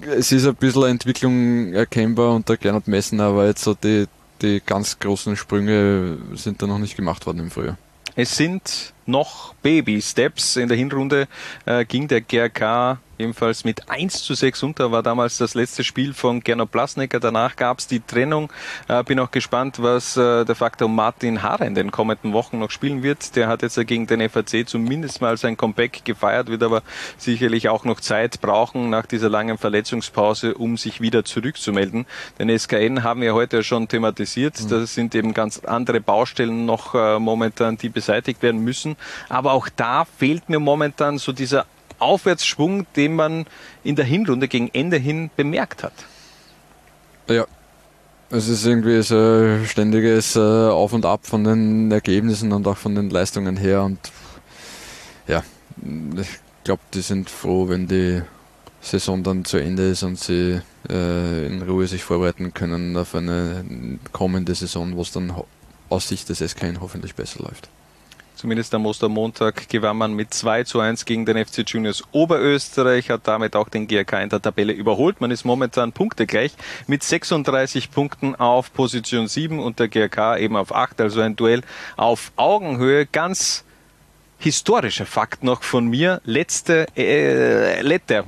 [0.00, 4.06] es ist ein bisschen Entwicklung erkennbar unter Gernot Messen, aber jetzt so die,
[4.42, 7.76] die ganz großen Sprünge sind da noch nicht gemacht worden im Frühjahr.
[8.14, 10.56] Es sind noch Baby-Steps.
[10.56, 11.28] In der Hinrunde
[11.66, 16.14] äh, ging der GRK ebenfalls mit 1 zu 6 unter, war damals das letzte Spiel
[16.14, 17.20] von Gernot Plasnecker.
[17.20, 18.50] Danach gab es die Trennung.
[18.88, 22.70] Äh, bin auch gespannt, was äh, der Faktor Martin Haare in den kommenden Wochen noch
[22.70, 23.36] spielen wird.
[23.36, 26.82] Der hat jetzt gegen den FAC zumindest mal sein Comeback gefeiert, wird aber
[27.16, 32.06] sicherlich auch noch Zeit brauchen nach dieser langen Verletzungspause, um sich wieder zurückzumelden.
[32.38, 34.60] Den SKN haben wir heute schon thematisiert.
[34.62, 34.68] Mhm.
[34.68, 38.96] Das sind eben ganz andere Baustellen noch äh, momentan, die beseitigt werden müssen.
[39.28, 41.66] Aber auch da fehlt mir momentan so dieser
[41.98, 43.46] Aufwärtsschwung, den man
[43.84, 45.92] in der Hinrunde gegen Ende hin bemerkt hat.
[47.28, 47.46] Ja,
[48.30, 52.76] es ist irgendwie so ein ständiges äh, Auf und Ab von den Ergebnissen und auch
[52.76, 53.82] von den Leistungen her.
[53.82, 53.98] Und
[55.26, 55.42] ja,
[56.16, 58.22] ich glaube, die sind froh, wenn die
[58.80, 63.64] Saison dann zu Ende ist und sie äh, in Ruhe sich vorbereiten können auf eine
[64.12, 65.32] kommende Saison, wo es dann
[65.88, 67.68] aus Sicht des SKN hoffentlich besser läuft.
[68.38, 73.22] Zumindest am Ostermontag gewann man mit 2 zu 1 gegen den FC Juniors Oberösterreich, hat
[73.24, 75.20] damit auch den GRK in der Tabelle überholt.
[75.20, 76.52] Man ist momentan punktegleich
[76.86, 81.62] mit 36 Punkten auf Position 7 und der GRK eben auf 8, also ein Duell
[81.96, 83.06] auf Augenhöhe.
[83.06, 83.64] Ganz
[84.38, 86.20] historischer Fakt noch von mir.
[86.24, 88.24] Letzte, äh, letzte,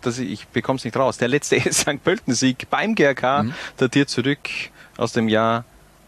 [0.00, 2.02] das, ich bekomme es nicht raus, der letzte St.
[2.02, 3.54] Pölten-Sieg beim GRK mhm.
[3.76, 4.40] datiert zurück
[4.96, 5.64] aus dem Jahr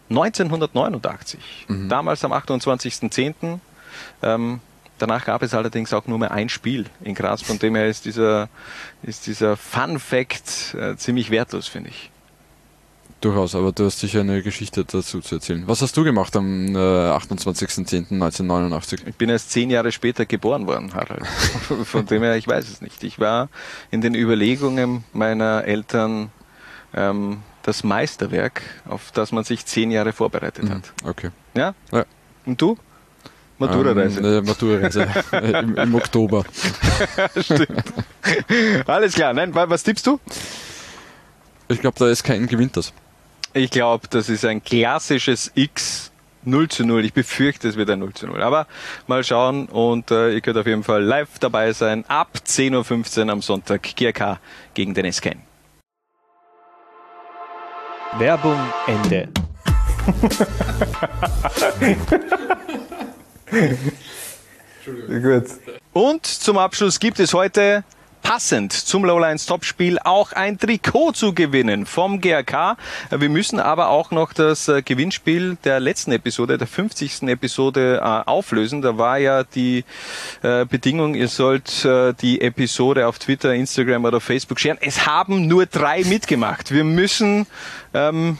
[0.09, 1.89] 1989, mhm.
[1.89, 3.59] damals am 28.10.
[4.21, 4.59] Ähm,
[4.97, 8.05] danach gab es allerdings auch nur mehr ein Spiel in Graz, von dem her ist
[8.05, 8.49] dieser,
[9.03, 12.11] ist dieser Fun Fact äh, ziemlich wertlos, finde ich.
[13.21, 15.63] Durchaus, aber du hast sicher eine Geschichte dazu zu erzählen.
[15.65, 19.07] Was hast du gemacht am äh, 28.10.1989?
[19.07, 21.25] Ich bin erst zehn Jahre später geboren worden, Harald.
[21.85, 23.03] Von dem her, ich weiß es nicht.
[23.03, 23.49] Ich war
[23.89, 26.29] in den Überlegungen meiner Eltern,
[26.93, 30.93] ähm, das Meisterwerk, auf das man sich zehn Jahre vorbereitet hat.
[31.03, 31.29] Mhm, okay.
[31.55, 31.73] Ja?
[31.91, 32.05] ja.
[32.45, 32.77] Und du?
[33.57, 34.19] Matura-Reise.
[34.19, 36.43] Ähm, äh, Matura-Reise Im, Im, Oktober.
[37.39, 37.93] Stimmt.
[38.85, 39.33] Alles klar.
[39.33, 40.19] Nein, was tippst du?
[41.67, 42.93] Ich glaube, da ist kein gewinnt das.
[43.53, 46.11] Ich glaube, das ist ein klassisches X
[46.43, 47.05] 0 zu 0.
[47.05, 48.43] Ich befürchte, es wird ein 0 zu 0.
[48.43, 48.67] Aber
[49.07, 52.03] mal schauen und äh, ihr könnt auf jeden Fall live dabei sein.
[52.07, 54.39] Ab 10.15 Uhr am Sonntag GRK
[54.73, 55.41] gegen den SKN.
[58.17, 59.27] Werbung Ende.
[65.07, 65.45] Gut.
[65.91, 67.83] Und zum Abschluss gibt es heute
[68.25, 72.75] passend zum Lowlines Topspiel auch ein Trikot zu gewinnen vom GRK.
[73.11, 77.21] Wir müssen aber auch noch das äh, Gewinnspiel der letzten Episode, der 50.
[77.29, 78.81] Episode äh, auflösen.
[78.81, 79.85] Da war ja die
[80.41, 81.87] äh, Bedingung, ihr sollt
[82.21, 84.79] die Episode auf Twitter, Instagram oder Facebook scheren.
[84.81, 86.71] Es haben nur drei mitgemacht.
[86.71, 87.45] Wir müssen,
[87.93, 88.39] ähm,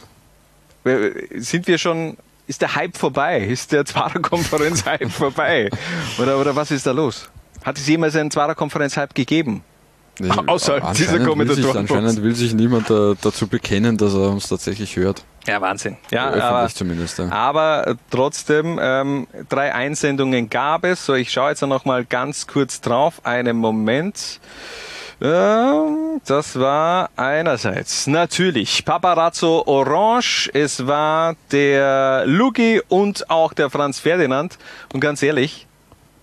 [1.36, 2.16] sind wir schon
[2.48, 3.40] ist der Hype vorbei?
[3.40, 5.70] Ist der Zwarer-Konferenz-Hype vorbei?
[6.18, 7.28] Oder, oder was ist da los?
[7.64, 9.62] Hat es jemals einen Zwarer-Konferenz-Hype gegeben?
[10.18, 11.78] Nee, Außerhalb dieser Kommentatoren.
[11.78, 15.24] Anscheinend will sich niemand da, dazu bekennen, dass er uns tatsächlich hört.
[15.46, 15.96] Ja, Wahnsinn.
[16.10, 17.18] Ja, Öffentlich aber, zumindest.
[17.18, 17.28] Ja.
[17.30, 21.06] aber trotzdem, ähm, drei Einsendungen gab es.
[21.06, 23.20] So, ich schaue jetzt noch mal ganz kurz drauf.
[23.24, 24.40] Einen Moment.
[25.20, 33.98] Ähm, das war einerseits natürlich Paparazzo Orange, es war der Lugi und auch der Franz
[33.98, 34.58] Ferdinand.
[34.92, 35.66] Und ganz ehrlich,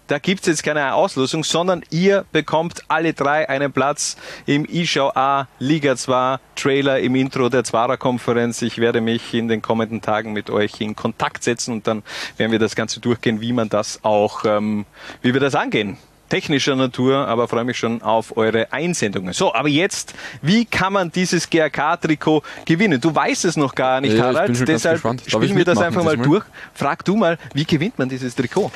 [0.07, 5.47] da gibt's jetzt keine Auslosung, sondern ihr bekommt alle drei einen Platz im E-Show A
[5.59, 8.61] Liga 2 Trailer im Intro der Zwarer Konferenz.
[8.61, 12.03] Ich werde mich in den kommenden Tagen mit euch in Kontakt setzen und dann
[12.37, 14.85] werden wir das Ganze durchgehen, wie man das auch, ähm,
[15.21, 15.97] wie wir das angehen
[16.29, 19.33] technischer Natur, aber freue mich schon auf eure Einsendungen.
[19.33, 22.99] So, aber jetzt, wie kann man dieses GRK-Trikot gewinnen?
[22.99, 24.67] Du weißt es noch gar nicht, Ja, ich Harald.
[24.67, 26.43] Deshalb spielen wir das einfach mal durch.
[26.73, 28.71] Frag du mal, wie gewinnt man dieses Trikot?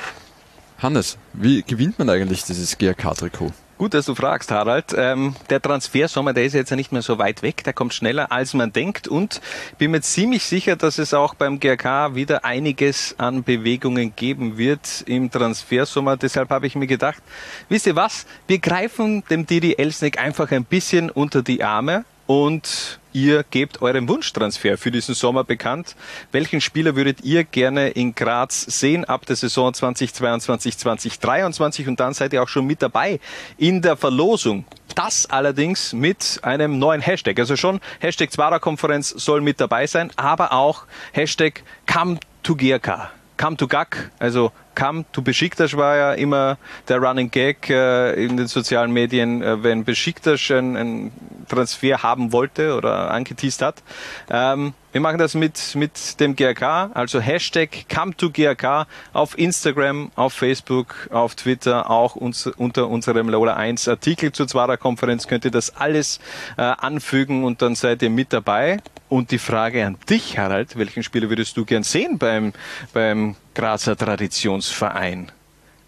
[0.80, 3.52] Hannes, wie gewinnt man eigentlich dieses GRK-Trikot?
[3.80, 4.94] Gut, dass du fragst, Harald.
[4.98, 8.32] Ähm, der Transfersommer, der ist jetzt ja nicht mehr so weit weg, der kommt schneller,
[8.32, 9.08] als man denkt.
[9.08, 9.40] Und
[9.78, 15.04] bin mir ziemlich sicher, dass es auch beim GRK wieder einiges an Bewegungen geben wird
[15.06, 16.18] im Transfersommer.
[16.18, 17.22] Deshalb habe ich mir gedacht,
[17.70, 18.26] wisst ihr was?
[18.48, 24.08] Wir greifen dem Didi Elsnick einfach ein bisschen unter die Arme und ihr gebt euren
[24.08, 25.96] Wunschtransfer für diesen Sommer bekannt.
[26.32, 32.14] Welchen Spieler würdet ihr gerne in Graz sehen ab der Saison 2022, 2023 und dann
[32.14, 33.20] seid ihr auch schon mit dabei
[33.58, 34.66] in der Verlosung.
[34.94, 37.40] Das allerdings mit einem neuen Hashtag.
[37.40, 43.12] Also schon Hashtag Zwarer-Konferenz soll mit dabei sein, aber auch Hashtag Come to GRK.
[43.38, 48.38] Come to GAK, also Come to Besiktas war ja immer der Running Gag äh, in
[48.38, 51.12] den sozialen Medien, äh, wenn Besiktas einen
[51.50, 53.82] Transfer haben wollte oder angeteased hat.
[54.30, 60.12] Ähm, wir machen das mit, mit dem GRK, also Hashtag Come to GRK auf Instagram,
[60.16, 65.46] auf Facebook, auf Twitter, auch uns, unter unserem Lola 1 Artikel zur Zwarer Konferenz könnt
[65.46, 66.20] ihr das alles
[66.58, 68.80] äh, anfügen und dann seid ihr mit dabei.
[69.08, 72.54] Und die Frage an dich, Harald, welchen Spieler würdest du gern sehen beim,
[72.92, 75.32] beim Grazer Traditionsverein?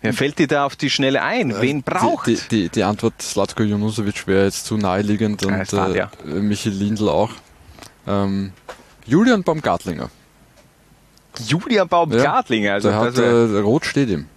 [0.01, 1.59] Wer fällt dir da auf die Schnelle ein?
[1.59, 2.27] Wen braucht?
[2.27, 6.07] Die, die, die, die Antwort Slatko Junusovic wäre jetzt zu naheliegend und äh.
[6.25, 7.31] Michi Lindl auch.
[8.07, 8.53] Ähm,
[9.09, 10.09] Julian Baumgartlinger.
[11.45, 14.27] Julian Baumgartlinger, also, der hat, äh, Rot steht ihm.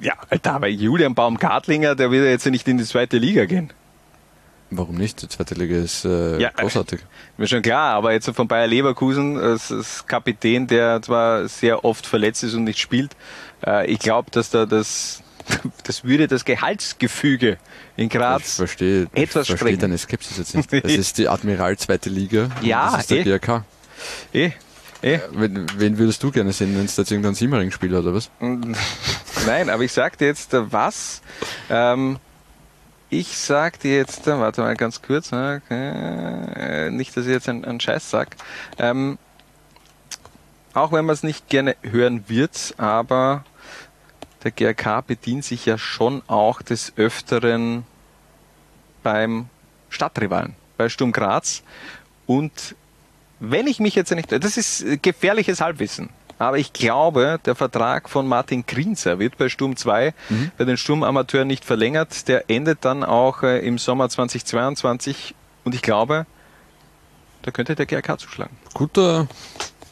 [0.00, 3.72] ja, Alter, aber Julian Baumgartlinger, der wird ja jetzt nicht in die zweite Liga gehen.
[4.70, 5.22] Warum nicht?
[5.22, 7.00] Die zweite Liga ist äh, Ja, großartig.
[7.36, 12.06] Mir schon klar, aber jetzt von Bayer Leverkusen als, als Kapitän, der zwar sehr oft
[12.06, 13.14] verletzt ist und nicht spielt,
[13.64, 15.22] äh, ich glaube, dass da das,
[15.84, 17.58] das würde das Gehaltsgefüge
[17.96, 19.80] in Ich Graz verstehe, ich etwas verstehe sprengen.
[19.80, 20.72] deine Skepsis jetzt nicht.
[20.72, 22.48] Es ist die Admiral zweite Liga.
[22.62, 23.24] Ja, das ist der eh.
[23.24, 23.64] GRK.
[24.32, 24.50] Eh,
[25.02, 25.18] eh.
[25.32, 28.30] Wen, wen würdest du gerne sehen, wenn es jetzt irgendein Simmering-Spieler oder was?
[29.46, 31.22] Nein, aber ich sag dir jetzt äh, was.
[31.70, 32.18] Ähm,
[33.10, 37.32] ich sag dir jetzt, äh, warte mal ganz kurz, ne, okay, äh, nicht, dass ich
[37.32, 38.36] jetzt einen, einen Scheiß sag.
[38.78, 39.18] Ähm,
[40.72, 43.44] auch wenn man es nicht gerne hören wird, aber
[44.42, 47.84] der GRK bedient sich ja schon auch des Öfteren
[49.02, 49.48] beim
[49.88, 51.62] Stadtrivalen, bei Sturm Graz.
[52.26, 52.74] Und
[53.50, 58.08] wenn ich mich jetzt nicht, das ist äh, gefährliches Halbwissen, aber ich glaube, der Vertrag
[58.08, 60.12] von Martin Grinzer wird bei Sturm 2
[60.58, 62.26] bei den Sturmamateuren nicht verlängert.
[62.28, 65.34] Der endet dann auch äh, im Sommer 2022
[65.64, 66.26] und ich glaube,
[67.42, 68.56] da könnte der GRK zuschlagen.
[68.72, 69.28] Guter,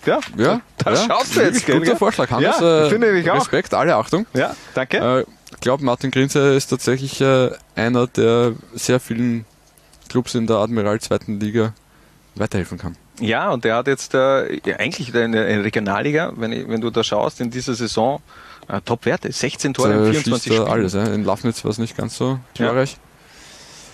[0.05, 1.97] Ja, ja, da ja, schaust du jetzt, Guter gell?
[1.97, 2.59] Vorschlag, Hannes.
[2.59, 3.37] Ja, äh, finde ich auch.
[3.37, 4.27] Respekt, alle Achtung.
[4.35, 4.97] Ja, danke.
[4.99, 9.45] Äh, ich glaube, Martin Grinzer ist tatsächlich äh, einer, der sehr vielen
[10.09, 11.73] Clubs in der Admiral zweiten Liga
[12.35, 12.97] weiterhelfen kann.
[13.23, 16.91] Ja, und der hat jetzt äh, ja, eigentlich in der Regionalliga, wenn, ich, wenn du
[16.91, 18.21] da schaust, in dieser Saison
[18.69, 20.73] äh, Top-Werte, 16 Tore in Der 24 schießt da Spielen.
[20.73, 20.93] alles.
[20.95, 21.05] Ja.
[21.05, 22.71] In Lafnitz war es nicht ganz so Ja.
[22.71, 22.97] glorreich.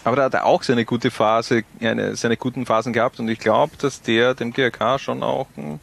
[0.04, 3.38] Aber da hat er auch seine gute Phase, eine, seine guten Phasen gehabt und ich
[3.38, 5.80] glaube, dass der dem GRK schon auch hm,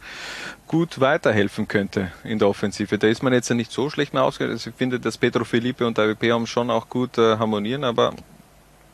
[0.66, 2.98] gut weiterhelfen könnte in der Offensive.
[2.98, 4.54] Da ist man jetzt ja nicht so schlecht mehr ausgegangen.
[4.54, 8.14] Also ich finde, dass Pedro Felipe und David Peam schon auch gut äh, harmonieren, aber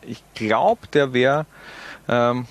[0.01, 1.45] ich glaube, der wäre
[2.09, 2.45] ähm,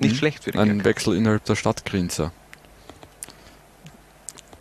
[0.00, 0.16] nicht Mhm.
[0.18, 2.30] schlecht für den Ein Wechsel innerhalb der Stadtgrenze.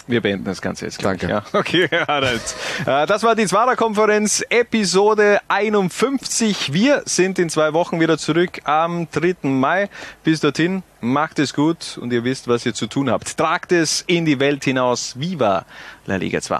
[0.08, 1.04] Wir beenden das Ganze jetzt.
[1.04, 1.28] Danke.
[1.28, 2.42] Ja, okay, Harald.
[2.86, 6.74] Äh, Das war die Zwarer-Konferenz, Episode 51.
[6.74, 9.36] Wir sind in zwei Wochen wieder zurück am 3.
[9.50, 9.90] Mai.
[10.24, 13.36] Bis dorthin, macht es gut und ihr wisst, was ihr zu tun habt.
[13.36, 15.20] Tragt es in die Welt hinaus.
[15.20, 15.66] Viva
[16.06, 16.60] La Liga 2.